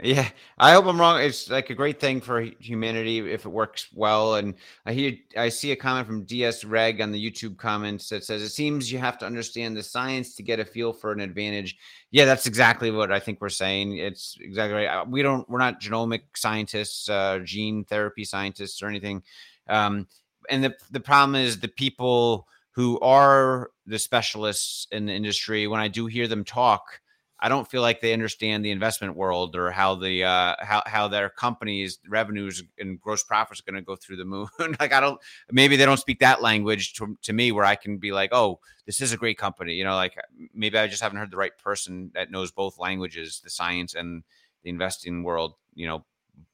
Yeah, 0.00 0.28
I 0.58 0.72
hope 0.74 0.86
I'm 0.86 1.00
wrong. 1.00 1.20
It's 1.20 1.50
like 1.50 1.70
a 1.70 1.74
great 1.74 1.98
thing 1.98 2.20
for 2.20 2.40
humanity 2.40 3.18
if 3.18 3.44
it 3.44 3.48
works 3.48 3.88
well. 3.92 4.36
And 4.36 4.54
I 4.86 4.92
hear, 4.92 5.16
I 5.36 5.48
see 5.48 5.72
a 5.72 5.76
comment 5.76 6.06
from 6.06 6.22
DS 6.22 6.64
Reg 6.64 7.00
on 7.00 7.10
the 7.10 7.30
YouTube 7.30 7.56
comments 7.56 8.08
that 8.10 8.24
says 8.24 8.40
it 8.42 8.50
seems 8.50 8.92
you 8.92 9.00
have 9.00 9.18
to 9.18 9.26
understand 9.26 9.76
the 9.76 9.82
science 9.82 10.36
to 10.36 10.44
get 10.44 10.60
a 10.60 10.64
feel 10.64 10.92
for 10.92 11.10
an 11.10 11.18
advantage. 11.18 11.76
Yeah, 12.12 12.26
that's 12.26 12.46
exactly 12.46 12.92
what 12.92 13.10
I 13.10 13.18
think 13.18 13.40
we're 13.40 13.48
saying. 13.48 13.98
It's 13.98 14.38
exactly 14.40 14.74
right. 14.74 14.86
Uh, 14.86 15.04
we 15.04 15.20
don't, 15.20 15.48
we're 15.50 15.58
not 15.58 15.80
genomic 15.80 16.22
scientists, 16.36 17.08
uh, 17.08 17.40
gene 17.42 17.84
therapy 17.84 18.24
scientists, 18.24 18.80
or 18.80 18.86
anything. 18.86 19.24
Um, 19.68 20.06
and 20.48 20.62
the 20.62 20.74
the 20.92 21.00
problem 21.00 21.34
is 21.34 21.58
the 21.58 21.68
people 21.68 22.46
who 22.70 23.00
are 23.00 23.72
the 23.86 23.98
specialists 23.98 24.86
in 24.92 25.06
the 25.06 25.12
industry. 25.12 25.66
When 25.66 25.80
I 25.80 25.88
do 25.88 26.06
hear 26.06 26.28
them 26.28 26.44
talk 26.44 27.00
I 27.40 27.48
don't 27.48 27.70
feel 27.70 27.82
like 27.82 28.00
they 28.00 28.12
understand 28.12 28.64
the 28.64 28.72
investment 28.72 29.14
world 29.14 29.54
or 29.54 29.70
how 29.70 29.94
the 29.94 30.24
uh, 30.24 30.56
how 30.60 30.82
how 30.86 31.06
their 31.06 31.28
companies 31.28 31.98
revenues 32.08 32.62
and 32.78 33.00
gross 33.00 33.22
profits 33.22 33.60
are 33.60 33.70
going 33.70 33.80
to 33.80 33.86
go 33.86 33.94
through 33.94 34.16
the 34.16 34.24
moon. 34.24 34.48
like 34.80 34.92
I 34.92 35.00
don't 35.00 35.20
maybe 35.50 35.76
they 35.76 35.84
don't 35.84 36.00
speak 36.00 36.18
that 36.20 36.42
language 36.42 36.94
to, 36.94 37.16
to 37.22 37.32
me 37.32 37.52
where 37.52 37.64
I 37.64 37.76
can 37.76 37.98
be 37.98 38.10
like, 38.10 38.30
oh, 38.32 38.58
this 38.86 39.00
is 39.00 39.12
a 39.12 39.16
great 39.16 39.38
company. 39.38 39.74
You 39.74 39.84
know, 39.84 39.94
like 39.94 40.16
maybe 40.52 40.78
I 40.78 40.88
just 40.88 41.02
haven't 41.02 41.18
heard 41.18 41.30
the 41.30 41.36
right 41.36 41.56
person 41.62 42.10
that 42.14 42.30
knows 42.30 42.50
both 42.50 42.78
languages, 42.78 43.40
the 43.42 43.50
science 43.50 43.94
and 43.94 44.24
the 44.62 44.70
investing 44.70 45.22
world. 45.22 45.54
You 45.74 45.86
know, 45.86 46.04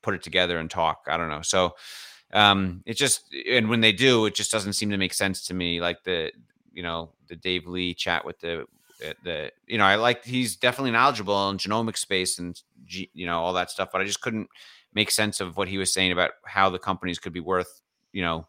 put 0.03 0.15
it 0.15 0.23
together 0.23 0.59
and 0.59 0.71
talk. 0.71 1.07
I 1.09 1.17
don't 1.17 1.31
know. 1.31 1.43
So 1.43 1.77
um, 2.35 2.83
it 2.85 2.95
just 2.95 3.33
and 3.51 3.71
when 3.71 3.81
they 3.81 3.93
do, 3.93 4.27
it 4.27 4.35
just 4.35 4.53
doesn't 4.53 4.75
seem 4.75 4.91
to 4.91 4.99
make 4.99 5.15
sense 5.15 5.47
to 5.47 5.55
me. 5.55 5.81
Like 5.81 6.05
the 6.05 6.31
you 6.75 6.83
know 6.83 7.13
the 7.29 7.37
Dave 7.37 7.67
Lee 7.67 7.95
chat 7.95 8.27
with 8.27 8.39
the 8.41 8.67
Uh, 9.05 9.13
the 9.23 9.53
you 9.67 9.79
know 9.79 9.85
I 9.85 9.97
like 9.97 10.25
he's 10.25 10.57
definitely 10.57 10.93
knowledgeable 10.93 11.51
in 11.51 11.57
genomic 11.57 11.97
space 11.97 12.39
and 12.39 12.61
you 12.87 13.27
know 13.27 13.41
all 13.41 13.53
that 13.55 13.71
stuff, 13.71 13.91
but 13.93 14.01
I 14.01 14.05
just 14.05 14.21
couldn't 14.21 14.49
make 14.95 15.11
sense 15.11 15.41
of 15.41 15.57
what 15.57 15.69
he 15.69 15.79
was 15.79 15.93
saying 15.93 16.13
about 16.13 16.33
how 16.45 16.71
the 16.71 16.79
companies 16.79 17.19
could 17.19 17.33
be 17.33 17.41
worth 17.41 17.81
you 18.13 18.23
know 18.23 18.47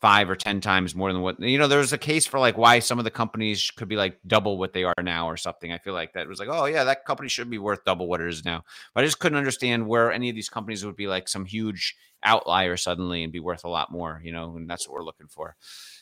five 0.00 0.28
or 0.28 0.34
ten 0.34 0.60
times 0.60 0.96
more 0.96 1.12
than 1.12 1.22
what 1.22 1.38
you 1.38 1.58
know 1.58 1.68
there's 1.68 1.92
a 1.92 1.98
case 1.98 2.26
for 2.26 2.40
like 2.40 2.58
why 2.58 2.80
some 2.80 2.98
of 2.98 3.04
the 3.04 3.10
companies 3.10 3.70
could 3.70 3.88
be 3.88 3.94
like 3.94 4.18
double 4.26 4.58
what 4.58 4.72
they 4.72 4.82
are 4.82 4.94
now 5.02 5.28
or 5.28 5.36
something. 5.36 5.72
I 5.72 5.78
feel 5.78 5.94
like 5.94 6.14
that 6.14 6.26
was 6.26 6.40
like 6.40 6.48
oh 6.50 6.64
yeah 6.64 6.84
that 6.84 7.04
company 7.04 7.28
should 7.28 7.48
be 7.48 7.58
worth 7.58 7.84
double 7.84 8.08
what 8.08 8.20
it 8.20 8.28
is 8.28 8.44
now. 8.44 8.64
But 8.94 9.04
i 9.04 9.06
just 9.06 9.20
couldn't 9.20 9.38
understand 9.38 9.86
where 9.86 10.10
any 10.10 10.28
of 10.28 10.34
these 10.34 10.48
companies 10.48 10.84
would 10.84 10.96
be 10.96 11.06
like 11.06 11.28
some 11.28 11.44
huge 11.44 11.96
outlier 12.24 12.76
suddenly 12.76 13.22
and 13.22 13.32
be 13.32 13.40
worth 13.40 13.64
a 13.64 13.68
lot 13.68 13.92
more 13.92 14.20
you 14.24 14.32
know 14.32 14.56
and 14.56 14.68
that's 14.68 14.88
what 14.88 14.94
we're 14.94 15.04
looking 15.04 15.28
for. 15.28 15.54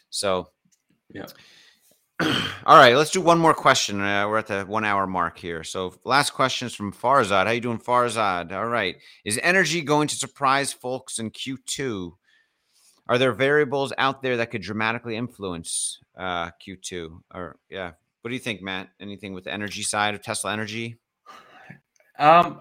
So 0.09 0.49
yeah 1.13 1.27
All 2.67 2.77
right, 2.77 2.97
let's 2.97 3.11
do 3.11 3.21
one 3.23 3.39
more 3.39 3.55
question. 3.55 4.01
Uh, 4.01 4.29
we're 4.29 4.39
at 4.39 4.47
the 4.47 4.65
one 4.65 4.85
hour 4.85 5.07
mark 5.07 5.39
here. 5.39 5.65
So, 5.65 5.95
last 6.05 6.31
question 6.31 6.67
is 6.67 6.75
from 6.75 6.93
Farzad. 6.93 7.47
How 7.47 7.53
you 7.53 7.63
doing, 7.63 7.79
Farzad? 7.79 8.53
All 8.53 8.67
right. 8.67 8.97
Is 9.25 9.41
energy 9.43 9.81
going 9.81 10.07
to 10.09 10.17
surprise 10.17 10.71
folks 10.71 11.19
in 11.19 11.31
Q2? 11.31 12.13
Are 13.09 13.17
there 13.17 13.33
variables 13.33 13.95
out 13.97 14.21
there 14.21 14.37
that 14.37 14.51
could 14.51 14.61
dramatically 14.61 15.17
influence 15.17 15.99
uh, 16.19 16.51
Q2? 16.67 17.21
Or 17.33 17.57
yeah, 17.71 17.93
what 18.21 18.29
do 18.29 18.35
you 18.35 18.41
think, 18.41 18.61
Matt? 18.61 18.91
Anything 19.01 19.33
with 19.33 19.45
the 19.45 19.53
energy 19.53 19.83
side 19.83 20.15
of 20.15 20.21
Tesla 20.21 20.53
Energy? 20.53 20.99
Um, 22.19 22.61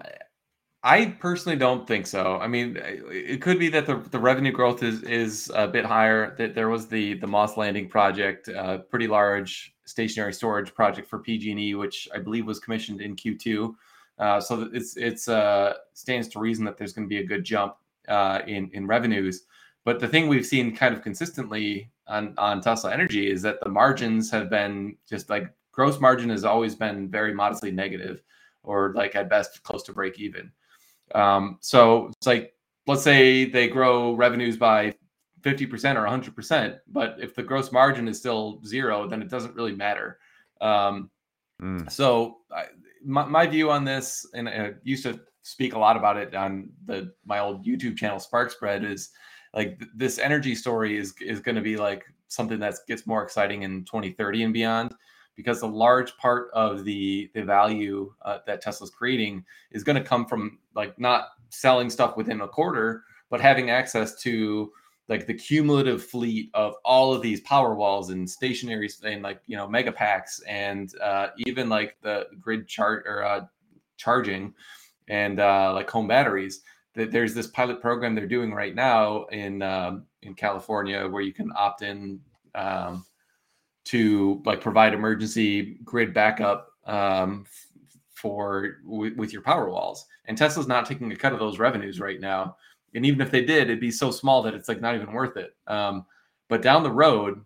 I 0.82 1.06
personally 1.20 1.58
don't 1.58 1.86
think 1.86 2.06
so. 2.06 2.38
I 2.38 2.46
mean, 2.46 2.78
it 2.80 3.42
could 3.42 3.58
be 3.58 3.68
that 3.68 3.84
the, 3.84 3.96
the 4.10 4.18
revenue 4.18 4.52
growth 4.52 4.82
is 4.82 5.02
is 5.02 5.50
a 5.54 5.68
bit 5.68 5.84
higher. 5.84 6.34
That 6.36 6.54
there 6.54 6.70
was 6.70 6.88
the 6.88 7.14
the 7.14 7.26
Moss 7.26 7.58
Landing 7.58 7.86
project, 7.88 8.48
a 8.48 8.78
pretty 8.88 9.06
large 9.06 9.74
stationary 9.84 10.32
storage 10.32 10.72
project 10.72 11.08
for 11.08 11.18
PG&E, 11.18 11.74
which 11.74 12.08
I 12.14 12.18
believe 12.18 12.46
was 12.46 12.60
commissioned 12.60 13.02
in 13.02 13.14
Q2. 13.14 13.74
Uh, 14.18 14.40
so 14.40 14.70
it's 14.72 14.96
it's 14.96 15.28
uh, 15.28 15.74
stands 15.92 16.28
to 16.28 16.38
reason 16.38 16.64
that 16.64 16.78
there's 16.78 16.94
going 16.94 17.06
to 17.06 17.08
be 17.08 17.20
a 17.20 17.26
good 17.26 17.44
jump 17.44 17.74
uh, 18.08 18.40
in 18.46 18.70
in 18.72 18.86
revenues. 18.86 19.44
But 19.84 20.00
the 20.00 20.08
thing 20.08 20.28
we've 20.28 20.46
seen 20.46 20.74
kind 20.74 20.94
of 20.94 21.02
consistently 21.02 21.90
on 22.06 22.34
on 22.38 22.62
Tesla 22.62 22.90
Energy 22.90 23.30
is 23.30 23.42
that 23.42 23.60
the 23.62 23.68
margins 23.68 24.30
have 24.30 24.48
been 24.48 24.96
just 25.06 25.28
like 25.28 25.52
gross 25.72 26.00
margin 26.00 26.30
has 26.30 26.44
always 26.44 26.74
been 26.74 27.10
very 27.10 27.34
modestly 27.34 27.70
negative, 27.70 28.22
or 28.62 28.94
like 28.94 29.14
at 29.14 29.28
best 29.28 29.62
close 29.62 29.82
to 29.82 29.92
break 29.92 30.18
even. 30.18 30.50
Um, 31.14 31.58
so 31.60 32.06
it's 32.06 32.26
like, 32.26 32.54
let's 32.86 33.02
say 33.02 33.44
they 33.44 33.68
grow 33.68 34.14
revenues 34.14 34.56
by 34.56 34.94
50% 35.42 35.96
or 35.96 36.06
100%, 36.06 36.78
but 36.88 37.16
if 37.18 37.34
the 37.34 37.42
gross 37.42 37.72
margin 37.72 38.08
is 38.08 38.18
still 38.18 38.60
zero, 38.64 39.08
then 39.08 39.22
it 39.22 39.28
doesn't 39.28 39.54
really 39.54 39.74
matter. 39.74 40.18
Um, 40.60 41.10
mm. 41.60 41.90
So 41.90 42.38
I, 42.54 42.64
my, 43.04 43.24
my, 43.24 43.46
view 43.46 43.70
on 43.70 43.84
this, 43.84 44.26
and 44.34 44.48
I 44.48 44.72
used 44.82 45.02
to 45.04 45.20
speak 45.42 45.74
a 45.74 45.78
lot 45.78 45.96
about 45.96 46.16
it 46.16 46.34
on 46.34 46.68
the 46.84 47.12
my 47.24 47.38
old 47.38 47.64
YouTube 47.64 47.96
channel, 47.96 48.18
Spark 48.18 48.50
Spread, 48.50 48.84
is 48.84 49.10
like 49.54 49.78
th- 49.78 49.90
this 49.94 50.18
energy 50.18 50.54
story 50.54 50.98
is 50.98 51.14
is 51.20 51.40
going 51.40 51.54
to 51.54 51.62
be 51.62 51.76
like 51.76 52.04
something 52.28 52.60
that 52.60 52.74
gets 52.86 53.06
more 53.06 53.22
exciting 53.22 53.62
in 53.62 53.84
2030 53.84 54.44
and 54.44 54.52
beyond 54.52 54.94
because 55.40 55.62
a 55.62 55.66
large 55.66 56.14
part 56.18 56.50
of 56.52 56.84
the 56.84 57.30
the 57.34 57.42
value 57.42 58.12
uh, 58.22 58.38
that 58.46 58.60
Tesla's 58.60 58.90
creating 58.90 59.42
is 59.70 59.82
going 59.82 59.96
to 59.96 60.06
come 60.06 60.26
from 60.26 60.58
like 60.74 60.98
not 60.98 61.28
selling 61.48 61.88
stuff 61.88 62.16
within 62.16 62.42
a 62.42 62.48
quarter, 62.48 63.02
but 63.30 63.40
having 63.40 63.70
access 63.70 64.20
to 64.22 64.70
like 65.08 65.26
the 65.26 65.34
cumulative 65.34 66.04
fleet 66.04 66.50
of 66.54 66.74
all 66.84 67.12
of 67.12 67.22
these 67.22 67.40
power 67.40 67.74
walls 67.74 68.10
and 68.10 68.28
stationaries 68.28 69.02
and 69.02 69.22
like 69.22 69.40
you 69.46 69.56
know 69.56 69.66
mega 69.66 69.90
packs 69.90 70.40
and 70.46 70.92
uh, 71.02 71.28
even 71.38 71.68
like 71.68 71.96
the 72.02 72.26
grid 72.38 72.68
chart 72.68 73.04
or 73.06 73.24
uh, 73.24 73.40
charging 73.96 74.52
and 75.08 75.40
uh, 75.40 75.72
like 75.74 75.90
home 75.90 76.06
batteries. 76.06 76.62
That 76.94 77.12
there's 77.12 77.34
this 77.34 77.46
pilot 77.46 77.80
program 77.80 78.14
they're 78.14 78.26
doing 78.26 78.52
right 78.52 78.74
now 78.74 79.24
in 79.26 79.62
um, 79.62 80.06
in 80.22 80.34
California 80.34 81.08
where 81.08 81.22
you 81.22 81.32
can 81.32 81.50
opt 81.56 81.82
in. 81.82 82.20
Um, 82.54 83.06
to 83.84 84.42
like 84.44 84.60
provide 84.60 84.94
emergency 84.94 85.78
grid 85.84 86.12
backup 86.12 86.68
um, 86.86 87.44
for 88.14 88.78
w- 88.84 89.14
with 89.16 89.32
your 89.32 89.42
power 89.42 89.70
walls. 89.70 90.06
And 90.26 90.36
Tesla's 90.36 90.68
not 90.68 90.86
taking 90.86 91.10
a 91.12 91.16
cut 91.16 91.32
of 91.32 91.38
those 91.38 91.58
revenues 91.58 92.00
right 92.00 92.20
now. 92.20 92.56
And 92.94 93.06
even 93.06 93.20
if 93.20 93.30
they 93.30 93.44
did, 93.44 93.64
it'd 93.64 93.80
be 93.80 93.90
so 93.90 94.10
small 94.10 94.42
that 94.42 94.54
it's 94.54 94.68
like 94.68 94.80
not 94.80 94.94
even 94.94 95.12
worth 95.12 95.36
it. 95.36 95.56
Um, 95.66 96.04
but 96.48 96.62
down 96.62 96.82
the 96.82 96.90
road, 96.90 97.44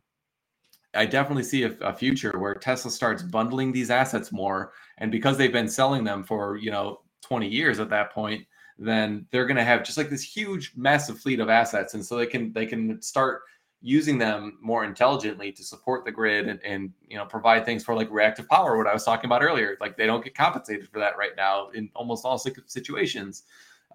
I 0.95 1.07
definitely 1.07 1.43
see 1.43 1.65
a, 1.65 1.73
a, 1.81 1.93
future 1.93 2.39
where 2.39 2.55
Tesla 2.55 2.91
starts 2.91 3.23
bundling 3.23 3.73
these 3.73 3.91
assets 3.91 4.33
more, 4.33 4.73
and 4.99 5.11
because 5.11 5.37
they've 5.37 5.53
been 5.53 5.69
selling 5.69 6.05
them 6.05 6.23
for 6.23 6.57
you 6.57 6.71
know 6.71 7.01
20 7.23 7.49
years 7.49 7.81
at 7.81 7.91
that 7.91 8.13
point, 8.13 8.47
then 8.79 9.27
they're 9.31 9.47
going 9.47 9.57
to 9.57 9.65
have 9.65 9.83
just 9.83 9.99
like 9.99 10.09
this 10.09 10.23
huge, 10.23 10.73
massive 10.77 11.19
fleet 11.19 11.41
of 11.41 11.49
assets, 11.49 11.95
and 11.95 12.05
so 12.05 12.17
they 12.17 12.27
can 12.27 12.53
they 12.53 12.67
can 12.67 13.01
start 13.03 13.43
using 13.87 14.17
them 14.17 14.57
more 14.63 14.83
intelligently 14.83 15.53
to 15.53 15.63
support 15.63 16.07
the 16.07 16.11
grid 16.11 16.49
and, 16.49 16.59
and 16.65 16.91
you 17.07 17.19
know 17.19 17.27
provide 17.27 17.67
things 17.67 17.85
for 17.85 17.95
like 17.95 18.11
reactive 18.11 18.49
power 18.49 18.79
what 18.79 18.87
i 18.87 18.95
was 18.95 19.05
talking 19.05 19.29
about 19.29 19.43
earlier. 19.43 19.77
Like 19.79 19.99
they 19.99 20.07
don't 20.07 20.25
get 20.25 20.35
compensated 20.35 20.89
for 20.89 20.99
that 21.01 21.19
right 21.19 21.37
now 21.37 21.69
in 21.69 21.91
almost 21.95 22.25
all 22.25 22.39
situations. 22.39 23.43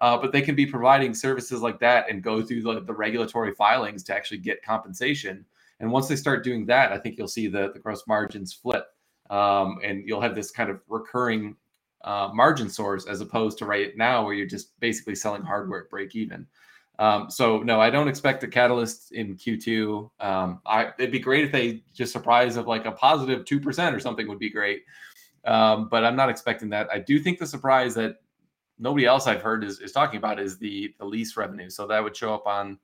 Uh, 0.00 0.16
but 0.16 0.30
they 0.30 0.42
can 0.42 0.54
be 0.54 0.64
providing 0.64 1.12
services 1.12 1.60
like 1.60 1.80
that 1.80 2.08
and 2.08 2.22
go 2.22 2.40
through 2.40 2.62
the, 2.62 2.80
the 2.82 2.94
regulatory 2.94 3.52
filings 3.52 4.04
to 4.04 4.14
actually 4.14 4.38
get 4.38 4.62
compensation. 4.62 5.44
And 5.80 5.90
once 5.90 6.06
they 6.06 6.16
start 6.16 6.44
doing 6.44 6.66
that 6.66 6.92
i 6.92 6.98
think 6.98 7.18
you'll 7.18 7.26
see 7.26 7.48
the, 7.48 7.72
the 7.72 7.80
gross 7.80 8.04
margins 8.06 8.52
flip. 8.52 8.86
Um, 9.28 9.78
and 9.82 10.06
you'll 10.06 10.20
have 10.20 10.36
this 10.36 10.52
kind 10.52 10.70
of 10.70 10.80
recurring 10.88 11.56
uh, 12.04 12.30
margin 12.32 12.68
source 12.68 13.06
as 13.06 13.20
opposed 13.20 13.58
to 13.58 13.64
right 13.64 13.96
now 13.96 14.24
where 14.24 14.34
you're 14.34 14.46
just 14.46 14.78
basically 14.78 15.16
selling 15.16 15.42
hardware 15.42 15.82
at 15.82 15.90
break 15.90 16.14
even 16.14 16.46
um, 17.00 17.30
so 17.30 17.62
no, 17.62 17.80
I 17.80 17.88
don't 17.88 18.08
expect 18.08 18.44
a 18.44 18.46
catalyst 18.46 19.12
in 19.12 19.34
Q2. 19.34 20.10
Um, 20.20 20.60
I, 20.66 20.90
it'd 20.98 21.10
be 21.10 21.18
great 21.18 21.46
if 21.46 21.50
they 21.50 21.82
just 21.94 22.12
surprise 22.12 22.56
of 22.56 22.66
like 22.66 22.84
a 22.84 22.92
positive 22.92 23.46
two 23.46 23.58
percent 23.58 23.96
or 23.96 24.00
something 24.00 24.28
would 24.28 24.38
be 24.38 24.50
great. 24.50 24.82
Um, 25.46 25.88
but 25.88 26.04
I'm 26.04 26.14
not 26.14 26.28
expecting 26.28 26.68
that. 26.70 26.88
I 26.92 26.98
do 26.98 27.18
think 27.18 27.38
the 27.38 27.46
surprise 27.46 27.94
that 27.94 28.16
nobody 28.78 29.06
else 29.06 29.26
I've 29.26 29.40
heard 29.40 29.64
is, 29.64 29.80
is 29.80 29.92
talking 29.92 30.18
about 30.18 30.38
is 30.38 30.58
the 30.58 30.94
the 30.98 31.06
lease 31.06 31.38
revenue. 31.38 31.70
So 31.70 31.86
that 31.86 32.04
would 32.04 32.14
show 32.14 32.34
up 32.34 32.46
on, 32.46 32.78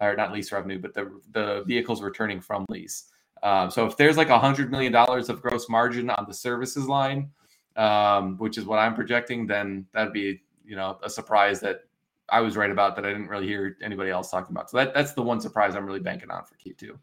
or 0.00 0.14
not 0.14 0.32
lease 0.32 0.52
revenue, 0.52 0.78
but 0.78 0.94
the 0.94 1.20
the 1.32 1.64
vehicles 1.66 2.02
returning 2.02 2.40
from 2.40 2.66
lease. 2.68 3.10
Um, 3.42 3.72
so 3.72 3.84
if 3.84 3.96
there's 3.96 4.16
like 4.16 4.28
a 4.28 4.38
hundred 4.38 4.70
million 4.70 4.92
dollars 4.92 5.28
of 5.28 5.42
gross 5.42 5.68
margin 5.68 6.08
on 6.08 6.24
the 6.28 6.34
services 6.34 6.86
line, 6.86 7.32
um, 7.74 8.36
which 8.38 8.58
is 8.58 8.64
what 8.64 8.78
I'm 8.78 8.94
projecting, 8.94 9.48
then 9.48 9.86
that'd 9.92 10.12
be 10.12 10.40
you 10.64 10.76
know 10.76 11.00
a 11.02 11.10
surprise 11.10 11.58
that 11.62 11.80
I 12.28 12.40
was 12.40 12.56
right 12.56 12.70
about 12.70 12.96
that 12.96 13.04
I 13.04 13.08
didn't 13.08 13.28
really 13.28 13.46
hear 13.46 13.76
anybody 13.82 14.10
else 14.10 14.30
talking 14.30 14.54
about. 14.54 14.70
So 14.70 14.78
that 14.78 14.94
that's 14.94 15.12
the 15.12 15.22
one 15.22 15.40
surprise 15.40 15.76
I'm 15.76 15.86
really 15.86 16.00
banking 16.00 16.30
on 16.30 16.44
for 16.44 16.56
Q2. 16.56 16.98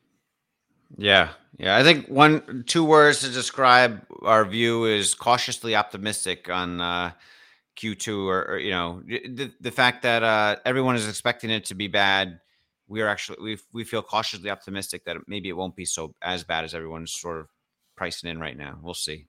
Yeah, 0.98 1.30
yeah. 1.58 1.78
I 1.78 1.84
think 1.84 2.08
one 2.08 2.64
two 2.68 2.84
words 2.84 3.22
to 3.22 3.30
describe 3.30 4.06
our 4.24 4.46
view 4.46 4.86
is 4.86 5.14
cautiously 5.14 5.76
optimistic 5.76 6.50
on 6.50 6.82
uh, 6.82 7.12
Q2, 7.78 8.28
or, 8.28 8.44
or, 8.44 8.58
you 8.60 8.72
know 8.72 9.02
the 9.06 9.52
the 9.60 9.72
fact 9.72 10.04
that 10.04 10.24
uh, 10.24 10.58
everyone 10.66 10.96
is 10.96 11.08
expecting 11.08 11.50
it 11.50 11.66
to 11.66 11.76
be 11.76 11.88
bad. 11.88 12.40
We 12.88 13.02
are 13.02 13.08
actually 13.08 13.38
we 13.42 13.58
we 13.72 13.84
feel 13.84 14.04
cautiously 14.04 14.50
optimistic 14.50 15.06
that 15.06 15.18
maybe 15.28 15.50
it 15.50 15.58
won't 15.58 15.76
be 15.76 15.86
so 15.86 16.14
as 16.22 16.44
bad 16.44 16.64
as 16.64 16.76
everyone's 16.76 17.14
sort 17.14 17.40
of 17.40 17.48
pricing 17.96 18.30
in 18.30 18.40
right 18.40 18.58
now. 18.58 18.78
We'll 18.82 18.94
see. 18.94 19.28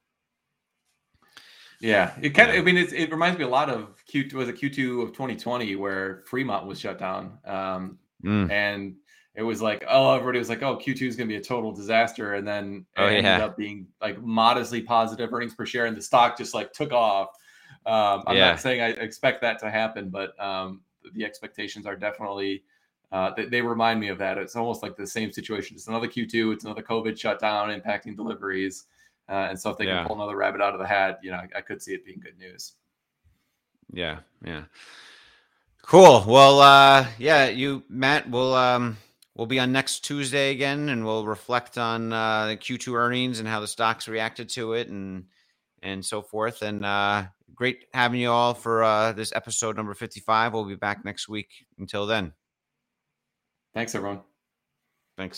Yeah, 1.81 2.15
it 2.21 2.31
kind 2.31 2.51
of. 2.51 2.57
I 2.57 2.61
mean, 2.63 2.77
it, 2.77 2.93
it 2.93 3.11
reminds 3.11 3.39
me 3.39 3.45
a 3.45 3.49
lot 3.49 3.69
of 3.69 4.05
Q 4.07 4.29
was 4.35 4.49
a 4.49 4.53
Q2 4.53 5.03
of 5.03 5.09
2020 5.13 5.77
where 5.77 6.23
Fremont 6.27 6.67
was 6.67 6.81
shut 6.81 6.99
down, 6.99 7.39
um, 7.45 7.99
mm. 8.25 8.51
and 8.51 8.97
it 9.35 9.43
was 9.43 9.61
like, 9.61 9.85
oh, 9.89 10.15
everybody 10.15 10.39
was 10.39 10.49
like, 10.49 10.63
oh, 10.63 10.77
Q2 10.77 11.03
is 11.03 11.17
going 11.17 11.29
to 11.29 11.33
be 11.33 11.37
a 11.37 11.45
total 11.45 11.73
disaster, 11.73 12.35
and 12.35 12.47
then 12.47 12.87
it 12.97 13.01
oh, 13.01 13.07
ended 13.07 13.25
yeah. 13.25 13.45
up 13.45 13.57
being 13.57 13.87
like 14.01 14.23
modestly 14.23 14.81
positive 14.81 15.33
earnings 15.33 15.55
per 15.55 15.67
share, 15.67 15.87
and 15.87 15.97
the 15.97 16.03
stock 16.03 16.39
just 16.39 16.55
like 16.55 16.73
took 16.73 16.93
off. 16.93 17.31
Um, 17.87 18.23
I'm 18.27 18.37
yeah. 18.37 18.51
not 18.51 18.61
saying 18.61 18.81
I 18.81 18.89
expect 18.91 19.43
that 19.43 19.59
to 19.61 19.71
happen, 19.71 20.09
but 20.09 20.39
um, 20.43 20.81
the 21.15 21.25
expectations 21.25 21.87
are 21.87 21.97
definitely. 21.97 22.63
Uh, 23.13 23.33
they, 23.37 23.45
they, 23.45 23.63
remind 23.63 24.01
me 24.01 24.09
of 24.09 24.19
that. 24.19 24.39
It's 24.39 24.57
almost 24.57 24.83
like 24.83 24.97
the 24.97 25.07
same 25.07 25.31
situation. 25.31 25.77
It's 25.77 25.87
another 25.87 26.09
Q2. 26.09 26.53
It's 26.53 26.65
another 26.65 26.83
COVID 26.83 27.17
shutdown 27.17 27.69
impacting 27.69 28.17
deliveries. 28.17 28.87
Uh, 29.29 29.49
and 29.51 29.59
so 29.59 29.71
if 29.71 29.79
they 29.79 29.87
yeah. 29.87 29.99
can 29.99 30.07
pull 30.07 30.17
another 30.17 30.37
rabbit 30.37 30.61
out 30.61 30.75
of 30.75 30.81
the 30.81 30.87
hat, 30.87 31.19
you 31.23 31.31
know, 31.31 31.39
I, 31.39 31.49
I 31.57 31.61
could 31.61 31.81
see 31.81 31.93
it 31.95 32.05
being 32.05 32.21
good 32.21 32.39
news. 32.39 32.75
Yeah, 33.93 34.21
yeah. 34.45 34.65
Cool. 35.83 36.25
Well, 36.27 36.61
uh, 36.61 37.07
yeah, 37.19 37.49
you, 37.49 37.83
Matt, 37.89 38.29
we'll 38.29 38.55
um, 38.55 38.97
we'll 39.35 39.47
be 39.47 39.61
on 39.61 39.73
next 39.73 40.01
Tuesday 40.05 40.51
again, 40.51 40.89
and 40.89 41.05
we'll 41.05 41.27
reflect 41.27 41.79
on 41.79 42.13
uh, 42.13 42.49
the 42.49 42.57
Q2 42.57 42.95
earnings 42.95 43.39
and 43.39 43.49
how 43.49 43.61
the 43.61 43.67
stocks 43.67 44.09
reacted 44.09 44.49
to 44.51 44.73
it, 44.75 44.89
and 44.89 45.25
and 45.83 46.05
so 46.05 46.23
forth. 46.23 46.63
And 46.63 46.85
uh, 46.85 47.25
great 47.55 47.87
having 47.93 48.21
you 48.21 48.31
all 48.31 48.55
for 48.55 48.83
uh, 48.83 49.13
this 49.13 49.33
episode 49.35 49.77
number 49.77 49.95
55. 49.95 50.53
We'll 50.53 50.65
be 50.65 50.75
back 50.75 51.05
next 51.05 51.29
week. 51.29 51.51
Until 51.79 52.07
then. 52.07 52.33
Thanks, 53.75 53.95
everyone. 53.95 54.21